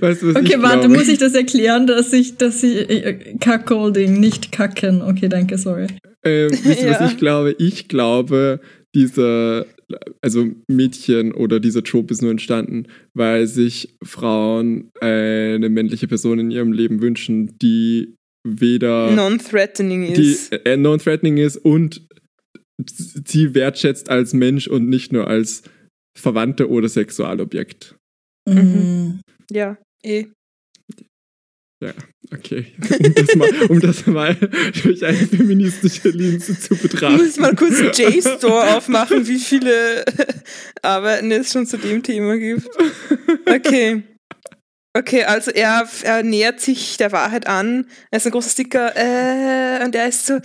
Weißt 0.00 0.22
du, 0.22 0.28
was 0.28 0.36
Okay, 0.36 0.54
ich 0.56 0.62
warte, 0.62 0.80
glaube? 0.80 0.94
muss 0.96 1.08
ich 1.08 1.18
das 1.18 1.34
erklären, 1.34 1.86
dass 1.88 2.12
ich, 2.12 2.36
dass 2.36 2.62
ich 2.62 2.88
äh, 2.88 3.34
Kackholding, 3.40 4.20
nicht 4.20 4.52
kacken. 4.52 5.02
Okay, 5.02 5.28
danke, 5.28 5.58
sorry. 5.58 5.88
Ähm, 6.24 6.50
wisst 6.62 6.82
ihr, 6.82 6.90
Ja. 6.90 7.00
was 7.00 7.10
ich 7.12 7.18
glaube? 7.18 7.56
Ich 7.58 7.88
glaube, 7.88 8.60
dieser, 8.94 9.66
also 10.22 10.46
Mädchen 10.68 11.32
oder 11.32 11.58
dieser 11.60 11.82
Trope 11.82 12.12
ist 12.12 12.22
nur 12.22 12.30
entstanden, 12.30 12.84
weil 13.14 13.46
sich 13.48 13.94
Frauen 14.04 14.90
eine 15.00 15.68
männliche 15.68 16.06
Person 16.08 16.38
in 16.38 16.50
ihrem 16.52 16.72
Leben 16.72 17.00
wünschen, 17.02 17.58
die 17.58 18.14
weder 18.60 19.10
Non-threatening 19.12 20.04
ist. 20.04 20.52
äh, 20.52 20.76
non-threatening 20.76 21.36
ist 21.38 21.56
und 21.58 22.06
sie 23.26 23.54
wertschätzt 23.54 24.08
als 24.08 24.32
Mensch 24.32 24.68
und 24.68 24.88
nicht 24.88 25.12
nur 25.12 25.26
als 25.26 25.62
Verwandte 26.16 26.68
oder 26.68 26.88
Sexualobjekt. 26.88 27.96
Mhm. 28.48 29.20
Ja, 29.50 29.76
eh. 30.04 30.26
Okay, 32.30 32.66
um 32.78 33.14
das 33.14 33.34
mal, 33.36 33.48
um 33.68 33.80
das 33.80 34.06
mal 34.06 34.34
durch 34.82 35.04
eine 35.04 35.16
feministische 35.16 36.08
Linse 36.10 36.58
zu 36.58 36.74
Ich 36.74 36.82
betrachten. 36.82 37.16
muss 37.16 37.36
mal 37.38 37.54
kurz 37.54 37.78
einen 37.80 37.92
J-Store 37.92 38.76
aufmachen, 38.76 39.26
wie 39.28 39.38
viele 39.38 40.04
Arbeiten 40.82 41.30
es 41.30 41.52
schon 41.52 41.66
zu 41.66 41.78
dem 41.78 42.02
Thema 42.02 42.36
gibt. 42.36 42.68
Okay. 43.46 44.02
Okay, 44.98 45.22
also 45.22 45.52
er, 45.52 45.88
er 46.02 46.24
nähert 46.24 46.60
sich 46.60 46.96
der 46.96 47.12
Wahrheit 47.12 47.46
an. 47.46 47.86
Er 48.10 48.16
ist 48.16 48.26
ein 48.26 48.32
großer 48.32 48.50
Sticker 48.50 48.92
äh, 48.96 49.84
und 49.84 49.94
er 49.94 50.08
ist 50.08 50.26
so. 50.26 50.38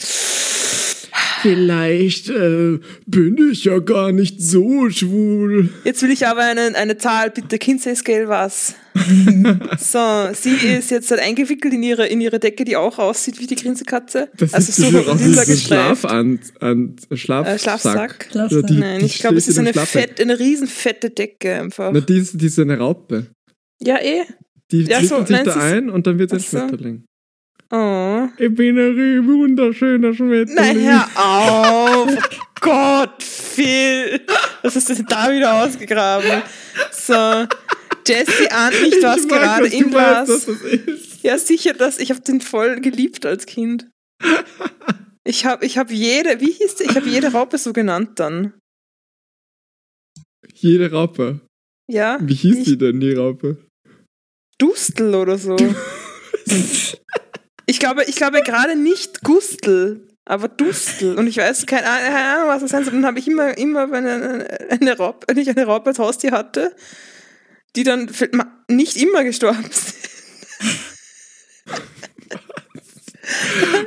Vielleicht 1.41 2.29
äh, 2.29 2.79
bin 3.07 3.49
ich 3.51 3.65
ja 3.65 3.79
gar 3.79 4.11
nicht 4.11 4.41
so 4.41 4.89
schwul. 4.91 5.69
Jetzt 5.83 6.03
will 6.03 6.11
ich 6.11 6.27
aber 6.27 6.41
eine, 6.43 6.75
eine 6.75 6.97
Zahl, 6.97 7.31
bitte 7.31 7.57
Kinsey 7.57 7.95
Scale 7.95 8.27
was. 8.29 8.75
so, 9.79 10.29
sie 10.33 10.51
ist 10.67 10.91
jetzt 10.91 11.09
halt 11.09 11.19
eingewickelt 11.19 11.73
in 11.73 11.81
ihre, 11.81 12.05
in 12.05 12.21
ihre 12.21 12.39
Decke, 12.39 12.63
die 12.63 12.77
auch 12.77 12.99
aussieht 12.99 13.39
wie 13.39 13.47
die 13.47 13.55
Grinsekatze. 13.55 14.29
Das 14.37 14.53
also 14.53 14.69
ist 14.69 14.75
so 14.77 15.01
so 15.01 15.15
gestreift. 15.15 15.61
Schlaf 15.65 16.05
an, 16.05 16.39
an 16.59 16.95
Schlaf, 17.13 17.47
Äh, 17.47 17.57
Schlafsack? 17.59 18.27
Schlafsack. 18.31 18.51
Ja, 18.51 18.61
die- 18.61 18.79
Nein, 18.79 18.99
die 18.99 19.05
ich 19.07 19.19
glaube, 19.19 19.35
es 19.35 19.47
ist 19.47 19.57
in 19.57 19.67
eine, 19.67 19.73
fett, 19.73 20.21
eine 20.21 20.37
riesen 20.39 20.67
fette 20.67 21.09
Decke 21.09 21.55
einfach. 21.55 21.91
Na, 21.91 21.99
die 22.01 22.19
ist, 22.19 22.39
die 22.39 22.45
ist 22.45 22.59
eine 22.59 22.77
Raupe. 22.77 23.27
Ja, 23.81 23.99
eh. 23.99 24.21
Die 24.73 24.83
Ja, 24.83 25.01
so, 25.03 25.19
sich 25.23 25.37
da 25.37 25.51
ist- 25.51 25.57
ein 25.57 25.89
und 25.89 26.05
dann 26.07 26.19
wird 26.19 26.31
sie 26.31 26.35
ein. 26.37 26.41
Schmetterling. 26.41 27.05
Oh. 27.71 28.27
Ich 28.37 28.53
bin 28.53 28.77
ein 28.77 29.25
wunderschöner 29.25 30.13
Schmetterling. 30.13 30.55
Nein, 30.55 30.81
hör 30.81 31.07
auf! 31.15 32.09
Oh 32.09 32.39
Gott, 32.61 33.23
Phil! 33.23 34.21
Was 34.61 34.75
hast 34.75 34.89
du 34.89 34.95
denn 34.95 35.05
da 35.07 35.31
wieder 35.31 35.63
ausgegraben? 35.63 36.41
So, 36.91 37.13
Jesse 38.07 38.51
ahnt 38.51 38.81
nicht, 38.81 39.01
was 39.01 39.21
ich 39.21 39.27
gerade 39.29 39.67
in 39.67 39.85
weißt, 39.93 39.93
Lars. 39.93 40.29
was 40.29 40.45
das 40.45 40.61
ist. 40.61 41.23
Ja, 41.23 41.37
sicher, 41.37 41.73
dass 41.73 41.99
ich 41.99 42.09
habe 42.09 42.21
den 42.21 42.41
voll 42.41 42.81
geliebt 42.81 43.25
als 43.25 43.45
Kind. 43.45 43.87
Ich 45.25 45.45
habe 45.45 45.65
ich 45.65 45.77
hab 45.77 45.89
jede, 45.89 46.41
wie 46.41 46.51
hieß 46.51 46.75
der? 46.75 46.89
Ich 46.89 46.97
habe 46.97 47.07
jede 47.07 47.31
Raupe 47.31 47.57
so 47.57 47.71
genannt 47.71 48.19
dann. 48.19 48.51
Jede 50.53 50.91
Raupe. 50.91 51.39
Ja? 51.89 52.17
Wie 52.21 52.33
hieß 52.33 52.57
ich, 52.57 52.63
die 52.65 52.77
denn, 52.77 52.99
die 52.99 53.13
Raupe? 53.13 53.62
Dustel 54.57 55.15
oder 55.15 55.37
so. 55.37 55.55
Ich 57.65 57.79
glaube, 57.79 58.03
ich 58.05 58.15
glaube 58.15 58.41
gerade 58.41 58.75
nicht 58.75 59.21
Gustel, 59.23 60.07
aber 60.25 60.47
Dustel. 60.47 61.17
Und 61.17 61.27
ich 61.27 61.37
weiß 61.37 61.65
keine 61.65 61.87
Ahnung, 61.87 62.47
was 62.47 62.61
das 62.61 62.71
sein 62.71 62.83
soll. 62.83 62.93
Dann 62.93 63.05
habe 63.05 63.19
ich 63.19 63.27
immer, 63.27 63.57
immer 63.57 63.91
wenn 63.91 64.05
eine, 64.05 64.69
eine 64.69 64.97
Raupe, 64.97 65.27
wenn 65.27 65.37
ich 65.37 65.49
eine 65.49 65.65
Raupe 65.65 65.89
als 65.89 65.99
Haustier 65.99 66.31
hatte, 66.31 66.75
die 67.75 67.83
dann 67.83 68.09
nicht 68.69 68.97
immer 68.97 69.23
gestorben 69.23 69.63
sind. 69.71 69.95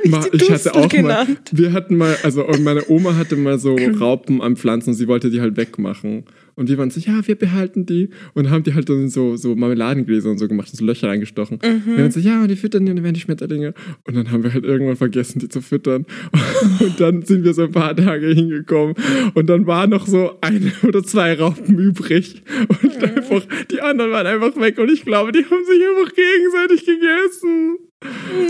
Ich 0.03 0.11
Ma, 0.11 0.25
ich 0.31 0.49
hatte 0.49 0.73
auch 0.73 0.81
mal, 0.81 0.87
genannt. 0.87 1.49
wir 1.51 1.71
hatten 1.71 1.95
mal, 1.95 2.17
also 2.23 2.43
meine 2.59 2.89
Oma 2.89 3.15
hatte 3.15 3.35
mal 3.35 3.59
so 3.59 3.75
Raupen 3.99 4.41
am 4.41 4.57
Pflanzen 4.57 4.89
und 4.89 4.95
sie 4.95 5.07
wollte 5.07 5.29
die 5.29 5.41
halt 5.41 5.57
wegmachen. 5.57 6.25
Und 6.57 6.69
wir 6.69 6.77
waren 6.79 6.89
so, 6.89 6.99
ja, 6.99 7.25
wir 7.25 7.35
behalten 7.35 7.85
die. 7.85 8.09
Und 8.33 8.49
haben 8.49 8.63
die 8.63 8.73
halt 8.73 8.89
dann 8.89 9.09
so, 9.09 9.37
so 9.37 9.55
Marmeladengläser 9.55 10.31
und 10.31 10.39
so 10.39 10.47
gemacht 10.47 10.69
und 10.71 10.77
so 10.77 10.83
Löcher 10.83 11.07
reingestochen. 11.07 11.59
Mhm. 11.63 11.83
Wir 11.85 11.97
waren 11.99 12.11
so, 12.11 12.19
ja, 12.19 12.41
und 12.41 12.49
die 12.49 12.55
füttern 12.55 12.83
die 12.85 12.89
und 12.89 12.97
dann 12.97 13.03
werden 13.03 13.13
die 13.13 13.21
Schmetterlinge. 13.21 13.75
Und 14.05 14.15
dann 14.15 14.31
haben 14.31 14.43
wir 14.43 14.51
halt 14.51 14.65
irgendwann 14.65 14.95
vergessen, 14.95 15.37
die 15.37 15.49
zu 15.49 15.61
füttern. 15.61 16.05
Und 16.79 16.99
dann 16.99 17.21
sind 17.23 17.43
wir 17.43 17.53
so 17.53 17.63
ein 17.63 17.71
paar 17.71 17.95
Tage 17.95 18.27
hingekommen. 18.27 18.95
Und 19.35 19.47
dann 19.47 19.67
waren 19.67 19.91
noch 19.91 20.07
so 20.07 20.37
eine 20.41 20.71
oder 20.83 21.03
zwei 21.03 21.33
Raupen 21.33 21.77
übrig. 21.77 22.41
Und 22.81 23.03
einfach, 23.03 23.45
die 23.69 23.81
anderen 23.81 24.11
waren 24.11 24.25
einfach 24.25 24.59
weg. 24.59 24.79
Und 24.79 24.91
ich 24.91 25.05
glaube, 25.05 25.31
die 25.31 25.45
haben 25.45 25.65
sich 25.65 25.81
einfach 25.87 26.15
gegenseitig 26.15 26.85
gegessen. 26.85 27.77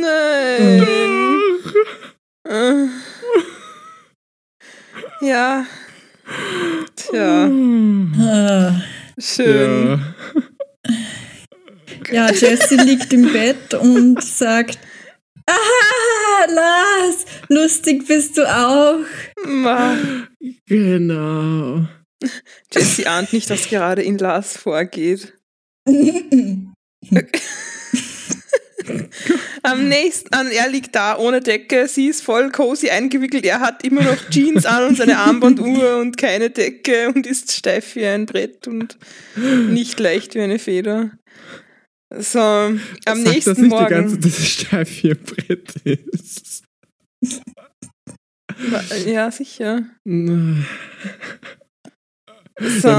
Nein. 0.01 0.83
Ach. 2.45 2.51
Äh. 2.51 2.87
Ja. 5.21 5.65
Tja, 6.95 7.49
Ah. 8.19 8.81
schön. 9.19 9.99
Ja. 12.09 12.27
Ja, 12.27 12.31
Jessie 12.31 12.75
liegt 12.77 13.11
im 13.13 13.31
Bett 13.33 13.73
und 13.73 14.23
sagt, 14.23 14.79
Ah, 15.49 16.45
Lars, 16.51 17.25
lustig 17.47 18.05
bist 18.07 18.37
du 18.37 18.43
auch. 18.45 18.99
Ma. 19.45 19.97
Genau. 20.65 21.87
Jessie 22.73 23.07
ahnt 23.07 23.31
nicht, 23.31 23.49
was 23.49 23.69
gerade 23.69 24.01
in 24.03 24.17
Lars 24.17 24.57
vorgeht. 24.57 25.33
Am 29.63 29.87
nächsten, 29.87 30.33
an, 30.33 30.47
er 30.47 30.69
liegt 30.69 30.95
da 30.95 31.17
ohne 31.17 31.41
Decke, 31.41 31.87
sie 31.87 32.07
ist 32.07 32.23
voll 32.23 32.51
cozy 32.51 32.89
eingewickelt, 32.89 33.45
er 33.45 33.59
hat 33.59 33.83
immer 33.83 34.01
noch 34.01 34.29
Jeans 34.29 34.65
an 34.65 34.89
und 34.89 34.97
seine 34.97 35.17
Armbanduhr 35.17 35.97
und 35.97 36.17
keine 36.17 36.49
Decke 36.49 37.11
und 37.13 37.27
ist 37.27 37.51
steif 37.51 37.95
wie 37.95 38.05
ein 38.05 38.25
Brett 38.25 38.67
und 38.67 38.97
nicht 39.35 39.99
leicht 39.99 40.35
wie 40.35 40.41
eine 40.41 40.59
Feder. 40.59 41.11
So, 42.15 42.39
am 42.39 42.79
Sag 43.05 43.17
nächsten 43.17 43.49
das 43.51 43.57
nicht 43.57 43.69
Morgen. 43.69 43.87
die 43.87 43.93
ganze 43.93 44.17
dass 44.17 44.39
es 44.39 44.47
steif 44.47 45.03
wie 45.03 45.11
ein 45.11 45.23
Brett 45.23 45.73
ist. 45.83 46.63
ja, 49.05 49.29
sicher. 49.29 49.83
Beim 50.05 50.65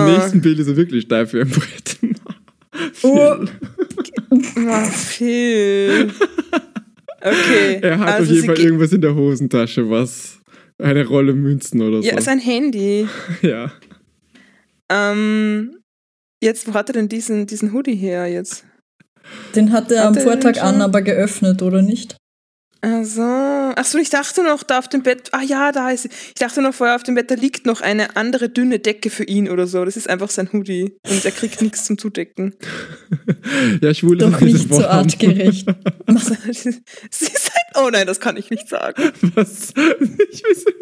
nächsten 0.06 0.40
Bild 0.42 0.58
ist 0.58 0.68
er 0.68 0.76
wirklich 0.76 1.04
steif 1.04 1.32
wie 1.32 1.40
ein 1.40 1.48
Brett. 1.48 1.98
Oh. 3.02 3.36
Ah, 4.56 4.84
Phil. 4.84 6.12
Okay. 7.20 7.78
Er 7.82 7.98
hat 7.98 8.08
also 8.08 8.30
auf 8.30 8.36
jeden 8.36 8.46
Fall 8.46 8.58
irgendwas 8.60 8.92
in 8.92 9.00
der 9.00 9.14
Hosentasche, 9.14 9.88
was 9.90 10.38
eine 10.78 11.06
Rolle 11.06 11.32
Münzen 11.32 11.80
oder 11.80 12.02
so. 12.02 12.08
Ja, 12.08 12.20
sein 12.20 12.38
Handy. 12.38 13.08
ja. 13.42 13.72
Ähm, 14.90 15.78
jetzt, 16.42 16.68
wo 16.68 16.74
hat 16.74 16.90
er 16.90 16.94
denn 16.94 17.08
diesen, 17.08 17.46
diesen 17.46 17.72
Hoodie 17.72 17.96
her 17.96 18.26
jetzt? 18.26 18.64
Den 19.54 19.72
hat 19.72 19.90
er 19.90 20.00
Hat 20.00 20.06
am 20.08 20.14
er 20.16 20.22
Vortag 20.22 20.62
an, 20.62 20.80
aber 20.80 21.02
geöffnet, 21.02 21.60
oder 21.62 21.82
nicht? 21.82 22.16
Also, 22.80 23.22
achso, 23.78 23.98
ich 23.98 24.10
dachte 24.10 24.42
noch, 24.42 24.62
da 24.62 24.78
auf 24.78 24.88
dem 24.88 25.02
Bett, 25.02 25.28
ah 25.32 25.42
ja, 25.42 25.72
da 25.72 25.90
ist 25.90 26.02
sie. 26.02 26.08
Ich 26.28 26.34
dachte 26.34 26.60
noch 26.60 26.74
vorher, 26.74 26.96
auf 26.96 27.02
dem 27.02 27.14
Bett, 27.14 27.30
da 27.30 27.34
liegt 27.34 27.66
noch 27.66 27.80
eine 27.80 28.16
andere 28.16 28.48
dünne 28.48 28.78
Decke 28.78 29.10
für 29.10 29.24
ihn 29.24 29.48
oder 29.48 29.66
so. 29.66 29.84
Das 29.84 29.96
ist 29.96 30.08
einfach 30.08 30.30
sein 30.30 30.50
Hoodie 30.52 30.96
und 31.08 31.24
er 31.24 31.30
kriegt 31.30 31.62
nichts 31.62 31.84
zum 31.84 31.98
Zudecken. 31.98 32.54
Ja, 33.80 33.94
schwul 33.94 34.16
Doch 34.18 34.40
nicht 34.40 34.68
so 34.68 34.84
artgerecht. 34.86 35.66
sie 36.08 37.26
ist 37.26 37.52
ein, 37.54 37.82
oh 37.82 37.88
nein, 37.90 38.06
das 38.06 38.20
kann 38.20 38.36
ich 38.36 38.50
nicht 38.50 38.68
sagen. 38.68 39.12
Was? 39.34 39.72
Ich 40.30 40.42
weiß 40.42 40.64
nicht. 40.64 40.78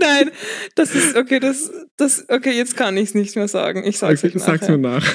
Nein, 0.00 0.30
das 0.74 0.94
ist, 0.94 1.16
okay, 1.16 1.40
das, 1.40 1.70
das, 1.96 2.28
okay, 2.28 2.52
jetzt 2.52 2.76
kann 2.76 2.96
ich 2.96 3.10
es 3.10 3.14
nicht 3.14 3.36
mehr 3.36 3.48
sagen. 3.48 3.84
Ich 3.84 3.98
sag's 3.98 4.24
Okay, 4.24 4.36
euch 4.36 4.42
sag's 4.42 4.68
mir 4.68 4.78
nach. 4.78 5.06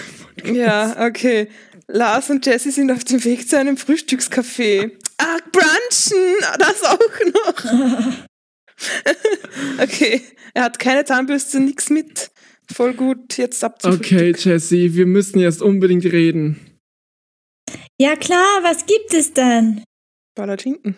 Ja, 0.43 1.05
okay. 1.05 1.49
Lars 1.93 2.31
und 2.31 2.43
Jesse 2.45 2.71
sind 2.71 2.91
auf 2.91 3.03
dem 3.03 3.23
Weg 3.23 3.47
zu 3.47 3.57
einem 3.57 3.77
Frühstückscafé. 3.77 4.91
Ah, 5.19 5.37
brunchen, 5.51 6.35
das 6.57 6.83
auch 6.83 6.97
noch. 7.33 8.27
okay, 9.83 10.21
er 10.55 10.63
hat 10.63 10.79
keine 10.79 11.05
Zahnbürste, 11.05 11.59
nix 11.59 11.91
mit. 11.91 12.31
Voll 12.73 12.95
gut, 12.95 13.37
jetzt 13.37 13.63
ab 13.63 13.79
zum 13.79 13.93
Okay, 13.93 14.33
Frühstück. 14.33 14.53
Jesse, 14.53 14.95
wir 14.95 15.05
müssen 15.05 15.37
jetzt 15.39 15.61
unbedingt 15.61 16.05
reden. 16.05 16.59
Ja 18.01 18.15
klar, 18.15 18.63
was 18.63 18.87
gibt 18.87 19.13
es 19.13 19.33
denn? 19.33 19.83
Palatschinken. 20.35 20.95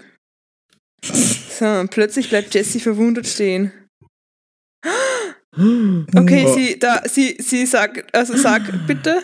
So, 1.03 1.85
plötzlich 1.89 2.29
bleibt 2.29 2.53
Jesse 2.53 2.79
verwundert 2.79 3.27
stehen. 3.27 3.71
Okay, 5.57 6.43
Oh. 6.47 6.53
sie, 6.53 6.77
da, 6.77 7.01
sie, 7.07 7.37
sie 7.39 7.65
sagt, 7.65 8.13
also 8.13 8.35
sag 8.35 8.87
bitte. 8.87 9.23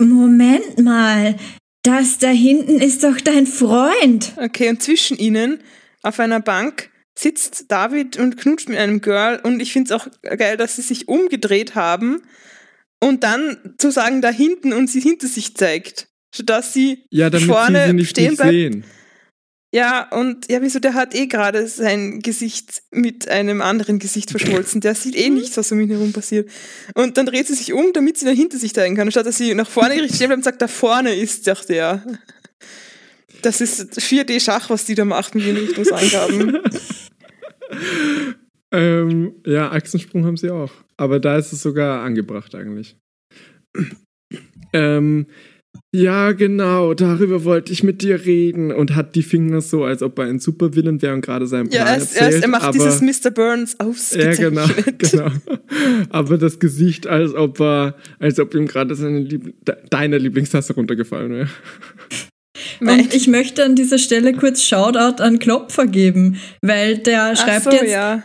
Moment 0.00 0.78
mal, 0.82 1.36
das 1.82 2.18
da 2.18 2.28
hinten 2.28 2.80
ist 2.80 3.04
doch 3.04 3.20
dein 3.20 3.46
Freund. 3.46 4.32
Okay, 4.36 4.68
und 4.68 4.82
zwischen 4.82 5.16
ihnen 5.16 5.60
auf 6.02 6.20
einer 6.20 6.40
Bank 6.40 6.90
sitzt 7.18 7.70
David 7.70 8.18
und 8.18 8.36
knutscht 8.36 8.68
mit 8.68 8.78
einem 8.78 9.00
Girl 9.00 9.40
und 9.42 9.60
ich 9.60 9.72
finde 9.72 9.94
es 9.94 10.00
auch 10.00 10.08
geil, 10.22 10.56
dass 10.56 10.76
sie 10.76 10.82
sich 10.82 11.08
umgedreht 11.08 11.74
haben 11.74 12.22
und 13.00 13.24
dann 13.24 13.74
zu 13.78 13.90
sagen 13.90 14.20
da 14.20 14.28
hinten 14.28 14.72
und 14.72 14.88
sie 14.90 15.00
hinter 15.00 15.26
sich 15.26 15.54
zeigt, 15.56 16.08
sodass 16.34 16.74
sie 16.74 17.04
Ja, 17.10 17.30
damit 17.30 17.46
vorne 17.46 17.80
sie 17.82 17.86
sie 17.86 17.92
nicht, 17.94 18.10
stehen 18.10 18.30
nicht 18.30 18.36
bleibt. 18.36 18.52
sehen. 18.52 18.84
Ja, 19.74 20.08
und 20.10 20.50
ja, 20.50 20.62
wieso, 20.62 20.78
der 20.78 20.94
hat 20.94 21.14
eh 21.14 21.26
gerade 21.26 21.66
sein 21.66 22.20
Gesicht 22.20 22.82
mit 22.90 23.28
einem 23.28 23.60
anderen 23.60 23.98
Gesicht 23.98 24.30
verschmolzen. 24.30 24.80
Der 24.80 24.94
sieht 24.94 25.16
eh 25.16 25.28
nichts, 25.28 25.56
was 25.56 25.70
um 25.72 25.80
ihn 25.80 25.90
herum 25.90 26.12
passiert. 26.12 26.48
Und 26.94 27.16
dann 27.16 27.26
dreht 27.26 27.46
sie 27.46 27.54
sich 27.54 27.72
um, 27.72 27.92
damit 27.92 28.16
sie 28.16 28.24
dann 28.24 28.36
hinter 28.36 28.58
sich 28.58 28.72
zeigen 28.72 28.96
kann. 28.96 29.10
Statt 29.10 29.26
dass 29.26 29.38
sie 29.38 29.54
nach 29.54 29.68
vorne 29.68 29.96
gerichtet 29.96 30.16
stehen 30.16 30.28
bleibt 30.28 30.38
und 30.38 30.44
sagt, 30.44 30.62
da 30.62 30.68
vorne 30.68 31.14
ist 31.14 31.46
doch 31.46 31.64
der. 31.64 32.02
Das 33.42 33.60
ist 33.60 33.98
4D-Schach, 33.98 34.70
was 34.70 34.84
die 34.84 34.94
da 34.94 35.04
macht 35.04 35.34
mit 35.34 35.44
ihren 35.44 35.58
Richtungsangaben. 35.58 36.58
Ähm, 38.72 39.36
ja, 39.46 39.70
Achsensprung 39.70 40.24
haben 40.26 40.36
sie 40.36 40.50
auch. 40.50 40.72
Aber 40.96 41.20
da 41.20 41.38
ist 41.38 41.52
es 41.52 41.62
sogar 41.62 42.02
angebracht 42.02 42.54
eigentlich. 42.54 42.96
ähm, 44.72 45.26
ja, 45.96 46.32
genau, 46.32 46.92
darüber 46.92 47.44
wollte 47.44 47.72
ich 47.72 47.82
mit 47.82 48.02
dir 48.02 48.26
reden 48.26 48.70
und 48.70 48.94
hat 48.94 49.14
die 49.14 49.22
Finger 49.22 49.62
so, 49.62 49.84
als 49.84 50.02
ob 50.02 50.18
er 50.18 50.26
ein 50.26 50.38
Supervillain 50.38 51.00
wäre 51.00 51.14
und 51.14 51.22
gerade 51.22 51.46
seinen 51.46 51.70
ja, 51.70 51.84
Plan 51.84 51.98
erst, 52.00 52.14
erzählt. 52.16 52.32
erst, 52.32 52.44
er 52.44 52.50
macht 52.50 52.74
dieses 52.74 53.00
Mr. 53.00 53.30
Burns 53.30 53.76
Ja, 53.80 53.86
ausgezeichnet. 53.86 54.38
genau, 54.38 54.66
genau. 54.98 55.30
Aber 56.10 56.36
das 56.36 56.58
Gesicht, 56.58 57.06
als 57.06 57.34
ob 57.34 57.60
er, 57.60 57.94
als 58.18 58.38
ob 58.38 58.54
ihm 58.54 58.66
gerade 58.66 58.94
seine 58.94 59.20
Liebl 59.20 59.54
deine 59.90 60.18
Lieblingstasse 60.18 60.74
runtergefallen 60.74 61.32
wäre. 61.32 61.48
Und 62.80 63.14
ich 63.14 63.28
möchte 63.28 63.64
an 63.64 63.74
dieser 63.74 63.98
Stelle 63.98 64.32
kurz 64.32 64.62
Shoutout 64.62 65.22
an 65.22 65.38
Klopfer 65.38 65.86
geben, 65.86 66.38
weil 66.62 66.98
der 66.98 67.32
Ach 67.32 67.36
schreibt 67.36 67.64
so, 67.64 67.70
jetzt 67.70 67.90
ja. 67.90 68.22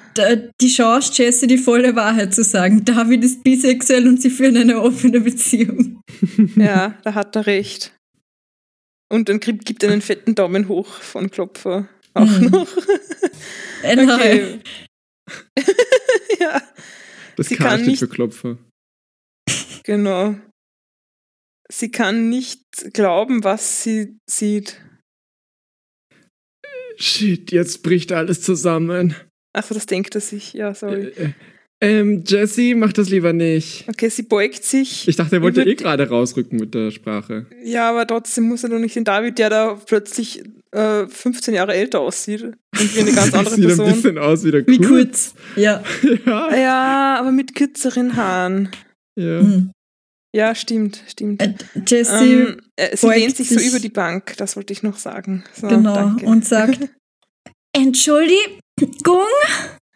die 0.62 0.68
Chance, 0.70 1.12
Jesse 1.16 1.48
die 1.48 1.58
volle 1.58 1.96
Wahrheit 1.96 2.34
zu 2.34 2.44
sagen. 2.44 2.84
David 2.86 3.24
ist 3.24 3.44
bisexuell 3.44 4.08
und 4.08 4.22
sie 4.22 4.30
führen 4.30 4.58
eine 4.58 4.82
offene 4.82 5.22
Beziehung. 5.22 6.02
Ja, 6.56 6.96
da 7.04 7.14
hat 7.16 7.36
er 7.36 7.48
recht. 7.48 7.94
Und 9.12 9.28
dann 9.30 9.40
gibt 9.40 9.66
gibt 9.66 9.84
er 9.84 9.92
einen 9.92 10.02
fetten 10.02 10.36
Daumen 10.36 10.68
hoch 10.68 10.88
von 11.02 11.30
Klopfer. 11.32 11.88
Auch 12.14 12.26
Mhm. 12.26 12.46
noch. 12.50 12.68
Okay. 13.84 14.60
ja, 16.40 16.62
Das 17.36 17.48
Sie 17.48 17.56
K 17.56 17.64
kann 17.64 17.86
nicht- 17.86 18.00
für 18.00 18.08
Klopfer. 18.08 18.58
genau. 19.84 20.36
Sie 21.72 21.90
kann 21.92 22.30
nicht 22.30 22.62
glauben, 22.94 23.44
was 23.44 23.84
sie 23.84 24.18
sieht. 24.30 24.82
Shit, 26.98 27.52
jetzt 27.52 27.84
bricht 27.84 28.12
alles 28.12 28.42
zusammen. 28.42 29.16
Achso, 29.54 29.74
das 29.74 29.86
denkt 29.86 30.14
er 30.16 30.22
sich. 30.22 30.54
Ja, 30.54 30.74
sorry. 30.74 31.08
Äh, 31.08 31.24
äh, 31.24 31.30
ähm, 31.84 32.24
Jesse, 32.28 32.76
mach 32.76 32.94
das 32.94 33.10
lieber 33.10 33.34
nicht. 33.34 33.86
Okay, 33.90 34.10
sie 34.10 34.22
beugt 34.24 34.64
sich. 34.64 35.08
Ich 35.08 35.16
dachte, 35.16 35.38
er 35.38 35.42
wollte 35.42 35.64
eh 35.64 35.76
gerade 35.76 36.08
rausrücken 36.08 36.60
mit 36.60 36.74
der 36.76 36.92
Sprache. 36.92 37.48
Ja, 37.64 37.90
aber 37.90 38.06
trotzdem 38.06 38.44
muss 38.46 38.64
er 38.64 38.70
doch 38.70 38.78
nicht 38.80 38.96
den 38.96 39.04
David, 39.04 39.40
der 39.40 39.50
da 39.50 39.74
plötzlich 39.86 40.44
äh, 40.72 41.08
15 41.08 41.54
Jahre 41.56 41.74
älter 41.74 42.02
aussieht. 42.02 42.44
Und 42.44 42.56
wie 42.96 43.00
eine 43.00 43.14
ganz 43.14 43.34
andere 43.34 43.56
Sieht 43.56 43.64
ein 43.64 43.68
Person. 43.78 43.94
bisschen 43.94 44.18
aus 44.20 44.44
wie 44.44 44.52
der 44.52 44.68
Wie 44.68 44.78
Kurz. 44.78 45.34
kurz. 45.34 45.36
Ja. 45.56 45.84
Ja, 46.26 46.56
Ja, 46.56 47.16
aber 47.20 47.32
mit 47.32 47.56
kürzeren 47.56 48.16
Haaren. 48.16 48.70
ja. 49.18 49.42
Mhm. 49.42 49.72
Ja, 50.34 50.56
stimmt, 50.56 51.04
stimmt. 51.08 51.42
Äh, 51.42 51.54
Jesse, 51.86 52.24
Ähm, 52.24 52.62
äh, 52.78 52.96
sie 52.96 53.08
lehnt 53.08 53.36
sich 53.36 53.50
so 53.50 53.58
sich- 53.60 53.68
über 53.68 53.80
die 53.80 53.90
Bank, 53.90 54.36
das 54.38 54.56
wollte 54.56 54.72
ich 54.74 54.82
noch 54.82 54.98
sagen. 54.98 55.44
So, 55.60 55.68
genau, 55.68 55.94
danke. 55.94 56.26
und 56.26 56.46
sagt, 56.46 56.80
Entschuldigung, 57.76 58.48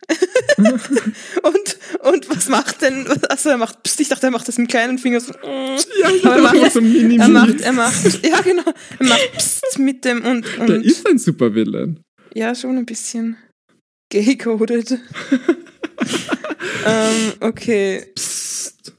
Und, 0.57 1.77
und 2.01 2.29
was 2.29 2.47
macht 2.47 2.81
denn, 2.83 3.07
also 3.29 3.49
er 3.49 3.57
macht, 3.57 3.79
ich 3.99 4.07
dachte, 4.07 4.27
er 4.27 4.31
macht 4.31 4.47
das 4.47 4.57
mit 4.59 4.67
dem 4.67 4.69
kleinen 4.69 4.97
Finger 4.99 5.19
so. 5.19 5.33
Ja, 5.43 6.09
Aber 6.23 6.35
er 6.35 6.41
dachte 6.43 6.57
auch 6.57 6.61
macht- 6.61 6.73
so 6.73 6.81
mini, 6.81 7.17
er 7.17 7.27
macht, 7.27 7.61
er 7.61 7.73
macht, 7.73 8.23
ja 8.25 8.39
genau, 8.41 8.63
er 8.99 9.05
macht 9.07 9.31
pst 9.37 9.79
mit 9.79 10.05
dem 10.05 10.23
und, 10.23 10.45
Der 10.57 10.75
und 10.77 10.85
ist 10.85 11.07
ein 11.07 11.17
Supervillain. 11.17 12.01
ja, 12.35 12.53
schon 12.53 12.77
ein 12.77 12.85
bisschen 12.85 13.37
gay-coded. 14.11 14.99
ähm, 16.85 17.33
okay, 17.39 18.05
Psst. 18.13 18.93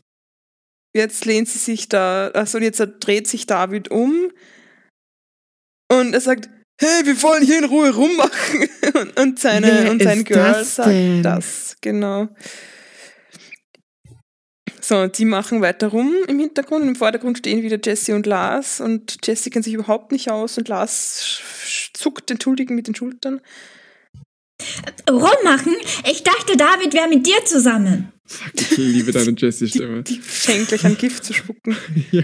Jetzt 0.96 1.24
lehnt 1.24 1.48
sie 1.48 1.58
sich 1.58 1.88
da, 1.88 2.28
also 2.28 2.58
jetzt 2.58 2.82
dreht 3.00 3.28
sich 3.28 3.46
David 3.46 3.90
um 3.90 4.30
und 5.92 6.14
er 6.14 6.20
sagt, 6.20 6.48
hey, 6.78 7.06
wir 7.06 7.22
wollen 7.22 7.44
hier 7.44 7.58
in 7.58 7.64
Ruhe 7.64 7.94
rummachen. 7.94 8.68
Und, 8.94 9.18
und 9.18 9.38
seine, 9.38 9.66
Wer 9.66 9.90
und 9.90 10.02
sein 10.02 10.24
Girl 10.24 10.52
das 10.52 10.76
sagt 10.76 10.88
denn? 10.88 11.22
das, 11.22 11.76
genau. 11.80 12.28
So, 14.80 15.08
die 15.08 15.24
machen 15.24 15.60
weiter 15.60 15.88
rum 15.88 16.14
im 16.28 16.38
Hintergrund. 16.38 16.82
Und 16.82 16.88
Im 16.90 16.96
Vordergrund 16.96 17.38
stehen 17.38 17.62
wieder 17.62 17.78
Jesse 17.82 18.14
und 18.14 18.24
Lars. 18.24 18.80
Und 18.80 19.18
Jesse 19.26 19.50
kennt 19.50 19.64
sich 19.64 19.74
überhaupt 19.74 20.12
nicht 20.12 20.30
aus. 20.30 20.56
Und 20.56 20.68
Lars 20.68 21.40
zuckt 21.92 22.30
entschuldigend 22.30 22.76
mit 22.76 22.86
den 22.86 22.94
Schultern. 22.94 23.40
Rummachen? 25.10 25.74
Ich 26.10 26.22
dachte, 26.22 26.56
David 26.56 26.94
wäre 26.94 27.08
mit 27.08 27.26
dir 27.26 27.44
zusammen. 27.44 28.12
Fuck, 28.26 28.52
ich 28.60 28.76
liebe 28.76 29.12
deine 29.12 29.32
Die, 29.34 29.44
Jessie-Stimme. 29.44 30.02
die 30.02 30.18
fängt 30.20 30.68
gleich 30.68 30.84
an 30.84 30.96
Gift 30.96 31.24
zu 31.24 31.32
spucken. 31.32 31.76
Ja. 32.10 32.22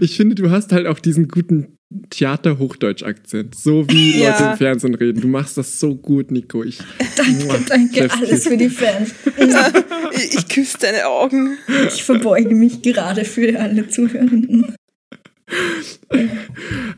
Ich 0.00 0.16
finde, 0.16 0.34
du 0.34 0.50
hast 0.50 0.70
halt 0.72 0.86
auch 0.86 0.98
diesen 0.98 1.28
guten 1.28 1.78
Theater-Hochdeutsch-Akzent. 2.10 3.54
So 3.54 3.88
wie 3.88 4.18
Ja. 4.22 4.30
Leute 4.32 4.50
im 4.52 4.56
Fernsehen 4.58 4.94
reden. 4.94 5.20
Du 5.22 5.28
machst 5.28 5.56
das 5.56 5.80
so 5.80 5.94
gut, 5.94 6.30
Nico. 6.30 6.62
Ich, 6.62 6.78
Danke, 7.16 7.64
danke, 7.68 7.94
Chefkiss. 7.94 8.28
alles 8.28 8.46
für 8.48 8.56
die 8.56 8.68
Fans. 8.70 9.12
Ich, 10.14 10.34
ich 10.34 10.48
küsse 10.48 10.78
deine 10.80 11.06
Augen. 11.06 11.56
Ich 11.88 12.04
verbeuge 12.04 12.54
mich 12.54 12.82
gerade 12.82 13.24
für 13.24 13.58
alle 13.58 13.88
Zuhörenden. 13.88 14.74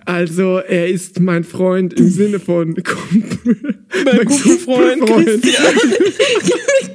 Also, 0.05 0.59
er 0.59 0.89
ist 0.89 1.21
mein 1.21 1.45
Freund 1.45 1.95
im 1.95 2.11
Sinne 2.11 2.39
von 2.41 2.75
Kumpel. 2.83 3.85
Mein 4.05 4.25
guter 4.25 4.59
Freund 4.59 5.07
Christian. 5.07 5.75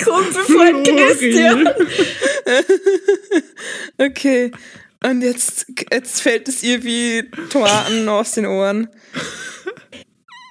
Kumpelfreund 0.04 0.88
Christian. 0.88 1.70
Okay. 3.98 4.52
Und 5.04 5.22
jetzt, 5.22 5.68
jetzt 5.92 6.22
fällt 6.22 6.48
es 6.50 6.64
ihr 6.64 6.84
wie 6.84 7.24
Tomaten 7.50 8.08
aus 8.10 8.34
den 8.34 8.46
Ohren. 8.46 8.88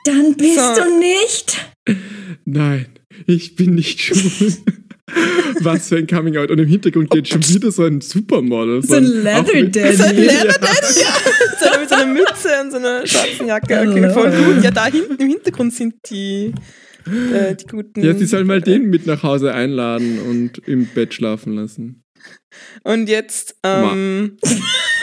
Dann 0.05 0.35
bist 0.37 0.55
So. 0.55 0.83
du 0.83 0.99
nicht. 0.99 1.59
Nein, 2.47 2.87
ich 3.27 3.57
bin 3.57 3.75
nicht 3.75 4.01
schwul. 4.01 4.53
Was 5.61 5.89
für 5.89 5.97
ein 5.97 6.07
Coming 6.07 6.37
Out. 6.37 6.51
Und 6.51 6.59
im 6.59 6.69
Hintergrund 6.69 7.11
geht 7.11 7.29
schon 7.29 7.47
wieder 7.49 7.71
so 7.71 7.85
ein 7.85 8.01
Supermodel. 8.01 8.83
So 8.83 8.95
ein 8.97 9.05
Leather 9.05 9.55
mit- 9.55 9.75
So 9.75 9.81
ein 9.81 9.97
Daddy. 9.99 10.21
Leather 10.25 10.59
Daddy, 10.59 11.01
ja. 11.01 11.13
So 11.61 11.67
eine- 11.69 11.79
mit 11.81 11.89
so 11.89 11.95
einer 11.95 12.07
Mütze 12.07 12.49
und 12.63 12.71
so 12.71 12.77
einer 12.79 13.07
schwarzen 13.07 13.47
Jacke. 13.47 13.89
Okay, 13.89 14.11
voll 14.11 14.31
gut. 14.31 14.65
Ja, 14.65 14.71
da 14.71 14.87
hinten 14.87 15.17
im 15.21 15.29
Hintergrund 15.29 15.73
sind 15.75 15.95
die, 16.11 16.53
äh, 17.33 17.55
die 17.55 17.67
guten. 17.67 18.05
Ja, 18.05 18.15
sie 18.15 18.27
soll 18.27 18.45
mal 18.45 18.61
den 18.61 18.91
mit 18.91 19.07
nach 19.07 19.23
Hause 19.23 19.53
einladen 19.55 20.19
und 20.21 20.59
im 20.69 20.87
Bett 20.87 21.15
schlafen 21.15 21.55
lassen. 21.55 22.03
Und 22.85 23.09
jetzt, 23.09 23.57
ähm, 23.63 24.37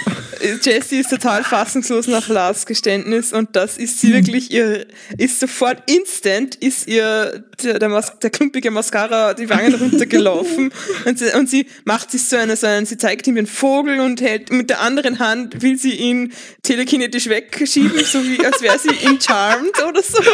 Jessie 0.61 0.99
ist 0.99 1.09
total 1.09 1.43
fassungslos 1.43 2.07
nach 2.07 2.27
Lars 2.29 2.65
Geständnis 2.65 3.33
und 3.33 3.55
das 3.55 3.77
ist 3.77 3.99
sie 3.99 4.13
wirklich 4.13 4.51
ihr, 4.51 4.85
ist 5.17 5.39
sofort 5.39 5.89
instant, 5.89 6.55
ist 6.55 6.87
ihr 6.87 7.43
der, 7.63 7.79
der, 7.79 7.89
Mas 7.89 8.17
der 8.19 8.29
klumpige 8.29 8.71
Mascara 8.71 9.33
die 9.33 9.49
Wangen 9.49 9.73
runtergelaufen 9.81 10.71
und 11.05 11.19
sie, 11.19 11.31
und 11.37 11.49
sie 11.49 11.67
macht 11.85 12.11
sich 12.11 12.23
so 12.23 12.35
eine, 12.37 12.55
so 12.55 12.67
einen, 12.67 12.85
sie 12.85 12.97
zeigt 12.97 13.27
ihm 13.27 13.35
den 13.35 13.47
Vogel 13.47 13.99
und 13.99 14.21
hält 14.21 14.51
mit 14.51 14.69
der 14.69 14.81
anderen 14.81 15.19
Hand 15.19 15.61
will 15.61 15.77
sie 15.77 15.93
ihn 15.95 16.33
telekinetisch 16.63 17.27
wegschieben, 17.27 18.03
so 18.03 18.23
wie 18.23 18.45
als 18.45 18.61
wäre 18.61 18.77
sie 18.79 18.89
in 19.05 19.19
Charmed 19.21 19.83
oder 19.87 20.01
so. 20.03 20.19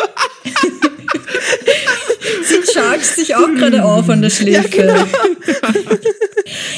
Sie 2.44 2.72
chargt 2.74 3.04
sich 3.06 3.36
auch 3.36 3.48
gerade 3.56 3.84
auf 3.84 4.08
an 4.10 4.22
der 4.22 4.30
Schläfe. 4.30 4.70
genau. 4.70 5.06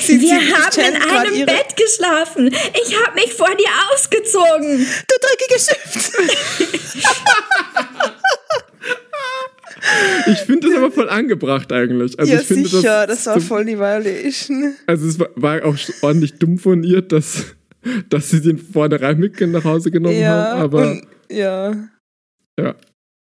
Sie- 0.05 0.19
Wir 0.21 0.39
sie 0.39 0.53
haben 0.53 0.95
in 0.95 1.01
einem 1.01 1.45
Bett 1.45 1.75
geschlafen. 1.75 2.47
Ich 2.47 2.95
habe 2.97 3.15
mich 3.23 3.33
vor 3.33 3.49
dir 3.55 3.69
ausgezogen. 3.93 4.85
Du 5.07 5.15
dreckige 5.21 5.59
Schiff! 5.59 6.11
Ich 10.27 10.39
finde 10.39 10.67
das 10.69 10.77
aber 10.77 10.91
voll 10.91 11.09
angebracht 11.09 11.71
eigentlich. 11.71 12.17
Also 12.17 12.31
ja, 12.31 12.39
ich 12.39 12.45
finde, 12.47 12.69
sicher, 12.69 13.05
das, 13.07 13.25
war 13.25 13.39
so- 13.39 13.47
voll 13.47 13.65
die 13.65 13.77
Violation. 13.77 14.75
Also 14.87 15.07
es 15.07 15.19
war, 15.19 15.29
war 15.35 15.65
auch 15.65 15.75
ordentlich 16.01 16.37
dumm 16.39 16.57
von 16.57 16.83
ihr, 16.83 17.01
dass, 17.01 17.55
dass 18.09 18.29
sie 18.29 18.41
den 18.41 18.57
vornherein 18.57 19.19
mit 19.19 19.39
nach 19.41 19.63
Hause 19.63 19.91
genommen 19.91 20.19
Ja, 20.19 20.29
haben. 20.29 20.61
Aber 20.61 20.91
und, 20.91 21.07
ja. 21.29 21.89
ja, 22.59 22.75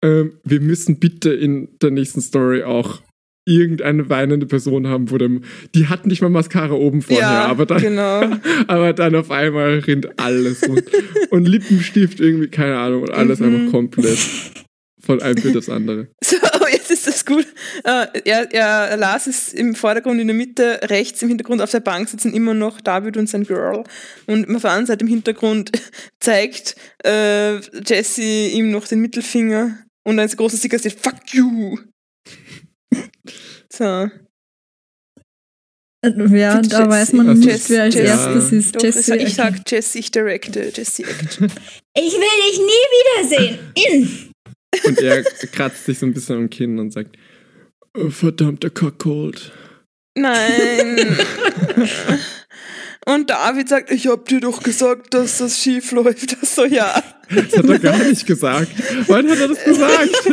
ähm, 0.03 0.39
wir 0.43 0.61
müssen 0.61 0.99
bitte 0.99 1.33
in 1.33 1.77
der 1.81 1.91
nächsten 1.91 2.21
Story 2.21 2.63
auch 2.63 3.01
irgendeine 3.45 4.09
weinende 4.09 4.45
Person 4.45 4.87
haben, 4.87 5.09
wo 5.09 5.17
dem, 5.17 5.43
die 5.73 5.87
hat 5.87 6.05
nicht 6.05 6.21
mal 6.21 6.29
Mascara 6.29 6.73
oben 6.73 7.01
vorher, 7.01 7.21
ja, 7.27 7.45
aber, 7.45 7.65
dann, 7.65 7.81
genau. 7.81 8.21
aber 8.67 8.93
dann 8.93 9.15
auf 9.15 9.31
einmal 9.31 9.79
rinnt 9.79 10.19
alles 10.19 10.63
und, 10.63 10.83
und 11.31 11.47
Lippenstift 11.47 12.19
irgendwie, 12.19 12.49
keine 12.49 12.77
Ahnung, 12.77 13.03
und 13.03 13.11
alles 13.11 13.39
Mhm. 13.39 13.55
einfach 13.55 13.71
komplett 13.71 14.19
von 15.01 15.21
einem 15.21 15.35
Bild 15.35 15.57
aufs 15.57 15.69
andere. 15.69 16.07
So, 16.23 16.67
jetzt 16.67 16.91
ist 16.91 17.07
das 17.07 17.25
gut. 17.25 17.47
Äh, 17.83 18.07
er, 18.23 18.53
er, 18.53 18.97
Lars 18.97 19.25
ist 19.25 19.53
im 19.53 19.73
Vordergrund 19.73 20.21
in 20.21 20.27
der 20.27 20.35
Mitte, 20.35 20.79
rechts 20.83 21.21
im 21.23 21.29
Hintergrund 21.29 21.61
auf 21.61 21.71
der 21.71 21.79
Bank 21.79 22.07
sitzen 22.07 22.33
immer 22.33 22.53
noch 22.53 22.79
David 22.81 23.17
und 23.17 23.27
sein 23.27 23.45
Girl. 23.45 23.83
Und 24.27 24.55
auf 24.55 24.61
der 24.61 24.71
anderen 24.71 24.85
Seite 24.85 25.03
im 25.03 25.09
Hintergrund 25.09 25.71
zeigt 26.19 26.75
äh, 27.03 27.55
Jesse 27.85 28.21
ihm 28.21 28.71
noch 28.71 28.87
den 28.87 28.99
Mittelfinger 28.99 29.79
und 30.03 30.19
ein 30.19 30.29
großes 30.29 30.59
Sticker 30.59 30.77
steht 30.77 30.99
Fuck 30.99 31.33
you! 31.33 31.77
So. 33.73 33.83
Ja, 33.83 34.09
da 36.03 36.61
Jessie. 36.61 36.73
weiß 36.89 37.13
man 37.13 37.29
Also 37.29 37.41
nicht, 37.41 37.51
Jess- 37.51 37.69
wer 37.69 37.83
als 37.83 37.95
Jessie. 37.95 38.07
erstes 38.07 38.51
ist. 38.51 38.75
Doch, 38.75 38.81
Jessie. 38.81 39.15
ich 39.17 39.35
sag 39.35 39.69
Jesse, 39.69 39.99
ich 39.99 40.09
directe, 40.11 40.71
Jesse 40.75 41.03
act. 41.03 41.39
ich 41.95 42.13
will 42.13 42.49
dich 42.49 42.57
nie 42.59 42.87
wiedersehen. 42.97 43.59
In. 43.75 44.31
Und 44.85 44.99
er 44.99 45.23
kratzt 45.23 45.85
sich 45.85 45.99
so 45.99 46.05
ein 46.07 46.13
bisschen 46.13 46.37
am 46.37 46.49
Kinn 46.49 46.79
und 46.79 46.91
sagt, 46.91 47.17
"Oh, 47.95 48.09
verdammter 48.09 48.69
Cockhold. 48.71 49.51
Nein. 50.17 51.17
Und 53.07 53.29
David 53.31 53.67
sagt, 53.69 53.89
ich 53.91 54.05
hab 54.07 54.27
dir 54.27 54.39
doch 54.41 54.61
gesagt, 54.61 55.13
dass 55.15 55.39
das 55.39 55.57
schief 55.59 55.91
läuft. 55.91 56.37
So, 56.45 56.65
ja. 56.65 57.01
Das 57.33 57.57
hat 57.57 57.65
er 57.67 57.79
gar 57.79 57.97
nicht 57.97 58.27
gesagt. 58.27 58.71
Wann 59.07 59.27
hat 59.29 59.39
er 59.39 59.47
das 59.47 59.63
gesagt? 59.63 60.27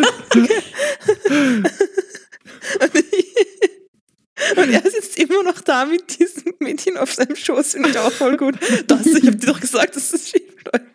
Und 4.56 4.70
er 4.70 4.82
sitzt 4.90 5.18
immer 5.18 5.42
noch 5.42 5.57
da 5.68 5.84
mit 5.84 6.18
diesem 6.18 6.54
Mädchen 6.60 6.96
auf 6.96 7.12
seinem 7.14 7.36
Schoß, 7.36 7.72
finde 7.72 7.90
ich 7.90 7.98
auch 7.98 8.12
voll 8.12 8.36
gut. 8.36 8.56
Das, 8.86 9.06
ich 9.06 9.26
hab 9.26 9.38
dir 9.40 9.46
doch 9.46 9.60
gesagt, 9.60 9.96
dass 9.96 10.10
das 10.10 10.28
schief 10.30 10.54
läuft. 10.72 10.86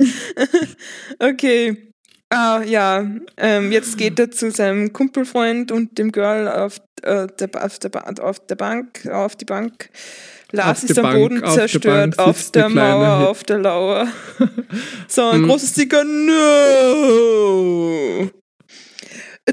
okay. 1.18 1.88
Ah, 2.34 2.62
ja, 2.62 3.10
ähm, 3.36 3.72
jetzt 3.72 3.98
geht 3.98 4.18
er 4.18 4.30
zu 4.30 4.50
seinem 4.50 4.94
Kumpelfreund 4.94 5.70
und 5.70 5.98
dem 5.98 6.12
Girl 6.12 6.48
auf, 6.48 6.78
äh, 7.02 7.26
der, 7.38 7.50
auf, 7.62 7.78
der, 7.78 8.24
auf 8.24 8.46
der 8.46 8.54
Bank, 8.54 9.06
auf 9.06 9.36
die 9.36 9.44
Bank. 9.44 9.90
Lars 10.50 10.82
ist 10.84 10.96
der 10.96 11.04
am 11.04 11.10
Bank, 11.10 11.20
Boden 11.22 11.44
auf 11.44 11.54
der 11.54 11.68
zerstört, 11.68 12.16
Bank 12.16 12.28
auf 12.28 12.50
der 12.52 12.68
Mauer, 12.70 13.18
Hit. 13.18 13.28
auf 13.28 13.44
der 13.44 13.58
Lauer. 13.58 14.08
So, 15.08 15.28
ein 15.28 15.42
Mhm. 15.42 15.48
großes 15.48 15.70
Sticker, 15.72 16.04
no! 16.04 16.30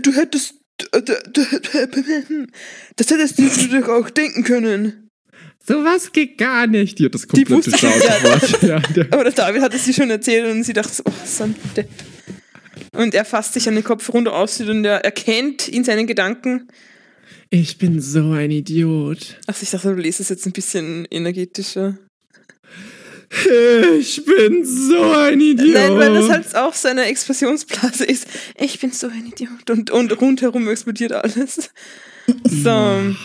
Du 0.02 0.12
hättest, 0.14 0.54
das 2.96 3.12
hättest 3.12 3.40
du 3.40 3.44
dir 3.44 3.82
doch 3.82 3.90
auch 3.90 4.10
denken 4.10 4.44
können. 4.44 5.10
Sowas 5.66 6.12
geht 6.12 6.38
gar 6.38 6.68
nicht. 6.68 7.00
Die 7.00 7.06
hat 7.06 7.14
das 7.14 7.28
komplette 7.28 7.78
Schauwort. 7.78 8.62
Ja, 8.64 8.82
Aber 9.12 9.24
der 9.24 9.34
David 9.34 9.62
hat 9.62 9.74
es 9.74 9.86
sie 9.86 9.94
schon 9.94 10.10
erzählt 10.10 10.52
und 10.52 10.64
sie 10.64 10.74
dachte 10.74 10.94
so, 10.94 11.04
oh, 11.06 11.14
so 11.26 11.44
ein 11.44 11.56
Depp. 11.76 11.90
Und 12.96 13.14
er 13.14 13.26
fasst 13.26 13.54
sich 13.54 13.68
an 13.68 13.76
den 13.76 13.84
Kopf 13.84 14.12
runter 14.12 14.34
aus 14.34 14.60
und 14.62 14.86
er 14.86 15.06
erkennt 15.06 15.68
in 15.68 15.84
seinen 15.84 16.08
Gedanken, 16.08 16.68
ich 17.52 17.80
bin 17.80 18.00
so 18.00 18.32
ein 18.32 18.52
Idiot. 18.52 19.40
ach, 19.48 19.60
ich 19.62 19.72
dachte, 19.72 19.96
du 19.96 20.02
liest 20.02 20.20
es 20.20 20.30
jetzt 20.30 20.46
ein 20.46 20.52
bisschen 20.52 21.08
energetischer. 21.10 21.98
Ich 24.00 24.26
bin 24.26 24.66
so 24.66 25.12
ein 25.12 25.40
Idiot. 25.40 25.74
Nein, 25.74 25.96
weil 25.98 26.14
das 26.14 26.30
halt 26.30 26.56
auch 26.56 26.74
so 26.74 26.88
eine 26.88 27.06
Explosionsblase 27.06 28.06
ist. 28.06 28.28
Ich 28.58 28.80
bin 28.80 28.92
so 28.92 29.08
ein 29.08 29.28
Idiot. 29.28 29.70
Und, 29.70 29.92
und 29.92 30.20
rundherum 30.20 30.68
explodiert 30.68 31.12
alles. 31.12 31.70
So. 32.44 33.16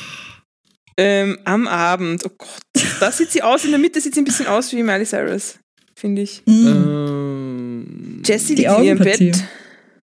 Ähm, 0.97 1.39
am 1.45 1.67
Abend, 1.67 2.25
oh 2.25 2.31
Gott. 2.37 2.85
Da 3.01 3.11
sieht 3.11 3.31
sie 3.31 3.43
aus, 3.43 3.65
in 3.65 3.71
der 3.71 3.81
Mitte 3.81 4.01
sieht 4.01 4.15
sie 4.15 4.21
ein 4.21 4.25
bisschen 4.25 4.47
aus 4.47 4.73
wie 4.73 4.83
Miley 4.83 5.05
Cyrus, 5.05 5.59
finde 5.97 6.23
ich. 6.23 6.43
Mhm. 6.47 8.23
Jessie 8.25 8.55
Die 8.55 8.63
liegt 8.63 8.79
in 8.79 8.85
ihrem 8.85 8.99
Augenpartie. 8.99 9.31
Bett. 9.33 9.45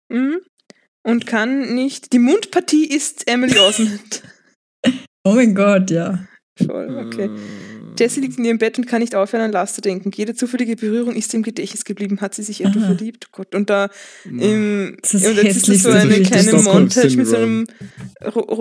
Mhm. 0.10 0.42
Und 1.04 1.26
kann 1.28 1.76
nicht. 1.76 2.12
Die 2.12 2.20
Mundpartie 2.20 2.86
ist 2.86 3.28
Emily 3.28 3.58
Osment. 3.60 4.24
Oh 5.28 5.34
mein 5.34 5.56
Gott, 5.56 5.90
ja. 5.90 6.24
Voll, 6.64 7.04
okay. 7.04 7.32
Jessie 7.98 8.22
liegt 8.22 8.38
in 8.38 8.46
ihrem 8.46 8.58
Bett 8.58 8.78
und 8.78 8.86
kann 8.88 9.02
nicht 9.02 9.16
aufhören, 9.16 9.44
an 9.44 9.52
Lars 9.52 9.74
zu 9.76 9.82
denken. 9.82 10.12
Jede 10.14 10.36
zufällige 10.36 10.76
Berührung 10.76 11.16
ist 11.16 11.34
im 11.34 11.44
Gedächtnis 11.44 11.86
geblieben. 11.86 12.22
Hat 12.22 12.34
sie 12.36 12.44
sich 12.44 12.64
etwa 12.64 12.80
Aha. 12.80 12.86
verliebt? 12.96 13.32
Gott. 13.32 13.54
Und 13.56 13.70
da 13.70 13.90
im, 14.26 14.98
Das 15.02 15.14
ist 15.14 15.26
und 15.28 15.36
jetzt 15.36 15.56
ist 15.58 15.70
das 15.70 15.84
so 15.84 15.90
eine 15.90 16.22
kleine 16.22 16.54
Montage 16.62 17.16
mit 17.18 17.28
so 17.28 17.36
einem, 17.38 17.66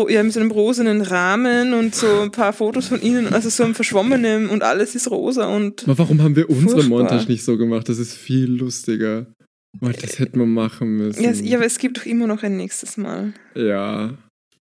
ja, 0.08 0.22
mit 0.22 0.32
so 0.32 0.40
einem 0.40 0.50
rosenen 0.50 1.02
Rahmen 1.02 1.74
und 1.74 1.94
so 1.94 2.20
ein 2.20 2.30
paar 2.30 2.52
Fotos 2.52 2.88
von 2.88 3.00
ihnen, 3.02 3.32
also 3.32 3.48
so 3.50 3.64
einem 3.64 3.74
verschwommenen 3.74 4.48
und 4.48 4.62
alles 4.62 4.94
ist 4.94 5.10
rosa 5.10 5.46
und 5.46 5.84
Aber 5.84 5.98
warum 5.98 6.22
haben 6.22 6.36
wir 6.36 6.48
unsere 6.50 6.80
Furchtbar. 6.82 6.88
Montage 6.98 7.26
nicht 7.26 7.44
so 7.44 7.56
gemacht? 7.56 7.88
Das 7.88 7.98
ist 7.98 8.14
viel 8.14 8.50
lustiger. 8.50 9.26
Oh, 9.80 9.88
das 9.88 10.18
hätten 10.20 10.38
wir 10.38 10.46
machen 10.46 10.96
müssen. 10.98 11.22
ja, 11.22 11.32
ja, 11.32 11.56
aber 11.56 11.66
es 11.66 11.78
gibt 11.78 11.98
doch 11.98 12.06
immer 12.06 12.26
noch 12.28 12.42
ein 12.44 12.56
nächstes 12.56 12.96
Mal. 12.96 13.32
ja, 13.56 14.14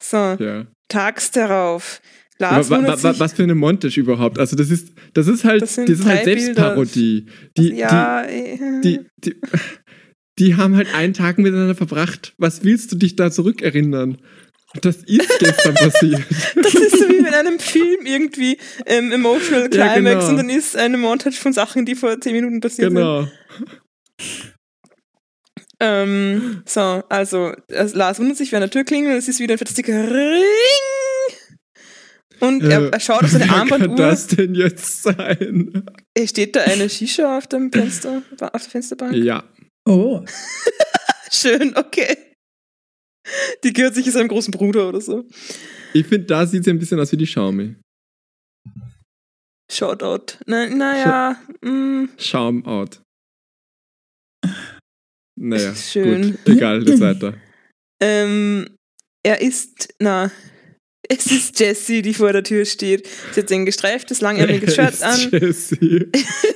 So, 0.03 0.17
ja. 0.17 0.67
tags 0.89 1.31
darauf. 1.31 2.01
Lars 2.39 2.69
wa, 2.71 2.83
wa, 2.83 3.03
wa, 3.03 3.19
was 3.19 3.33
für 3.33 3.43
eine 3.45 3.55
Montage 3.55 3.99
überhaupt? 4.01 4.39
Also 4.39 4.57
das 4.57 4.71
ist, 4.71 4.93
das 5.15 5.27
ist 5.27 5.45
halt, 5.45 5.63
Das 5.63 5.77
das 5.77 5.89
ist 5.89 6.05
halt. 6.05 6.25
Selbstparodie. 6.25 7.27
Die, 7.57 7.75
ja, 7.75 8.27
die, 8.27 8.81
die, 8.83 9.01
die, 9.25 9.37
die 10.39 10.55
haben 10.57 10.77
halt 10.77 10.95
einen 10.95 11.15
Tag 11.15 11.39
miteinander 11.39 11.75
verbracht. 11.75 12.35
Was 12.37 12.63
willst 12.63 12.93
du 12.93 12.97
dich 12.97 13.17
da 13.17 13.31
zurückerinnern? 13.31 14.19
Das 14.83 14.97
ist 14.97 15.39
gestern 15.39 15.75
passiert. 15.77 16.23
Das 16.57 16.75
ist 16.75 16.99
so 16.99 17.09
wie 17.09 17.17
in 17.17 17.27
einem 17.27 17.59
Film 17.59 18.05
irgendwie 18.05 18.59
ähm, 18.85 19.13
Emotional 19.13 19.71
Ja, 19.75 19.93
Climax 19.95 20.17
genau. 20.17 20.29
und 20.29 20.37
dann 20.37 20.51
ist 20.51 20.77
eine 20.77 20.99
Montage 20.99 21.37
von 21.37 21.55
Sachen, 21.55 21.87
die 21.87 21.95
vor 21.95 22.21
10 22.21 22.33
Minuten 22.35 22.61
passiert 22.61 22.91
Genau. 22.91 23.23
sind. 23.23 23.33
Ähm, 25.81 26.63
so, 26.67 26.81
also, 27.09 27.53
also 27.73 27.97
Lars 27.97 28.19
wundert 28.19 28.37
sich, 28.39 28.51
wer 28.53 28.59
an 28.59 28.63
der 28.63 28.71
Tür 28.71 28.85
klingelt 28.85 29.13
und 29.13 29.19
es 29.19 29.29
ist 29.29 29.41
wieder 29.41 29.55
ein 29.55 30.09
Ring. 30.11 30.43
Und 32.41 32.63
er, 32.63 32.83
Äh, 32.83 32.91
er 32.91 33.01
schaut 33.01 33.23
auf 33.25 33.31
seine 33.31 33.45
wer 33.45 33.49
kann 33.51 33.61
Armbanduhr. 33.73 33.97
das 33.97 34.27
denn 34.27 34.55
jetzt 34.55 35.03
sein? 35.03 35.85
Steht 36.25 36.55
da 36.57 36.61
eine 36.63 36.89
Shisha 36.91 37.39
auf 37.39 37.47
dem 37.47 37.73
Fenster, 37.73 38.23
auf 38.41 38.63
der 38.63 38.71
Fensterbank? 38.71 39.15
Ja. 39.15 39.45
Oh. 39.89 40.25
Schön, 41.31 41.77
okay. 41.77 42.17
Die 43.65 43.73
gehört 43.73 43.95
sich 43.95 44.11
seinem 44.11 44.29
großen 44.29 44.53
Bruder 44.53 44.89
oder 44.89 45.01
so. 45.01 45.25
Ich 45.93 46.07
finde, 46.07 46.27
da 46.27 46.47
sieht 46.47 46.65
sie 46.65 46.71
ein 46.71 46.79
bisschen 46.79 47.01
aus 47.01 47.11
wie 47.13 47.17
die 47.17 47.25
Xiaomi. 47.27 47.75
Shoutout. 49.71 50.39
Na, 50.47 50.67
naja, 50.69 51.41
mm, 51.63 52.05
Schaum 52.19 52.65
out. 52.67 53.01
Naja, 55.39 55.75
Schön. 55.75 56.33
gut. 56.33 56.39
Egal, 56.49 56.87
jetzt 56.89 57.01
weiter. 57.01 57.35
Ähm, 57.99 58.77
er 59.25 59.41
ist, 59.41 59.95
na, 59.99 60.31
es 61.09 61.27
ist 61.27 61.61
Jessie, 61.61 62.03
die 62.03 62.15
vor 62.15 62.33
der 62.33 62.43
Tür 62.43 62.65
steht. 62.65 63.09
Sie 63.33 63.41
hat 63.41 63.53
ein 63.53 63.67
gestreiftes, 63.67 64.21
langärmeliges 64.21 64.75
Shirt 64.75 64.95
Ist 64.95 65.03
an 65.03 65.31
Jessie. 65.31 66.07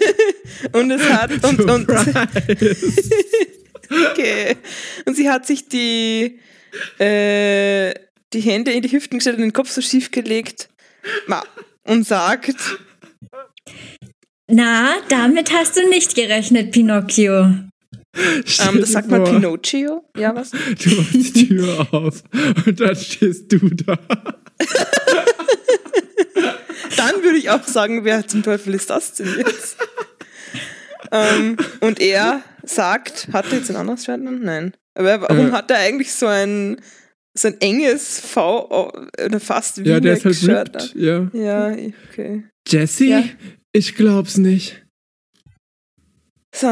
und 0.73 0.91
es 0.91 1.09
hat, 1.09 1.33
und, 1.45 1.61
und, 1.61 1.89
okay. 4.11 4.57
Und 5.05 5.17
sie 5.17 5.29
hat 5.29 5.47
sich 5.47 5.69
die, 5.69 6.41
äh, 6.99 7.95
die 8.33 8.41
Hände 8.41 8.73
in 8.73 8.83
die 8.83 8.93
Hüften 8.93 9.19
gestellt 9.19 9.37
und 9.37 9.43
den 9.43 9.53
Kopf 9.53 9.71
so 9.71 9.81
schief 9.81 10.11
gelegt 10.11 10.69
und 11.85 12.07
sagt, 12.07 12.55
Na, 14.49 14.95
damit 15.09 15.53
hast 15.53 15.77
du 15.77 15.89
nicht 15.89 16.15
gerechnet, 16.15 16.73
Pinocchio. 16.73 17.70
Stell 18.45 18.69
Ähm, 18.75 18.81
das 18.81 18.93
sagt 18.93 19.09
man 19.09 19.25
vor, 19.25 19.35
Pinocchio. 19.35 20.05
Ja, 20.17 20.35
was? 20.35 20.51
Du 20.83 20.91
machst 20.97 21.15
die 21.37 21.49
Tür 21.49 21.87
auf 21.93 22.23
und 22.67 22.81
dann 22.81 22.97
stehst 22.97 23.53
du 23.53 23.59
da. 23.71 23.99
Dann 26.97 27.23
würde 27.23 27.39
ich 27.39 27.49
auch 27.51 27.63
sagen, 27.65 28.05
wer 28.05 28.27
zum 28.27 28.43
Teufel 28.43 28.75
ist 28.75 28.91
das 28.91 29.15
denn 29.15 29.29
jetzt? 29.39 29.77
ähm, 31.13 31.57
und 31.81 31.99
er 32.01 32.43
sagt, 32.63 33.29
hat 33.33 33.47
er 33.51 33.59
jetzt 33.59 33.71
ein 33.71 33.77
anderes 33.77 34.05
Schwert? 34.05 34.21
Nein. 34.21 34.75
Aber 34.95 35.23
warum 35.23 35.49
Äh. 35.49 35.53
hat 35.53 35.71
er 35.71 35.79
eigentlich 35.79 36.13
so 36.13 36.27
ein, 36.27 36.81
so 37.33 37.49
ein 37.49 37.59
enges 37.61 38.21
V 38.21 38.69
oder 39.25 39.41
fast 39.41 39.83
wie 39.83 39.89
Ja, 39.89 40.01
der 40.01 40.15
ist 40.15 40.25
halt 40.25 40.43
ripped. 40.75 40.95
Ja. 40.95 41.31
Ja, 41.33 41.75
okay. 42.11 42.45
Jesse? 42.69 43.05
Ja. 43.05 43.23
Ich 43.73 43.95
glaub's 43.95 44.37
nicht. 44.37 44.80
So, 46.53 46.67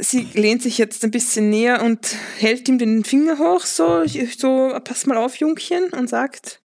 sie 0.00 0.28
lehnt 0.34 0.62
sich 0.62 0.78
jetzt 0.78 1.04
ein 1.04 1.10
bisschen 1.10 1.50
näher 1.50 1.82
und 1.82 1.98
hält 2.38 2.68
ihm 2.68 2.78
den 2.78 3.04
Finger 3.04 3.38
hoch, 3.38 3.62
so, 3.62 4.04
so, 4.06 4.72
pass 4.84 5.06
mal 5.06 5.16
auf, 5.16 5.36
Jungchen, 5.36 5.90
und 5.90 6.08
sagt, 6.08 6.60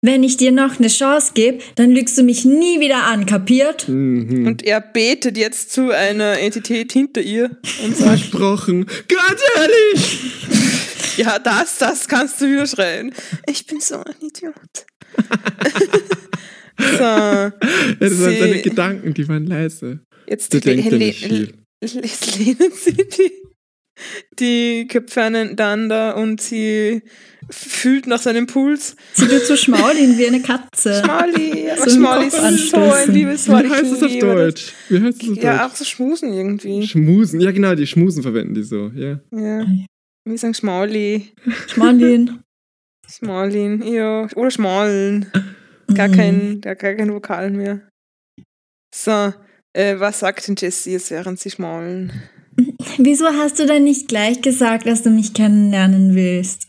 Wenn 0.00 0.24
ich 0.24 0.38
dir 0.38 0.52
noch 0.52 0.78
eine 0.78 0.88
Chance 0.88 1.32
gebe, 1.34 1.58
dann 1.74 1.90
lügst 1.90 2.16
du 2.16 2.22
mich 2.22 2.46
nie 2.46 2.80
wieder 2.80 3.04
an, 3.04 3.26
kapiert? 3.26 3.88
Mhm. 3.88 4.46
und 4.46 4.62
er 4.62 4.80
betet 4.80 5.36
jetzt 5.36 5.72
zu 5.72 5.90
einer 5.90 6.38
Entität 6.38 6.92
hinter 6.92 7.20
ihr 7.20 7.58
und 7.84 7.94
sagt, 7.94 8.20
Versprochen. 8.20 8.86
Ganz 8.86 9.42
ehrlich! 9.56 10.20
ja, 11.18 11.38
das, 11.38 11.76
das 11.76 12.08
kannst 12.08 12.40
du 12.40 12.46
wieder 12.46 12.66
schreien. 12.66 13.12
Ich 13.46 13.66
bin 13.66 13.80
so 13.80 13.96
ein 13.96 14.14
Idiot. 14.20 14.86
so, 16.78 16.98
das 16.98 18.20
waren 18.20 18.38
seine 18.38 18.62
Gedanken, 18.62 19.12
die 19.12 19.28
waren 19.28 19.46
leise. 19.46 20.00
Jetzt, 20.30 20.52
le- 20.54 20.60
denkt. 20.60 21.54
Jetzt 21.82 22.38
lehnen 22.38 22.72
sie 22.74 22.92
die, 22.94 23.32
die 24.38 24.86
Köpfe 24.88 25.22
aneinander 25.22 26.16
und 26.16 26.40
sie 26.40 27.02
fühlt 27.50 28.06
nach 28.06 28.20
seinem 28.20 28.46
Puls. 28.46 28.96
Sie 29.14 29.26
tut 29.26 29.42
so 29.42 29.56
schmaulin 29.56 30.16
wie 30.16 30.26
eine 30.26 30.40
Katze. 30.40 31.02
Schmali, 31.04 31.70
aber 31.76 31.90
So 31.90 32.00
Kopf 32.02 32.24
ist 32.26 32.32
so 32.32 32.38
ein 32.38 32.44
anstoßen. 32.54 33.14
liebes 33.14 33.48
Wie 33.48 33.52
heißt 33.52 33.92
es 33.92 34.02
auf 34.02 34.10
das. 34.12 34.18
Deutsch? 34.20 34.72
Wie 34.88 35.00
heißt 35.00 35.22
es 35.22 35.30
auf 35.30 35.36
Ja, 35.36 35.52
Deutsch? 35.56 35.72
auch 35.72 35.76
so 35.76 35.84
schmusen 35.84 36.32
irgendwie. 36.32 36.86
Schmusen. 36.86 37.40
Ja, 37.40 37.50
genau, 37.50 37.74
die 37.74 37.86
Schmusen 37.86 38.22
verwenden 38.22 38.54
die 38.54 38.62
so. 38.62 38.88
Ja. 38.94 39.20
Ja. 39.32 39.66
Wir 40.24 40.38
sagen 40.38 40.54
Schmali, 40.54 41.32
Schmaulin. 41.68 42.40
Schmalin, 43.08 43.82
ja. 43.82 44.28
Oder 44.36 44.50
Schmalen. 44.50 45.26
Gar 45.94 46.08
Mhm. 46.08 46.12
kein, 46.12 46.60
gar, 46.60 46.76
gar 46.76 46.94
kein 46.94 47.12
Vokal 47.12 47.50
mehr. 47.50 47.88
So, 48.94 49.32
äh, 49.72 49.98
was 49.98 50.20
sagt 50.20 50.48
denn 50.48 50.56
Jessie 50.58 50.92
jetzt, 50.92 51.10
während 51.10 51.38
sie 51.38 51.50
schmalen? 51.50 52.12
Wieso 52.98 53.26
hast 53.26 53.58
du 53.58 53.66
denn 53.66 53.84
nicht 53.84 54.08
gleich 54.08 54.40
gesagt, 54.40 54.86
dass 54.86 55.02
du 55.02 55.10
mich 55.10 55.34
kennenlernen 55.34 56.14
willst? 56.14 56.68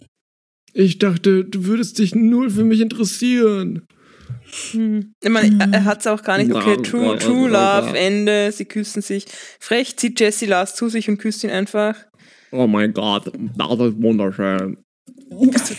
Ich 0.73 0.99
dachte, 0.99 1.43
du 1.43 1.65
würdest 1.65 1.99
dich 1.99 2.15
null 2.15 2.49
für 2.49 2.63
mich 2.63 2.79
interessieren. 2.79 3.85
Hm. 4.71 5.13
Ich 5.21 5.29
meine, 5.29 5.57
er, 5.59 5.73
er 5.73 5.85
hat 5.85 6.01
es 6.01 6.07
auch 6.07 6.23
gar 6.23 6.37
nicht. 6.37 6.53
Okay, 6.53 6.77
True, 6.77 7.17
True 7.17 7.49
Love. 7.49 7.97
Ende, 7.97 8.51
sie 8.51 8.65
küssen 8.65 9.01
sich. 9.01 9.25
Frech 9.59 9.97
zieht 9.97 10.19
Jessie 10.19 10.45
Lars 10.45 10.75
zu 10.75 10.89
sich 10.89 11.09
und 11.09 11.17
küsst 11.17 11.43
ihn 11.43 11.49
einfach. 11.49 11.95
Oh 12.51 12.67
mein 12.67 12.93
Gott, 12.93 13.31
das 13.57 13.71
ist 13.71 14.01
wunderschön. 14.01 14.77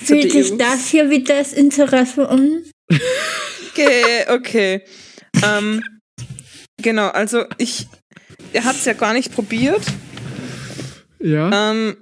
Fühlt 0.04 0.32
sich 0.32 0.56
das 0.56 0.88
hier 0.88 1.10
wie 1.10 1.22
das 1.22 1.52
Interesse 1.52 2.28
an? 2.28 2.62
Okay, 3.70 4.24
okay. 4.28 4.82
ähm, 5.42 5.82
genau, 6.82 7.08
also 7.08 7.44
ich, 7.58 7.86
er 8.52 8.64
hat 8.64 8.76
es 8.76 8.84
ja 8.84 8.92
gar 8.92 9.12
nicht 9.14 9.32
probiert, 9.34 9.82
Ja? 11.20 11.70
ähm, 11.70 11.96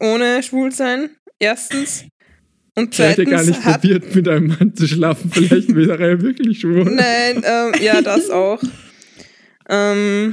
ohne 0.00 0.42
schwul 0.42 0.72
sein, 0.72 1.10
erstens. 1.38 2.04
Und 2.76 2.96
Er 2.98 3.08
hätte 3.08 3.24
zweitens 3.24 3.30
gar 3.30 3.44
nicht 3.44 3.64
hat, 3.64 3.80
probiert, 3.80 4.14
mit 4.14 4.28
einem 4.28 4.46
Mann 4.48 4.74
zu 4.74 4.86
schlafen. 4.86 5.30
Vielleicht 5.32 5.74
wäre 5.74 5.98
er 5.98 6.20
wirklich 6.22 6.60
schwul. 6.60 6.84
Nein, 6.94 7.42
ähm, 7.44 7.72
ja, 7.82 8.00
das 8.02 8.30
auch. 8.30 8.62
Ähm, 9.70 10.32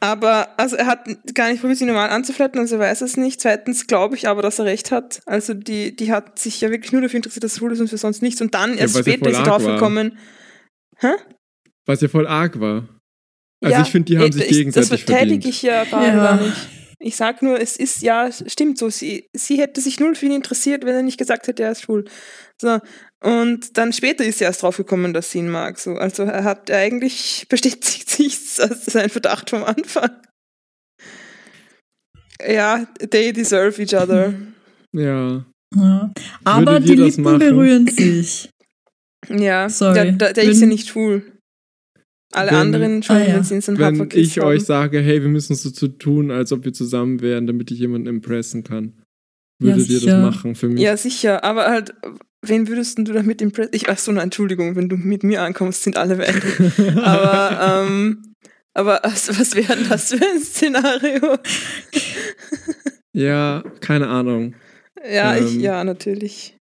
aber, 0.00 0.48
also 0.58 0.76
er 0.76 0.86
hat 0.86 1.08
gar 1.34 1.48
nicht 1.50 1.60
probiert, 1.60 1.78
sie 1.78 1.86
normal 1.86 2.10
anzuflattern, 2.10 2.60
also 2.60 2.74
er 2.76 2.80
weiß 2.80 3.00
es 3.00 3.16
nicht. 3.16 3.40
Zweitens 3.40 3.86
glaube 3.86 4.16
ich 4.16 4.28
aber, 4.28 4.42
dass 4.42 4.58
er 4.58 4.66
recht 4.66 4.90
hat. 4.90 5.22
Also 5.24 5.54
die, 5.54 5.96
die 5.96 6.12
hat 6.12 6.38
sich 6.38 6.60
ja 6.60 6.70
wirklich 6.70 6.92
nur 6.92 7.00
dafür 7.00 7.16
interessiert, 7.18 7.44
dass 7.44 7.52
es 7.52 7.58
schwul 7.58 7.72
ist 7.72 7.80
und 7.80 7.88
für 7.88 7.96
sonst 7.96 8.20
nichts. 8.22 8.40
Und 8.42 8.54
dann 8.54 8.76
erst 8.76 8.94
sie 8.94 9.00
später 9.00 9.30
ist 9.30 9.38
sie 9.38 9.42
draufgekommen. 9.44 10.18
Was 11.86 12.00
ja 12.00 12.08
voll 12.08 12.26
arg 12.26 12.60
war. 12.60 12.88
Also 13.64 13.76
Ja, 13.76 13.82
ich 13.82 13.90
finde, 13.90 14.06
die 14.06 14.18
haben 14.18 14.28
äh, 14.28 14.32
sich 14.32 14.42
ich, 14.42 14.50
gegenseitig 14.58 14.90
Das 14.90 15.00
verteidige 15.00 15.48
ich 15.48 15.62
ja 15.62 15.84
gerade 15.84 16.06
Ja. 16.06 16.14
gar 16.14 16.40
nicht. 16.40 16.68
Ich 17.00 17.16
sag 17.16 17.42
nur, 17.42 17.60
es 17.60 17.76
ist, 17.76 18.00
ja, 18.02 18.30
stimmt 18.32 18.78
so. 18.78 18.88
Sie, 18.88 19.26
sie 19.36 19.58
hätte 19.58 19.80
sich 19.80 20.00
null 20.00 20.14
für 20.14 20.24
ihn 20.26 20.32
interessiert, 20.32 20.84
wenn 20.86 20.94
er 20.94 21.02
nicht 21.02 21.18
gesagt 21.18 21.48
hätte, 21.48 21.62
er 21.62 21.72
ist 21.72 21.82
schwul. 21.82 22.04
So. 22.58 22.78
Und 23.22 23.76
dann 23.76 23.92
später 23.92 24.24
ist 24.24 24.38
sie 24.38 24.44
erst 24.44 24.62
draufgekommen, 24.62 25.12
dass 25.12 25.30
sie 25.30 25.38
ihn 25.40 25.50
mag. 25.50 25.78
So. 25.78 25.96
Also 25.96 26.22
er 26.22 26.44
hat 26.44 26.70
er 26.70 26.78
eigentlich 26.78 27.46
bestätigt 27.50 28.08
sich 28.10 28.38
sein 28.38 29.10
Verdacht 29.10 29.50
vom 29.50 29.64
Anfang. 29.64 30.10
Ja, 32.46 32.86
they 33.10 33.32
deserve 33.32 33.80
each 33.80 33.94
other. 33.94 34.34
Ja. 34.92 35.44
Ja. 35.76 36.10
Aber 36.44 36.80
die 36.80 36.94
Lippen 36.94 37.22
machen? 37.24 37.38
berühren 37.38 37.86
sich. 37.86 38.48
Ja, 39.28 39.68
Sorry. 39.68 39.94
der, 39.94 40.12
der, 40.12 40.32
der 40.34 40.44
ist 40.44 40.60
ja 40.60 40.66
nicht 40.66 40.88
schwul. 40.88 41.32
Alle 42.34 42.50
Wenn- 42.50 42.56
anderen 42.56 43.02
schon, 43.02 43.16
Ah, 43.16 43.20
ja. 43.20 43.36
ein 43.38 43.50
Wenn 43.78 44.08
ich 44.12 44.38
haben. 44.38 44.46
euch 44.46 44.64
sage, 44.64 45.00
hey, 45.00 45.22
wir 45.22 45.28
müssen 45.28 45.54
so 45.54 45.70
zu 45.70 45.88
tun, 45.88 46.30
als 46.30 46.52
ob 46.52 46.64
wir 46.64 46.72
zusammen 46.72 47.20
wären, 47.20 47.46
damit 47.46 47.70
ich 47.70 47.78
jemanden 47.78 48.08
impressen 48.08 48.64
kann. 48.64 48.94
Würdet 49.60 49.88
ihr 49.88 50.00
das 50.00 50.20
machen 50.20 50.54
für 50.54 50.68
mich? 50.68 50.80
Ja, 50.80 50.96
sicher, 50.96 51.44
aber 51.44 51.66
halt, 51.66 51.94
wen 52.42 52.66
würdest 52.68 52.98
du 52.98 53.04
damit 53.04 53.40
impressen? 53.40 53.70
Ich, 53.72 53.88
ach 53.88 53.98
so, 53.98 54.10
na, 54.12 54.22
Entschuldigung, 54.22 54.74
wenn 54.76 54.88
du 54.88 54.96
mit 54.96 55.22
mir 55.22 55.42
ankommst, 55.42 55.84
sind 55.84 55.96
alle 55.96 56.18
weiblich. 56.18 56.96
aber, 56.96 57.84
ähm, 57.86 58.34
aber 58.74 59.00
was, 59.04 59.28
was 59.38 59.54
wäre 59.54 59.76
das 59.88 60.12
für 60.12 60.16
ein 60.26 60.40
Szenario? 60.40 61.36
Ja, 63.12 63.62
keine 63.80 64.08
Ahnung. 64.08 64.54
Ja, 65.08 65.36
ich, 65.36 65.54
Ähm. 65.54 65.60
ja, 65.60 65.84
natürlich. 65.84 66.56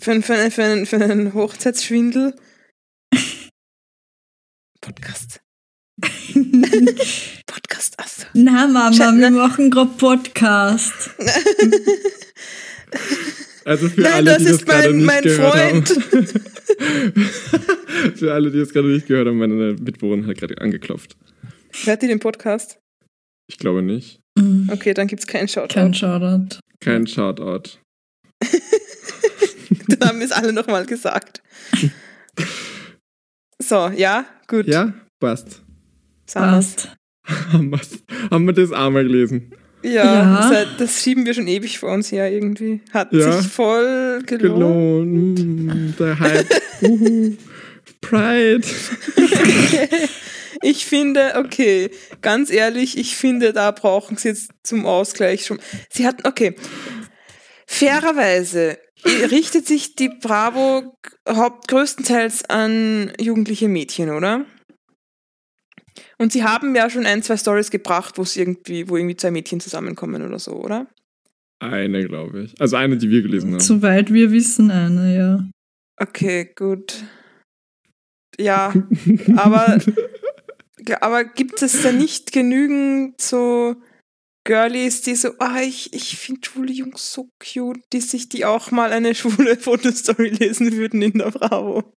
Für, 0.00 0.20
für, 0.22 0.50
für, 0.50 0.86
für 0.86 0.96
einen 0.96 1.34
Hochzeitsschwindel. 1.34 2.34
Podcast. 4.88 5.40
Podcast, 7.46 7.98
achso. 7.98 8.26
Na, 8.32 8.66
Mama, 8.66 8.90
Schat, 8.90 9.18
wir 9.18 9.30
machen 9.30 9.70
gerade 9.70 9.90
Podcast. 9.98 11.10
Also 13.66 13.90
für 13.90 14.00
Nein, 14.00 14.12
alle, 14.14 14.24
das 14.30 14.38
die 14.38 14.44
das 14.44 14.52
ist 14.54 14.66
gerade 14.66 14.88
mein, 14.94 14.96
nicht 14.96 15.06
mein 15.06 15.22
gehört 15.24 15.88
Freund. 15.88 15.90
haben. 16.80 18.14
für 18.16 18.32
alle, 18.32 18.50
die 18.50 18.60
das 18.60 18.72
gerade 18.72 18.88
nicht 18.88 19.06
gehört 19.06 19.28
haben, 19.28 19.36
meine 19.36 19.74
Mitbewohnerin 19.74 20.26
hat 20.26 20.38
gerade 20.38 20.58
angeklopft. 20.58 21.18
Hört 21.84 22.02
ihr 22.02 22.08
den 22.08 22.18
Podcast? 22.18 22.78
Ich 23.46 23.58
glaube 23.58 23.82
nicht. 23.82 24.20
Mhm. 24.38 24.70
Okay, 24.72 24.94
dann 24.94 25.06
gibt's 25.06 25.26
keinen 25.26 25.48
Shoutout. 25.48 25.74
Kein 25.74 25.92
Shoutout. 25.92 26.60
Kein 26.80 27.06
Shoutout. 27.06 27.78
Dann 29.88 30.08
haben 30.08 30.18
wir 30.18 30.24
es 30.24 30.32
alle 30.32 30.54
nochmal 30.54 30.86
gesagt. 30.86 31.42
So, 33.68 33.88
ja, 33.94 34.24
gut. 34.46 34.66
Ja, 34.66 34.94
passt. 35.20 35.62
Passt. 36.32 36.88
Haben 38.30 38.46
wir 38.46 38.52
das 38.54 38.72
einmal 38.72 39.02
gelesen? 39.04 39.52
Ja, 39.82 39.90
Ja. 40.40 40.48
Seit, 40.50 40.68
das 40.80 41.02
schieben 41.02 41.26
wir 41.26 41.34
schon 41.34 41.46
ewig 41.48 41.78
vor 41.78 41.90
uns 41.92 42.10
her 42.10 42.32
irgendwie. 42.32 42.80
Hat 42.92 43.12
Ja. 43.12 43.30
sich 43.40 43.52
voll 43.52 44.22
gelohnt. 44.26 45.36
Gelohnt. 45.38 46.00
Der 46.00 46.18
Hype. 46.18 46.48
Uhu. 46.82 47.36
Pride. 48.00 48.62
Ich 50.60 50.86
finde, 50.86 51.34
okay, 51.36 51.88
ganz 52.20 52.50
ehrlich, 52.50 52.98
ich 52.98 53.14
finde, 53.14 53.52
da 53.52 53.70
brauchen 53.70 54.16
sie 54.16 54.30
jetzt 54.30 54.50
zum 54.64 54.86
Ausgleich 54.86 55.46
schon. 55.46 55.60
Sie 55.88 56.04
hatten, 56.04 56.26
okay, 56.26 56.56
fairerweise 57.68 58.76
richtet 59.04 59.66
sich 59.66 59.94
die 59.94 60.08
Bravo 60.08 60.94
haupt 61.28 61.68
größtenteils 61.68 62.44
an 62.46 63.12
jugendliche 63.20 63.68
Mädchen, 63.68 64.10
oder? 64.10 64.44
Und 66.18 66.32
sie 66.32 66.44
haben 66.44 66.74
ja 66.74 66.90
schon 66.90 67.06
ein, 67.06 67.22
zwei 67.22 67.36
Stories 67.36 67.70
gebracht, 67.70 68.18
wo 68.18 68.22
es 68.22 68.36
irgendwie, 68.36 68.88
wo 68.88 68.96
irgendwie 68.96 69.16
zwei 69.16 69.30
Mädchen 69.30 69.60
zusammenkommen 69.60 70.22
oder 70.22 70.38
so, 70.38 70.52
oder? 70.52 70.86
Eine, 71.60 72.04
glaube 72.06 72.42
ich. 72.44 72.60
Also 72.60 72.76
eine, 72.76 72.96
die 72.96 73.10
wir 73.10 73.22
gelesen 73.22 73.52
haben. 73.52 73.60
Soweit 73.60 74.12
wir 74.12 74.30
wissen, 74.30 74.70
eine, 74.70 75.16
ja. 75.16 75.50
Okay, 75.96 76.52
gut. 76.54 77.04
Ja, 78.38 78.72
aber, 79.36 79.78
aber 81.00 81.24
gibt 81.24 81.62
es 81.62 81.82
da 81.82 81.90
nicht 81.90 82.32
genügend 82.32 83.20
so 83.20 83.74
Girlies, 84.48 85.02
die 85.02 85.14
so, 85.14 85.34
ah, 85.40 85.60
ich, 85.60 85.92
ich 85.92 86.16
finde 86.16 86.40
schwule 86.42 86.72
Jungs 86.72 87.12
so 87.12 87.28
cute, 87.38 87.82
die 87.92 88.00
sich 88.00 88.30
die 88.30 88.46
auch 88.46 88.70
mal 88.70 88.92
eine 88.92 89.14
schwule 89.20 89.58
Fotostory 89.58 90.30
lesen 90.30 90.72
würden 90.72 91.02
in 91.02 91.18
der 91.18 91.30
Bravo? 91.30 91.92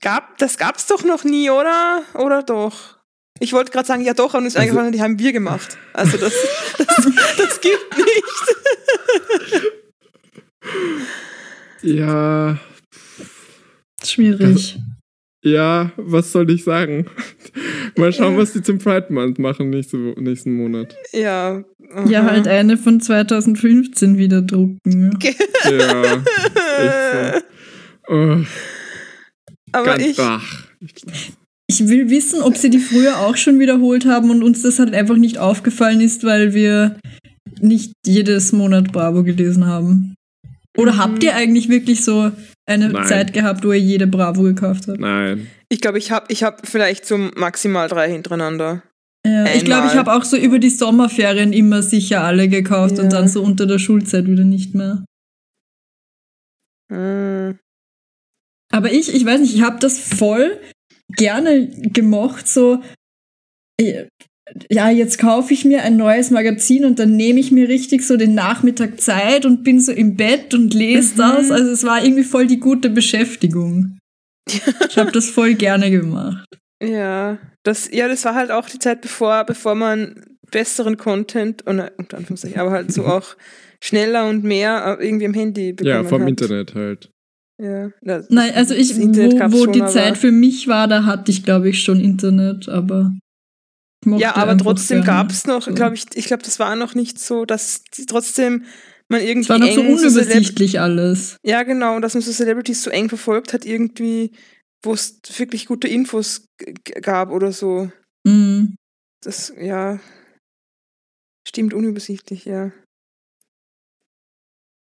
gab, 0.00 0.38
das 0.38 0.56
gab's 0.56 0.86
doch 0.86 1.04
noch 1.04 1.22
nie, 1.22 1.50
oder? 1.50 2.02
Oder 2.14 2.42
doch? 2.42 2.98
Ich 3.40 3.52
wollte 3.52 3.72
gerade 3.72 3.86
sagen, 3.86 4.02
ja 4.02 4.14
doch, 4.14 4.32
und 4.32 4.44
uns 4.44 4.56
Also- 4.56 4.62
eingefallen, 4.62 4.92
die 4.92 5.02
haben 5.02 5.18
wir 5.18 5.32
gemacht. 5.32 5.76
Also 5.92 6.16
das, 6.16 6.32
das, 6.78 6.86
das 7.36 7.60
gibt 7.60 7.94
nicht. 7.98 8.56
Ja, 11.82 12.58
Schwierig. 14.02 14.78
Ja, 15.44 15.92
was 15.96 16.32
soll 16.32 16.50
ich 16.50 16.64
sagen? 16.64 17.06
Mal 17.96 18.12
schauen, 18.12 18.34
Ja. 18.34 18.38
was 18.40 18.52
die 18.52 18.62
zum 18.62 18.78
Pride 18.78 19.06
Month 19.12 19.38
machen 19.38 19.70
nächste, 19.70 19.98
Wo- 19.98 20.20
nächsten 20.20 20.54
Monat. 20.54 20.96
Ja. 21.12 21.62
Ja, 22.08 22.20
aha. 22.22 22.30
halt 22.30 22.48
eine 22.48 22.76
von 22.76 23.00
2015 23.00 24.18
wieder 24.18 24.42
drucken. 24.42 25.16
Ja. 25.22 25.70
Ja, 25.70 26.14
echt 26.78 27.42
so. 28.08 28.12
Oh, 28.14 28.36
Aber 29.72 29.84
ganz 29.86 30.02
ich, 30.04 30.18
ach. 30.18 30.66
Ich 31.66 31.88
will 31.88 32.10
wissen, 32.10 32.42
ob 32.42 32.56
sie 32.56 32.68
die 32.70 32.78
früher 32.78 33.18
auch 33.20 33.36
schon 33.36 33.58
wiederholt 33.60 34.04
haben 34.06 34.30
und 34.30 34.42
uns 34.42 34.62
das 34.62 34.78
halt 34.78 34.92
einfach 34.94 35.16
nicht 35.16 35.38
aufgefallen 35.38 36.00
ist, 36.00 36.24
weil 36.24 36.52
wir 36.52 36.98
nicht 37.60 37.92
jedes 38.06 38.52
Monat 38.52 38.92
Bravo 38.92 39.22
gelesen 39.24 39.66
haben. 39.66 40.14
Oder 40.76 40.94
Mhm. 40.94 40.98
habt 40.98 41.24
ihr 41.24 41.34
eigentlich 41.34 41.68
wirklich 41.68 42.04
so 42.04 42.32
eine 42.66 42.88
Nein. 42.88 43.06
Zeit 43.06 43.32
gehabt, 43.32 43.64
wo 43.64 43.72
ihr 43.72 43.80
jede 43.80 44.06
Bravo 44.06 44.42
gekauft 44.42 44.88
habt? 44.88 45.00
Nein. 45.00 45.48
ich 45.68 45.80
glaube, 45.80 45.98
ich 45.98 46.10
habe 46.10 46.26
ich 46.28 46.42
hab 46.42 46.66
vielleicht 46.66 47.04
so 47.06 47.18
maximal 47.18 47.88
drei 47.88 48.10
hintereinander. 48.10 48.82
Ja, 49.26 49.46
ich 49.54 49.64
glaube, 49.64 49.86
ich 49.86 49.94
habe 49.94 50.12
auch 50.12 50.24
so 50.24 50.36
über 50.36 50.58
die 50.58 50.70
Sommerferien 50.70 51.52
immer 51.54 51.82
sicher 51.82 52.22
alle 52.22 52.48
gekauft 52.48 52.98
Ja. 52.98 53.04
und 53.04 53.12
dann 53.12 53.26
so 53.28 53.42
unter 53.42 53.66
der 53.66 53.78
Schulzeit 53.78 54.26
wieder 54.26 54.44
nicht 54.44 54.74
mehr. 54.74 55.04
Hm. 56.92 57.58
Aber 58.70 58.92
ich, 58.92 59.14
ich 59.14 59.24
weiß 59.24 59.40
nicht, 59.40 59.54
ich 59.54 59.62
habe 59.62 59.78
das 59.78 59.98
voll 59.98 60.60
gerne 61.16 61.68
gemocht, 61.68 62.48
so, 62.48 62.82
äh, 63.80 64.06
ja, 64.70 64.90
jetzt 64.90 65.18
kaufe 65.18 65.52
ich 65.52 65.64
mir 65.64 65.82
ein 65.82 65.96
neues 65.96 66.30
Magazin 66.30 66.84
und 66.84 66.98
dann 66.98 67.16
nehme 67.16 67.40
ich 67.40 67.50
mir 67.50 67.68
richtig 67.68 68.02
so 68.06 68.16
den 68.16 68.34
Nachmittag 68.34 69.00
Zeit 69.00 69.44
und 69.46 69.64
bin 69.64 69.80
so 69.80 69.92
im 69.92 70.16
Bett 70.16 70.54
und 70.54 70.74
lese 70.74 71.14
Mhm. 71.14 71.18
das. 71.18 71.50
Also 71.50 71.70
es 71.70 71.84
war 71.84 72.04
irgendwie 72.04 72.22
voll 72.24 72.46
die 72.46 72.60
gute 72.60 72.90
Beschäftigung. 72.90 73.98
Ich 74.88 74.98
habe 74.98 75.10
das 75.12 75.30
voll 75.30 75.54
gerne 75.54 75.90
gemacht. 75.90 76.46
Ja, 76.82 77.38
das, 77.62 77.90
ja, 77.92 78.08
das 78.08 78.24
war 78.24 78.34
halt 78.34 78.50
auch 78.50 78.68
die 78.68 78.78
Zeit, 78.78 79.00
bevor, 79.00 79.44
bevor 79.44 79.74
man 79.74 80.22
besseren 80.50 80.96
Content, 80.98 81.66
und, 81.66 81.80
unter 81.96 82.18
Anführungszeichen, 82.18 82.60
aber 82.60 82.70
halt 82.70 82.92
so 82.92 83.04
auch 83.06 83.36
schneller 83.82 84.28
und 84.28 84.44
mehr 84.44 84.98
äh, 85.00 85.06
irgendwie 85.06 85.26
am 85.26 85.34
Handy 85.34 85.72
bekommen 85.72 85.94
Ja, 85.94 86.04
vom 86.04 86.22
hat. 86.22 86.28
Internet 86.28 86.74
halt. 86.74 87.10
Ja, 87.62 87.90
das, 88.02 88.28
Nein, 88.30 88.52
also 88.54 88.74
ich, 88.74 88.96
wo, 88.96 89.02
wo 89.52 89.64
schon, 89.64 89.72
die 89.72 89.82
aber- 89.82 89.90
Zeit 89.90 90.18
für 90.18 90.32
mich 90.32 90.68
war, 90.68 90.88
da 90.88 91.04
hatte 91.06 91.30
ich, 91.30 91.42
glaube 91.44 91.68
ich, 91.70 91.82
schon 91.82 92.00
Internet, 92.00 92.68
aber. 92.68 93.14
Mochte 94.06 94.22
Ja, 94.22 94.36
aber 94.36 94.56
trotzdem 94.56 95.02
gab 95.04 95.30
es 95.30 95.46
noch, 95.46 95.62
so. 95.62 95.74
glaube 95.74 95.94
ich, 95.94 96.04
ich 96.14 96.26
glaube, 96.26 96.42
das 96.42 96.58
war 96.58 96.74
noch 96.76 96.94
nicht 96.94 97.18
so, 97.18 97.44
dass 97.44 97.82
trotzdem 98.08 98.64
man 99.08 99.20
irgendwie 99.20 99.40
Es 99.42 99.48
war 99.48 99.58
noch 99.58 99.72
so 99.72 99.80
unübersichtlich 99.82 100.80
alles. 100.80 101.36
Ja, 101.44 101.62
genau, 101.62 101.96
und 101.96 102.02
dass 102.02 102.14
man 102.14 102.22
so 102.22 102.32
Celebrities 102.32 102.82
so 102.82 102.90
eng 102.90 103.08
verfolgt 103.08 103.52
hat, 103.52 103.64
irgendwie, 103.64 104.32
wo 104.82 104.92
es 104.94 105.20
wirklich 105.36 105.66
gute 105.66 105.88
Infos 105.88 106.46
gab 107.02 107.30
oder 107.30 107.52
so. 107.52 107.90
Mhm. 108.26 108.76
Das, 109.22 109.52
ja, 109.58 110.00
stimmt 111.46 111.74
unübersichtlich, 111.74 112.44
ja. 112.44 112.72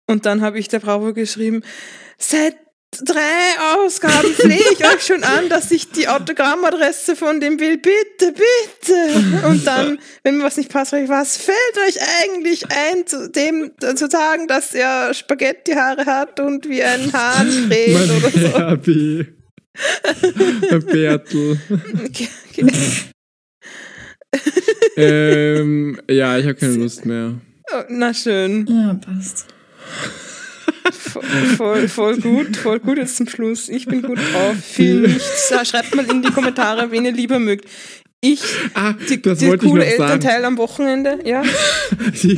Und 0.10 0.26
dann 0.26 0.42
habe 0.42 0.60
ich 0.60 0.68
der 0.68 0.80
Bravo 0.80 1.14
geschrieben, 1.14 1.64
seit 2.18 2.58
drei 3.00 3.76
Ausgaben 3.76 4.34
flehe 4.34 4.64
ich 4.74 4.86
euch 4.86 5.02
schon 5.02 5.24
an, 5.24 5.48
dass 5.50 5.72
ich 5.72 5.92
die 5.92 6.08
Autogrammadresse 6.08 7.16
von 7.16 7.40
dem 7.40 7.60
will. 7.60 7.78
Bitte, 7.78 8.34
bitte. 8.34 9.48
Und 9.48 9.66
dann, 9.66 10.00
wenn 10.24 10.38
mir 10.38 10.44
was 10.44 10.58
nicht 10.58 10.70
passt, 10.70 10.94
ich, 10.94 11.08
was 11.10 11.38
fällt 11.38 11.88
euch 11.88 11.98
eigentlich 12.22 12.66
ein, 12.70 13.08
zu 13.08 13.30
dem 13.30 13.72
zu 13.96 14.10
sagen, 14.10 14.48
dass 14.48 14.74
er 14.74 15.14
Spaghetti-Haare 15.14 16.06
hat 16.06 16.40
und 16.40 16.68
wie 16.68 16.84
ein 16.84 17.12
Hahn 17.14 17.70
Mein 17.70 18.12
oder 18.12 18.30
so. 18.30 18.60
Herbie. 18.60 19.28
Herr 20.70 20.80
Bertel. 20.80 21.60
Okay, 22.06 22.28
okay. 22.50 22.68
ähm, 24.98 26.02
ja, 26.10 26.38
ich 26.38 26.46
habe 26.46 26.56
keine 26.56 26.74
Lust 26.76 27.06
mehr. 27.06 27.36
Oh, 27.74 27.84
Na 27.90 28.14
schön. 28.14 28.68
Ja, 28.68 28.94
passt. 28.96 29.46
Voll, 30.92 31.24
voll, 31.58 31.88
voll 31.88 32.18
gut, 32.18 32.58
voll 32.58 32.80
gut 32.80 32.98
jetzt 32.98 33.18
zum 33.18 33.28
Schluss. 33.28 33.70
Ich 33.70 33.86
bin 33.86 34.02
gut 34.02 34.18
drauf. 34.18 34.56
Viel 34.64 35.02
nichts. 35.02 35.54
Schreibt 35.64 35.96
mal 35.96 36.06
in 36.06 36.22
die 36.22 36.32
Kommentare, 36.32 36.92
wen 36.92 37.06
ihr 37.06 37.12
lieber 37.12 37.40
mögt. 37.40 37.66
Ich, 38.24 38.42
Ah, 38.76 38.94
die, 39.10 39.20
das 39.20 39.40
die 39.40 39.48
wollte 39.48 39.66
ich 39.66 39.72
coole 39.72 39.84
noch 39.84 39.92
sagen. 39.98 40.04
Elternteil 40.12 40.46
am 40.46 40.58
Wochenende, 40.60 41.20
ja. 41.26 41.42
Die, 42.22 42.38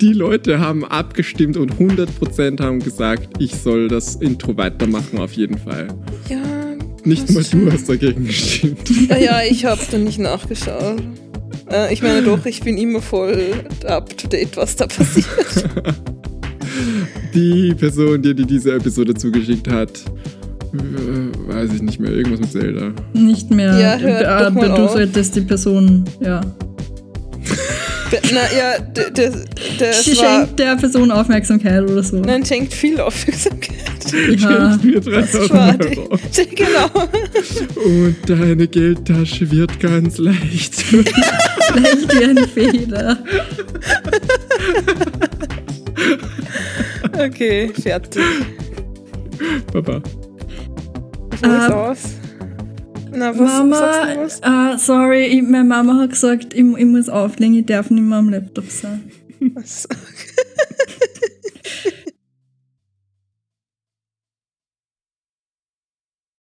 die 0.00 0.12
Leute 0.12 0.58
haben 0.58 0.84
abgestimmt 0.84 1.56
und 1.56 1.74
100% 1.74 2.60
haben 2.60 2.80
gesagt, 2.80 3.28
ich 3.38 3.54
soll 3.54 3.86
das 3.86 4.16
Intro 4.16 4.56
weitermachen, 4.56 5.20
auf 5.20 5.32
jeden 5.34 5.56
Fall. 5.56 5.86
Ja, 6.28 6.42
Nicht 7.04 7.30
mal 7.30 7.44
du 7.44 7.70
hast 7.70 7.88
dagegen 7.88 8.26
gestimmt. 8.26 8.90
ja, 9.08 9.16
ja 9.18 9.42
ich 9.48 9.64
habe 9.64 9.80
dann 9.92 10.02
nicht 10.02 10.18
nachgeschaut. 10.18 11.00
Äh, 11.70 11.92
ich 11.92 12.02
meine 12.02 12.22
doch, 12.22 12.44
ich 12.46 12.60
bin 12.62 12.76
immer 12.76 13.00
voll 13.00 13.52
up 13.86 14.16
to 14.18 14.26
date, 14.26 14.56
was 14.56 14.74
da 14.74 14.88
passiert. 14.88 15.26
Die 17.34 17.74
Person, 17.74 18.20
die 18.22 18.34
dir 18.34 18.46
diese 18.46 18.72
Episode 18.74 19.14
zugeschickt 19.14 19.68
hat, 19.68 19.90
weiß 20.72 21.72
ich 21.74 21.82
nicht 21.82 21.98
mehr, 22.00 22.12
irgendwas 22.12 22.40
mit 22.40 22.52
Zelda. 22.52 22.92
Nicht 23.12 23.50
mehr. 23.50 23.78
Ja, 23.78 23.98
hört 23.98 24.24
aber 24.24 24.44
doch 24.46 24.54
mal 24.54 24.68
du 24.68 24.84
auf. 24.84 24.92
solltest 24.92 25.36
die 25.36 25.40
Person, 25.42 26.04
ja. 26.20 26.40
Der- 28.12 28.20
Na 28.32 28.40
ja, 28.56 28.78
der, 28.80 29.10
der, 29.10 29.32
der 29.78 29.92
Sie 29.92 30.16
war, 30.18 30.40
schenkt 30.46 30.58
der 30.58 30.74
Person 30.76 31.10
Aufmerksamkeit 31.12 31.82
oder 31.88 32.02
so. 32.02 32.16
nein, 32.20 32.44
schenkt 32.44 32.74
viel 32.74 33.00
Aufmerksamkeit. 33.00 33.76
Ja. 34.38 34.76
Schenkt 34.80 34.84
mir 34.84 35.00
Das 35.20 35.34
war 35.50 35.72
3000 35.74 35.84
die, 35.84 35.98
Euro. 35.98 36.18
genau. 36.56 37.84
Und 37.84 38.16
deine 38.26 38.66
Geldtasche 38.66 39.48
wird 39.52 39.78
ganz 39.78 40.18
leicht. 40.18 40.90
Leicht 40.92 42.12
wie 42.18 42.24
eine 42.24 42.48
Feder. 42.48 43.18
Okay, 47.26 47.68
fertig. 47.68 48.22
Papa. 49.72 50.00
So 51.30 51.46
ist 51.46 51.66
Ähm, 51.68 51.72
aus. 51.72 51.98
Na, 53.12 53.30
was 53.30 53.38
sagst 53.38 53.58
du 53.58 53.64
Mama, 53.64 54.16
was? 54.22 54.42
ah, 54.42 54.78
sorry, 54.78 55.24
ich, 55.26 55.42
meine 55.42 55.64
Mama 55.64 55.98
hat 56.00 56.10
gesagt, 56.10 56.54
ich, 56.54 56.60
ich 56.60 56.84
muss 56.84 57.08
auflegen, 57.08 57.56
ich 57.58 57.66
darf 57.66 57.90
nicht 57.90 58.02
mehr 58.02 58.18
am 58.18 58.28
Laptop 58.30 58.70
sein. 58.70 59.10
was? 59.54 59.86